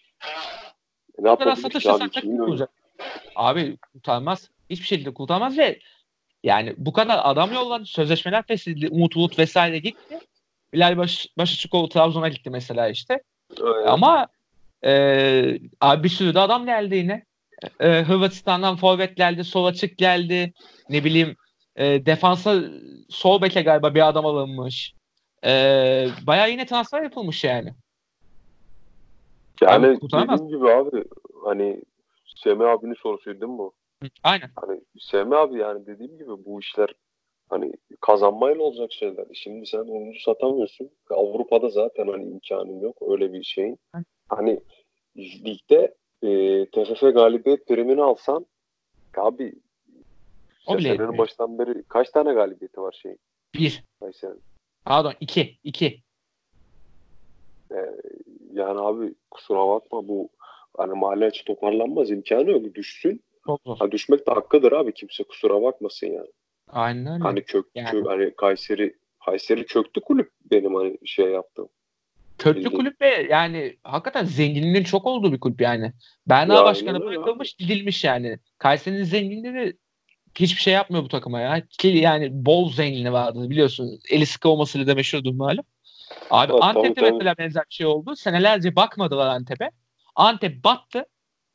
[1.19, 1.57] E, ne yapalım?
[1.57, 2.71] Satış abi, olacak.
[3.37, 4.51] Abi kurtarmaz.
[4.71, 5.79] Hiçbir şekilde kurtarmaz ve
[6.45, 7.87] yani bu kadar adam yolladı.
[7.87, 8.89] Sözleşmeler feshedildi.
[8.89, 10.19] Umut Bulut vesaire gitti.
[10.73, 13.23] Bilal Baş, Başıçıkoğlu Trabzon'a gitti mesela işte.
[13.61, 13.89] Öyle.
[13.89, 14.29] Ama
[14.85, 17.25] e, abi bir sürü de adam geldi yine.
[17.81, 19.45] E, Hırvatistan'dan forvet geldi.
[19.45, 20.53] Sol açık geldi.
[20.89, 21.37] Ne bileyim
[21.77, 22.63] e, defansa
[23.09, 24.95] sol beke galiba bir adam alınmış.
[25.45, 25.51] E,
[26.27, 27.75] bayağı yine transfer yapılmış yani.
[29.63, 31.05] Yani abi, dediğim gibi abi
[31.45, 31.83] hani
[32.37, 33.73] Semih abinin sorusuydu değil mi bu?
[34.23, 34.51] Aynen.
[34.57, 36.95] Hani Semih abi yani dediğim gibi bu işler
[37.49, 39.27] hani kazanmayla olacak şeyler.
[39.35, 40.91] Şimdi sen oyuncu satamıyorsun.
[41.11, 43.79] Avrupa'da zaten hani imkanın yok öyle bir şeyin.
[44.29, 44.61] Hani
[45.17, 48.47] ligde e, TFF galibiyet primini alsan
[49.17, 49.55] abi
[50.67, 53.19] o bile senenin baştan beri kaç tane galibiyeti var şeyin?
[53.55, 53.85] Bir.
[54.01, 54.43] Kayseri'nin.
[54.85, 55.59] Pardon iki.
[55.65, 56.03] iki.
[57.71, 57.97] Ee,
[58.53, 60.29] yani abi kusura bakma bu
[60.77, 62.75] hani mahalle açı toparlanmaz imkanı yok.
[62.75, 63.23] Düşsün.
[63.49, 63.77] Çok zor.
[63.79, 64.95] Ha, düşmek de hakkıdır abi.
[64.95, 66.29] Kimse kusura bakmasın yani.
[66.69, 67.23] Aynen öyle.
[67.23, 67.91] Hani kök, yani.
[67.91, 68.95] kök hani Kayseri
[69.25, 71.69] Kayseri köklü kulüp benim hani şey yaptığım.
[72.39, 75.93] Köklü kulüp ve yani hakikaten zenginliğinin çok olduğu bir kulüp yani.
[76.27, 78.39] Berna ya Başkanı bırakılmış, didilmiş yani.
[78.59, 79.77] Kayseri'nin zenginliği
[80.35, 81.67] hiçbir şey yapmıyor bu takıma ya.
[81.67, 84.01] Ki yani bol zengini vardı biliyorsun.
[84.11, 85.65] Eli sıkı olmasıyla da meşhurdur malum.
[86.31, 88.17] Abi ha, Antep'te tamam, mesela benzer bir şey oldu.
[88.17, 89.71] Senelerce bakmadılar Antep'e.
[90.15, 91.05] Antep battı.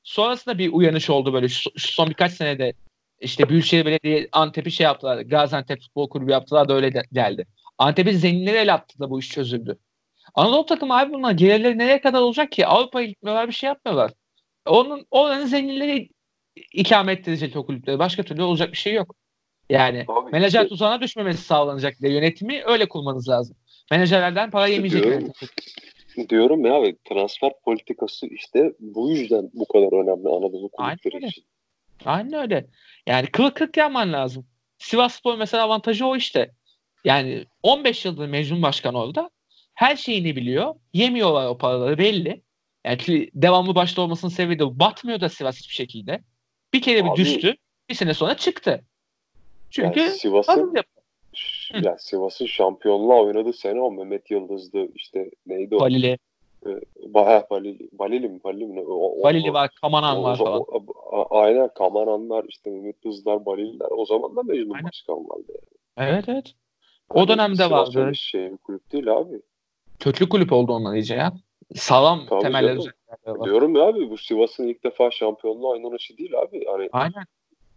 [0.03, 2.73] Sonrasında bir uyanış oldu böyle şu, şu son birkaç senede
[3.19, 5.21] işte Büyükşehir Belediye Antep'i şey yaptılar.
[5.21, 7.45] Gaziantep Futbol Kulübü yaptılar da öyle de geldi.
[7.77, 9.77] Antep'in zenginleri el attı da bu iş çözüldü.
[10.35, 12.67] Anadolu takımı abi bunlar gelirleri nereye kadar olacak ki?
[12.67, 14.11] Avrupa'ya gitmiyorlar bir şey yapmıyorlar.
[14.65, 16.09] Onun oranın zenginleri
[16.73, 17.99] ikame ettirecek o kulüpleri.
[17.99, 19.15] Başka türlü olacak bir şey yok.
[19.69, 23.57] Yani abi, menajer işte, tuzağına düşmemesi sağlanacak diye yönetimi öyle kurmanız lazım.
[23.91, 25.03] Menajerlerden para yemeyecek.
[25.03, 25.31] diyorum
[26.17, 31.43] ya ve transfer politikası işte bu yüzden bu kadar önemli Anadolu kulüpleri için.
[32.05, 32.67] Aynen öyle.
[33.07, 34.45] Yani kılık kırk yapman lazım.
[34.77, 36.51] Sivas Spor mesela avantajı o işte.
[37.05, 39.29] Yani 15 yıldır mecnun başkan orada.
[39.73, 40.75] Her şeyini biliyor.
[40.93, 42.41] Yemiyorlar o paraları belli.
[42.85, 46.21] Yani devamlı başta olmasının sebebi de batmıyor da Sivas hiçbir şekilde.
[46.73, 47.55] Bir kere bir Abi, düştü.
[47.89, 48.83] Bir sene sonra çıktı.
[49.69, 50.73] Çünkü yani Sivas'ın
[51.81, 55.79] ya Sivas'ın şampiyonluğa oynadığı sene o Mehmet Yıldız'dı işte neydi o?
[55.79, 56.17] Balili.
[56.65, 56.69] Ee,
[57.05, 58.39] Bayağı Balili, Balili mi?
[58.43, 58.81] Balili mi?
[58.87, 60.59] O, Balili var, Kamanan var falan.
[60.59, 63.87] O, o, aynen Kamananlar, işte Mehmet Yıldızlar, Balililer.
[63.91, 64.85] O zaman da Mecnun aynen.
[64.85, 66.09] Başkan vardı yani.
[66.09, 66.53] Evet evet.
[67.09, 68.11] O yani dönemde vardı.
[68.15, 69.41] Şey, kulüp değil abi.
[69.99, 71.33] Köklü kulüp oldu onlar iyice ya.
[71.75, 72.77] Sağlam Tabii temeller
[73.43, 76.65] Diyorum ya abi bu Sivas'ın ilk defa şampiyonluğu oynanışı değil abi.
[76.65, 77.23] Hani Aynen.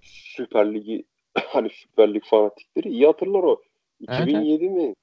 [0.03, 1.05] Süper Ligi
[1.35, 3.63] hani Süper Lig fanatikleri iyi hatırlar o.
[4.01, 4.95] 2007 evet, mi?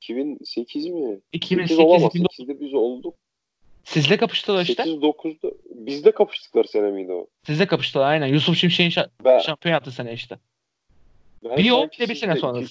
[0.00, 1.20] 2008 mi?
[1.32, 2.14] 2008 olamaz.
[2.14, 3.14] 8'de biz olduk.
[3.84, 4.82] Sizle kapıştılar işte.
[4.82, 7.26] 8-9'da bizde kapıştıkları sene miydi o?
[7.46, 8.26] Sizle kapıştılar aynen.
[8.26, 10.38] Yusuf Şimşek'in şa- ben, şampiyon yaptı sene işte.
[11.44, 12.62] Bir o bir sene sonra.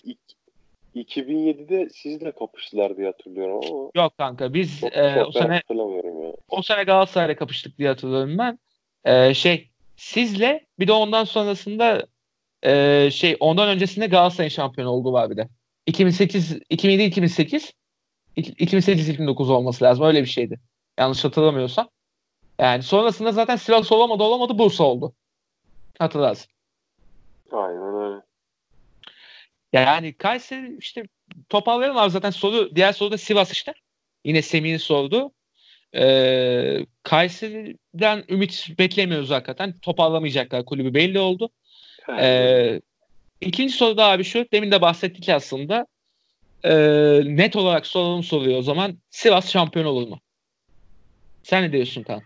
[0.95, 3.89] 2007'de sizle kapıştılar diye hatırlıyorum ama.
[3.95, 6.33] Yok kanka biz çok, e, çok o sene ya.
[6.49, 8.59] o sene Galatasaray'la kapıştık diye hatırlıyorum ben.
[9.05, 12.07] E, şey sizle bir de ondan sonrasında
[12.63, 15.47] e, şey ondan öncesinde Galatasaray şampiyon olduğu var bir de.
[15.89, 17.73] 2008 2007 2008
[18.35, 20.05] 2008 2009 olması lazım.
[20.05, 20.59] Öyle bir şeydi.
[20.99, 21.89] Yanlış hatırlamıyorsam.
[22.59, 25.13] Yani sonrasında zaten Sivas olamadı olamadı Bursa oldu.
[25.99, 26.51] Hatırlarsın.
[27.51, 28.21] Aynen öyle.
[29.73, 31.03] Yani Kayseri işte
[31.49, 33.73] toparlayalım abi zaten soru diğer soru da Sivas işte.
[34.25, 35.31] Yine Semih'in sordu.
[35.95, 39.79] Ee, Kayseri'den ümit beklemiyoruz hakikaten.
[39.79, 41.49] Toparlamayacaklar kulübü belli oldu.
[42.19, 42.81] Ee,
[43.41, 44.45] ikinci soru da abi şu.
[44.53, 45.87] Demin de bahsettik aslında.
[46.63, 48.97] Ee, net olarak soralım soruyor o zaman.
[49.09, 50.19] Sivas şampiyon olur mu?
[51.43, 52.21] Sen ne diyorsun Kaan?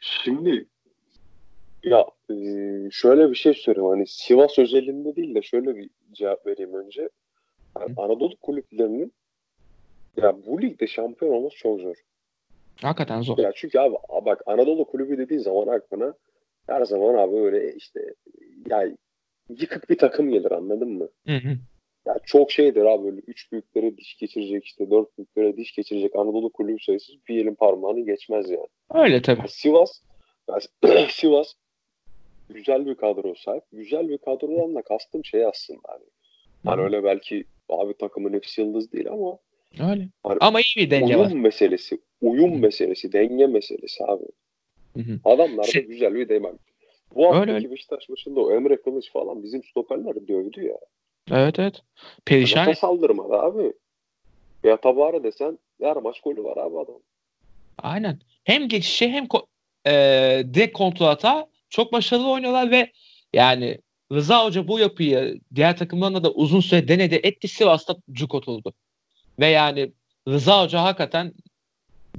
[0.00, 0.66] Şimdi
[1.84, 2.34] ya e,
[2.90, 3.88] şöyle bir şey söyleyeyim.
[3.88, 7.08] Hani Sivas özelinde değil de şöyle bir cevap vereyim önce.
[7.80, 9.12] Yani Anadolu kulüplerinin
[10.16, 11.96] ya bu ligde şampiyon olması çok zor.
[12.82, 13.38] Hakikaten zor.
[13.38, 13.94] Ya çünkü abi
[14.24, 16.14] bak Anadolu kulübü dediğin zaman aklına
[16.66, 18.14] her zaman abi öyle işte
[18.70, 18.88] ya
[19.48, 21.08] yıkık bir takım gelir anladın mı?
[21.26, 21.58] Hı hı.
[22.06, 26.52] Ya çok şeydir abi böyle üç büyüklere diş geçirecek işte dört büyüklere diş geçirecek Anadolu
[26.52, 28.68] kulübü sayısı bir elin parmağını geçmez yani.
[28.94, 29.38] Öyle tabii.
[29.38, 30.00] Yani Sivas
[30.48, 31.54] yani Sivas
[32.50, 33.62] güzel bir kadro sahip.
[33.72, 36.04] Güzel bir kadrodan da kastım şey aslında hani.
[36.64, 39.38] Hani öyle belki abi takımın hepsi yıldız değil ama
[39.72, 40.08] öyle.
[40.22, 41.32] Hani ama iyi bir denge uyum var.
[41.32, 42.58] meselesi, uyum Hı.
[42.58, 44.24] meselesi, denge meselesi abi.
[44.96, 46.48] Hı Adamlar da şey, güzel bir denge.
[47.14, 50.78] Bu haftaki öyle, Beşiktaş maçında o Emre Kılıç falan bizim stoperleri dövdü ya.
[51.30, 51.82] Evet evet.
[52.24, 52.62] Perişan.
[52.62, 53.72] Nefes saldırmadı abi.
[54.64, 57.00] Ya Tabara desen her maç golü var abi adam.
[57.78, 58.18] Aynen.
[58.44, 59.46] Hem geçişe hem ko-
[59.86, 59.92] e,
[60.54, 62.92] de kontrata çok başarılı oynuyorlar ve
[63.32, 63.78] yani
[64.12, 68.72] Rıza Hoca bu yapıyı diğer takımlarına da uzun süre denedi etti Sivas'ta cuk oturdu.
[69.40, 69.92] Ve yani
[70.28, 71.32] Rıza Hoca hakikaten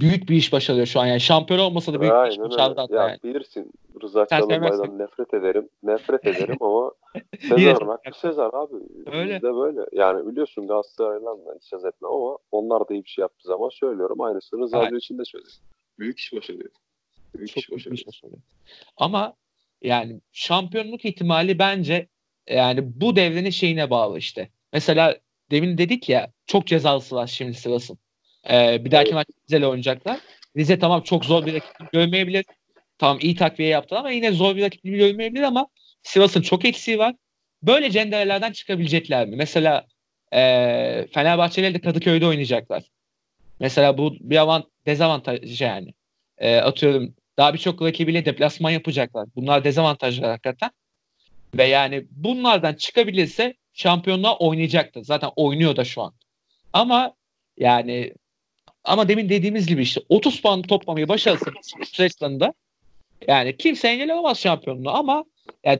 [0.00, 1.06] büyük bir iş başarıyor şu an.
[1.06, 3.18] Yani şampiyon olmasa da büyük Aynen bir iş başardı hatta ya yani.
[3.24, 3.72] Bilirsin
[4.02, 5.68] Rıza Çalınbay'dan nefret ederim.
[5.82, 6.92] Nefret ederim ama
[7.40, 8.76] Sezar'ın hakkı Sezar abi.
[9.12, 9.34] Öyle.
[9.34, 9.80] Bizde böyle.
[9.92, 14.20] Yani biliyorsun Galatasaray'la hiç söz etmem ama onlar da iyi bir şey yaptığı zaman söylüyorum.
[14.20, 15.58] Aynısını Rıza Hoca için de söylüyorum.
[15.98, 16.70] Büyük iş başarıyor.
[17.34, 17.98] Büyük Çok iş başarıyor.
[17.98, 18.40] Iş başarıyor.
[18.96, 19.34] Ama
[19.82, 22.08] yani şampiyonluk ihtimali bence
[22.48, 24.50] yani bu devrenin şeyine bağlı işte.
[24.72, 25.16] Mesela
[25.50, 27.98] demin dedik ya çok cezalısı var şimdi Sivas'ın.
[28.50, 30.18] Ee, bir dahaki maç Rize'yle oynayacaklar.
[30.56, 32.44] Rize tamam çok zor bir rakip görmeyebilir.
[32.98, 35.66] Tamam iyi takviye yaptı ama yine zor bir rakip görmeyebilir ama
[36.02, 37.14] Sivas'ın çok eksiği var.
[37.62, 39.36] Böyle cenderelerden çıkabilecekler mi?
[39.36, 39.86] Mesela
[40.32, 40.38] e,
[41.14, 42.82] Fenerbahçe'yle de Kadıköy'de oynayacaklar.
[43.60, 45.94] Mesela bu bir avant dezavantaj yani.
[46.38, 49.28] E, atıyorum daha birçok rakibiyle deplasman yapacaklar.
[49.36, 50.70] Bunlar dezavantajlar hakikaten.
[51.54, 55.04] Ve yani bunlardan çıkabilirse şampiyonluğa oynayacaktır.
[55.04, 56.14] Zaten oynuyor da şu an.
[56.72, 57.14] Ama
[57.58, 58.14] yani
[58.86, 61.50] demin dediğimiz gibi işte 30 puan toplamayı başarırsa
[61.92, 62.54] Sırbistan'da
[63.28, 65.24] yani kimse engel olamaz şampiyonluğu ama
[65.64, 65.78] yani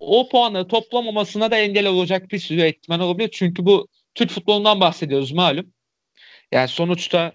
[0.00, 3.30] o puanları toplamamasına da engel olacak bir sürü ihtimal olabilir.
[3.32, 5.72] Çünkü bu Türk futbolundan bahsediyoruz malum.
[6.52, 7.32] Yani sonuçta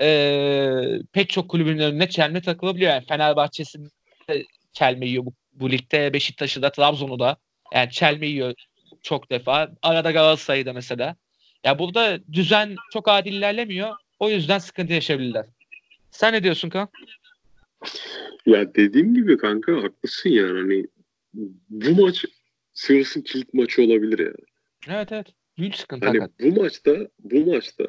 [0.00, 0.70] e,
[1.12, 2.92] pek çok kulübün önüne çelme takılabiliyor.
[2.92, 3.88] Yani Fenerbahçe'sinde
[4.72, 6.12] çelme yiyor bu, bu ligde.
[6.12, 7.36] Beşiktaş'ı da Trabzon'u da
[7.74, 8.54] yani çelme yiyor
[9.02, 9.68] çok defa.
[9.82, 11.16] Arada Galatasaray'da mesela.
[11.64, 13.96] Ya burada düzen çok adil ilerlemiyor.
[14.18, 15.46] O yüzden sıkıntı yaşayabilirler.
[16.10, 16.88] Sen ne diyorsun kan?
[18.46, 20.60] Ya dediğim gibi kanka haklısın yani.
[20.60, 20.86] Hani
[21.68, 22.24] bu maç
[22.74, 24.44] Sivas'ın kilit maçı olabilir yani.
[24.88, 25.26] Evet evet.
[25.58, 26.06] Büyük sıkıntı.
[26.06, 26.56] Hani hakikaten.
[26.56, 27.84] bu maçta bu maçta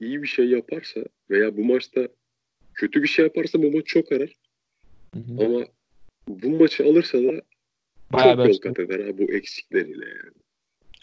[0.00, 1.00] iyi bir şey yaparsa
[1.30, 2.08] veya bu maçta
[2.74, 4.32] kötü bir şey yaparsa bu maç çok arar.
[5.14, 5.46] Hı hı.
[5.46, 5.66] Ama
[6.28, 7.42] bu maçı alırsa da
[8.12, 10.34] Bayağı çok yol kat eder ha bu eksikleriyle yani.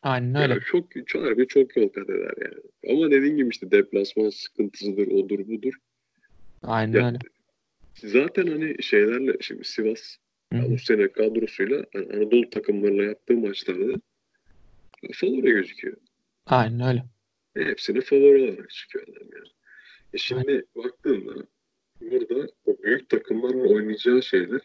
[0.05, 0.53] Aynen öyle.
[0.53, 2.55] Yani çok, çok harbi çok yol kat eder yani.
[2.89, 5.73] Ama dediğin gibi işte deplasman sıkıntısıdır, odur budur.
[6.63, 7.17] Aynen Ya, öyle.
[7.95, 10.17] Zaten hani şeylerle şimdi Sivas
[10.53, 10.71] hı.
[10.71, 14.01] bu sene kadrosuyla hani Anadolu takımlarıyla yaptığı maçlarda
[15.13, 15.97] favori gözüküyor.
[16.45, 17.03] Aynen öyle.
[17.53, 19.47] Hepsini favori olarak çıkıyor adam yani.
[20.13, 21.45] E şimdi baktığında
[22.01, 24.61] burada o büyük takımlarla oynayacağı şeyler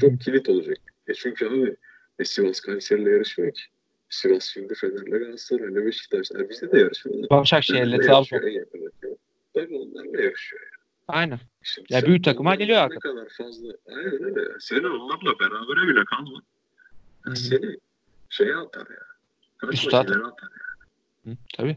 [0.00, 0.78] çok kilit olacak.
[1.08, 1.76] E çünkü abi
[2.18, 3.62] e Sivas Kayseri'yle yarışmıyor ki.
[4.08, 7.30] Sivas şimdi Fener'le Galatasaray'la Beşiktaş'la bizde de yarışmıyor.
[7.30, 8.40] Başakşehir'le Trabzon.
[9.54, 10.62] Tabii onlarla yarışıyor.
[10.62, 10.76] Yani.
[11.08, 11.38] Aynen.
[11.62, 13.02] Şimdi Ya büyük takıma geliyor Ne artık.
[13.02, 13.68] kadar fazla.
[13.88, 14.40] Aynen öyle.
[14.60, 16.42] Senin onlarla berabere bile kalma.
[17.22, 17.36] Hı.
[17.36, 17.76] Seni
[18.30, 19.02] şeye atar ya.
[19.58, 19.92] Kaç Üstad.
[20.08, 20.48] maç ileri atar
[21.24, 21.76] Hı, tabii.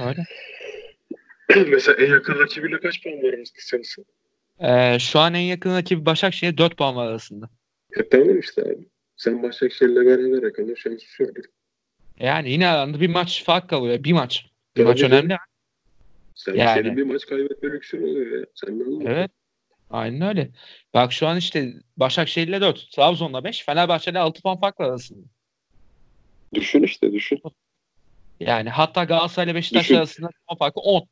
[0.00, 0.24] Öyle.
[1.56, 1.64] ya.
[1.68, 4.06] Mesela en yakın rakibiyle kaç puan var arasında sensin?
[4.60, 7.50] Ee, şu an en yakın rakibi Başakşehir 4 puan var arasında.
[7.96, 8.88] E tamam işte abi.
[9.16, 11.36] Sen Başakşehir'le beraber kalın şansı yok.
[12.20, 14.04] Yani yine aranda bir maç fark kalıyor.
[14.04, 14.46] Bir maç.
[14.76, 15.16] Bir Tabii maç canım.
[15.18, 15.36] önemli.
[16.34, 16.82] Sen, Yani.
[16.82, 18.46] Senin bir maç kaybetme lüksün oluyor ya.
[18.54, 19.06] Sen ne anladın?
[19.06, 19.30] Evet.
[19.90, 20.50] Aynen öyle.
[20.94, 25.26] Bak şu an işte Başakşehir'le 4, Trabzon'la 5, Fenerbahçe'yle 6 puan fark var arasında.
[26.54, 27.40] Düşün işte düşün.
[28.40, 29.94] Yani hatta Galatasaray'la Beşiktaş Düşün.
[29.94, 30.94] arasında puan farkı 10.
[30.98, 31.06] Ya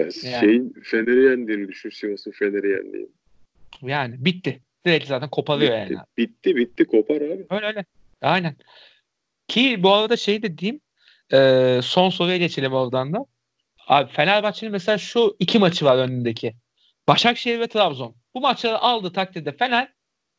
[0.00, 0.12] Yani.
[0.40, 1.90] şeyin Fener'i yendiğini düşün.
[1.90, 3.08] Sivas'ın Fener'i yendiğini.
[3.82, 4.60] Yani bitti.
[4.86, 6.04] Direkt zaten koparıyor Bitti, yani.
[6.18, 7.46] bitti bitti kopar abi.
[7.50, 7.84] Öyle öyle.
[8.22, 8.56] Aynen.
[9.52, 10.80] Ki bu arada şey de diyeyim.
[11.32, 13.18] e, son soruya geçelim oradan da.
[13.88, 16.54] Abi Fenerbahçe'nin mesela şu iki maçı var önündeki.
[17.08, 18.14] Başakşehir ve Trabzon.
[18.34, 19.92] Bu maçları aldığı takdirde Fener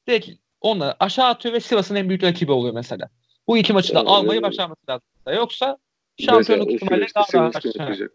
[0.08, 0.30] direkt
[0.62, 3.10] onları aşağı atıyor ve Sivas'ın en büyük rakibi oluyor mesela.
[3.48, 4.48] Bu iki maçı da Aynen almayı öyle.
[4.48, 5.08] başarması lazım.
[5.36, 5.78] Yoksa
[6.26, 8.12] şampiyonluk ihtimali daha yapacak?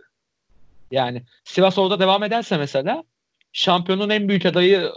[0.90, 3.04] Yani Sivas orada devam ederse mesela
[3.52, 4.92] şampiyonun en büyük adayı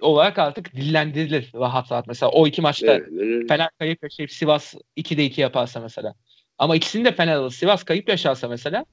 [0.00, 2.06] olarak artık dillendirilir rahat rahat.
[2.06, 3.48] Mesela o iki maçta Evet.
[3.48, 6.14] Fener kayıp yaşayıp Sivas 2'de 2 yaparsa mesela.
[6.58, 7.50] Ama ikisini de Fener alır.
[7.50, 8.84] Sivas kayıp yaşarsa mesela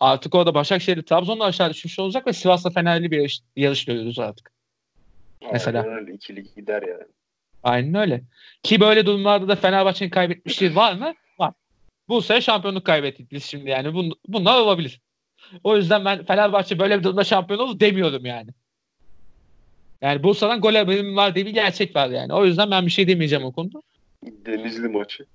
[0.00, 4.52] artık orada Başakşehir'le Trabzon'da aşağı düşmüş olacak ve Sivas'la Fener'li bir yarış, yarış görüyoruz artık.
[5.52, 5.82] mesela.
[5.82, 6.12] Aynen öyle.
[6.14, 7.04] İkili gider yani.
[7.62, 8.22] Aynen öyle.
[8.62, 11.14] Ki böyle durumlarda da Fenerbahçe'nin kaybetmişliği var mı?
[11.38, 11.52] Var.
[12.08, 13.94] Bu sene şampiyonluk kaybettik biz şimdi yani.
[13.94, 15.00] Bun, bunlar olabilir.
[15.64, 18.50] O yüzden ben Fenerbahçe böyle bir durumda şampiyon olur demiyorum yani.
[20.00, 22.32] Yani Bursa'dan gol haberim var diye bir gerçek var yani.
[22.32, 23.82] O yüzden ben bir şey demeyeceğim o konuda.
[24.46, 25.26] Denizli maçı.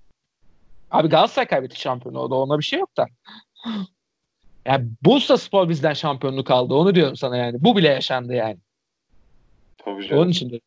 [0.91, 2.35] Abi Galatasaray kaybetti şampiyonu orada.
[2.35, 3.07] Ona bir şey yok da.
[4.65, 6.73] Yani Bursa Spor bizden şampiyonluk aldı.
[6.73, 7.63] Onu diyorum sana yani.
[7.63, 8.57] Bu bile yaşandı yani.
[9.77, 10.21] Tabii canım.
[10.21, 10.59] Onun için de.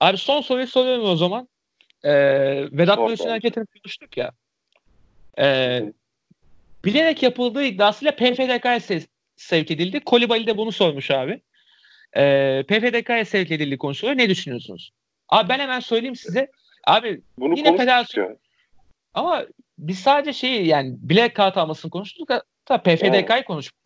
[0.00, 1.48] Abi son soruyu soruyorum o zaman.
[2.04, 2.12] Ee,
[2.72, 4.32] Vedat Muriç'in hareketini konuştuk ya.
[5.38, 5.92] Ee,
[6.86, 9.06] bilerek yapıldığı iddiasıyla PFDK'ya se-
[9.36, 10.00] sevk edildi.
[10.00, 11.40] Kolibali de bunu sormuş abi.
[12.16, 14.18] Ee, PFDK'ya sevk edildi konuşuluyor.
[14.18, 14.92] Ne düşünüyorsunuz?
[15.28, 16.50] Abi ben hemen söyleyeyim size.
[16.86, 18.38] Abi Bunu Yine federasyon-.
[19.14, 19.46] Ama
[19.78, 22.30] biz sadece şey yani bilek kağıt almasını konuştuk.
[22.30, 23.78] Hatta PFDK'yı konuştuk.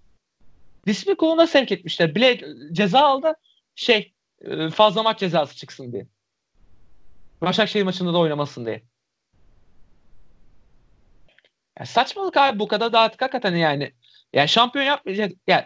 [0.87, 2.15] Disiplin kuruluna sevk etmişler.
[2.15, 3.35] Bilek ceza aldı.
[3.75, 6.07] Şey e, fazla maç cezası çıksın diye.
[7.41, 8.83] Başakşehir maçında da oynamasın diye.
[11.81, 13.93] Ya saçmalık abi bu kadar da artık hakikaten yani.
[14.33, 15.33] Yani şampiyon yapmayacak.
[15.47, 15.65] Yani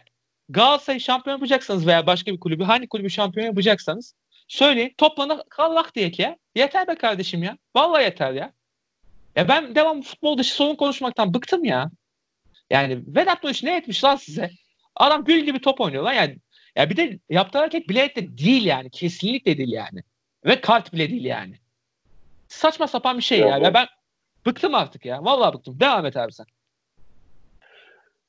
[0.48, 4.14] Galatasaray şampiyon yapacaksanız veya başka bir kulübü hangi kulübü şampiyon yapacaksanız
[4.48, 6.36] söyleyin toplanın kallak diyek ya.
[6.54, 7.58] Yeter be kardeşim ya.
[7.76, 8.52] Vallahi yeter ya.
[9.36, 11.90] Ya ben devam futbol dışı sorun konuşmaktan bıktım ya.
[12.70, 14.50] Yani Vedat Muriç ne etmiş lan size?
[14.96, 16.36] Adam gül gibi top oynuyor lan yani.
[16.76, 18.90] Ya bir de yaptığı hareket bilerek de değil yani.
[18.90, 20.02] Kesinlikle değil yani.
[20.44, 21.54] Ve kart bile değil yani.
[22.48, 23.60] Saçma sapan bir şey Ya ya.
[23.60, 23.86] bu- Ve ben
[24.46, 25.24] bıktım artık ya.
[25.24, 25.80] Vallahi bıktım.
[25.80, 26.46] Devam et abi sen.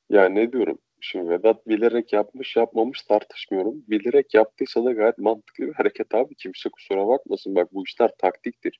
[0.09, 0.77] Ya ne diyorum?
[1.01, 3.83] Şimdi Vedat bilerek yapmış yapmamış tartışmıyorum.
[3.87, 6.35] Bilerek yaptıysa da gayet mantıklı bir hareket abi.
[6.35, 7.55] Kimse kusura bakmasın.
[7.55, 8.79] Bak bu işler taktiktir.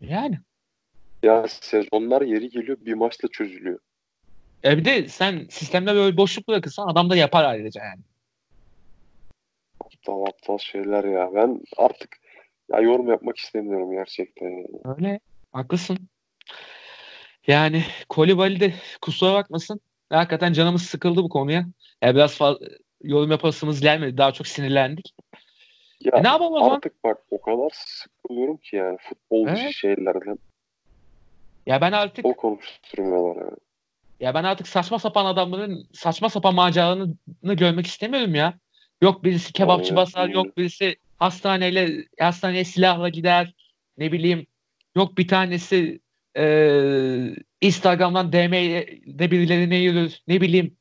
[0.00, 0.38] Yani.
[1.22, 3.78] Ya sezonlar yeri geliyor bir maçla çözülüyor.
[4.64, 8.02] E bir de sen sistemde böyle boşluk bırakırsan adam da yapar ayrıca yani.
[9.80, 11.30] Aptal aptal şeyler ya.
[11.34, 12.16] Ben artık
[12.72, 14.48] ya yorum yapmak istemiyorum gerçekten.
[14.48, 14.96] Yani.
[14.96, 15.20] Öyle.
[15.52, 15.98] Haklısın.
[17.46, 19.80] Yani Kolibali de kusura bakmasın.
[20.10, 21.66] Hakikaten canımız sıkıldı bu konuya.
[22.02, 22.66] Ya biraz fazla
[23.02, 24.18] yorum yapasımız gelmedi.
[24.18, 25.14] Daha çok sinirlendik.
[26.00, 26.74] Ya E ne yapalım o zaman?
[26.76, 29.74] artık bak o kadar sıkılıyorum ki yani futbol dışı Evet.
[29.74, 30.38] şeylerden.
[31.66, 33.56] Ya ben artık O konuşturmuyorlar yani.
[34.20, 38.54] ya ben artık saçma sapan adamların saçma sapan maceralarını görmek istemiyorum ya.
[39.02, 43.54] Yok birisi kebapçı Aynen, basar, yok birisi hastaneyle hastaneye silahla gider.
[43.98, 44.46] Ne bileyim.
[44.96, 46.00] Yok bir tanesi
[46.36, 50.18] eee Instagram'dan DM'de birilerine yürür.
[50.28, 50.76] Ne bileyim.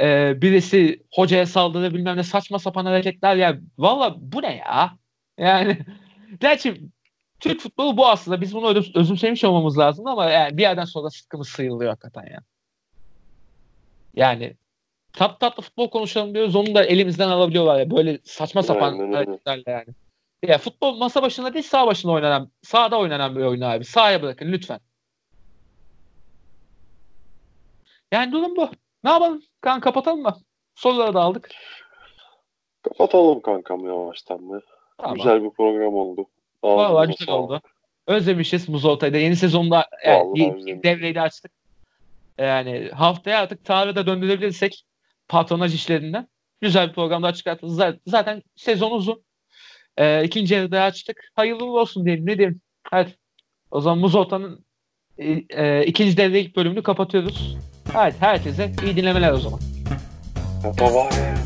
[0.00, 3.58] e, birisi hocaya saldırı bilmem ne saçma sapan hareketler ya.
[3.78, 4.98] Valla bu ne ya?
[5.38, 5.78] Yani
[6.40, 6.82] gerçi
[7.40, 8.40] Türk futbolu bu aslında.
[8.40, 12.40] Biz bunu özüm, özümsemiş olmamız lazım ama yani bir yerden sonra sıkımız sıyrılıyor hakikaten ya.
[14.14, 14.56] Yani
[15.12, 16.56] tat tatlı futbol konuşalım diyoruz.
[16.56, 17.90] Onu da elimizden alabiliyorlar ya.
[17.90, 19.86] Böyle saçma sapan Aynen hareketlerle yani.
[20.42, 23.84] Ya futbol masa başında değil sağ başında oynanan, sahada oynanan bir oyun abi.
[23.84, 24.80] Sahaya bırakın lütfen.
[28.12, 28.70] Yani durum bu.
[29.04, 29.42] Ne yapalım?
[29.60, 30.36] Kan kapatalım mı?
[30.74, 31.50] Soruları da aldık.
[32.82, 34.60] Kapatalım kankam yavaştan mı?
[34.98, 35.16] Tamam.
[35.16, 36.26] Güzel bir program oldu.
[36.62, 37.50] Ağzınıza Vallahi güzel sağlık.
[37.50, 37.60] oldu.
[38.06, 39.16] Özlemişiz Muzolta'yı da.
[39.18, 40.82] Yeni sezonda yani yeni özlemişiz.
[40.82, 41.52] devreyi de açtık.
[42.38, 44.84] Yani haftaya artık tarihe de döndürebilirsek
[45.28, 46.28] patronaj işlerinden
[46.60, 47.80] güzel bir program daha çıkartırız.
[48.06, 49.22] Zaten, sezon uzun.
[49.96, 51.30] Ee, ikinci yarıda açtık.
[51.34, 52.26] Hayırlı olsun diyelim.
[52.26, 52.60] Ne diyeyim?
[52.82, 53.14] Hadi.
[53.70, 54.64] O zaman Muzolta'nın
[55.18, 57.56] e, e, ikinci devre ilk bölümünü kapatıyoruz.
[57.92, 59.60] Hadi herkese iyi dinlemeler o zaman.
[60.64, 61.37] Bye.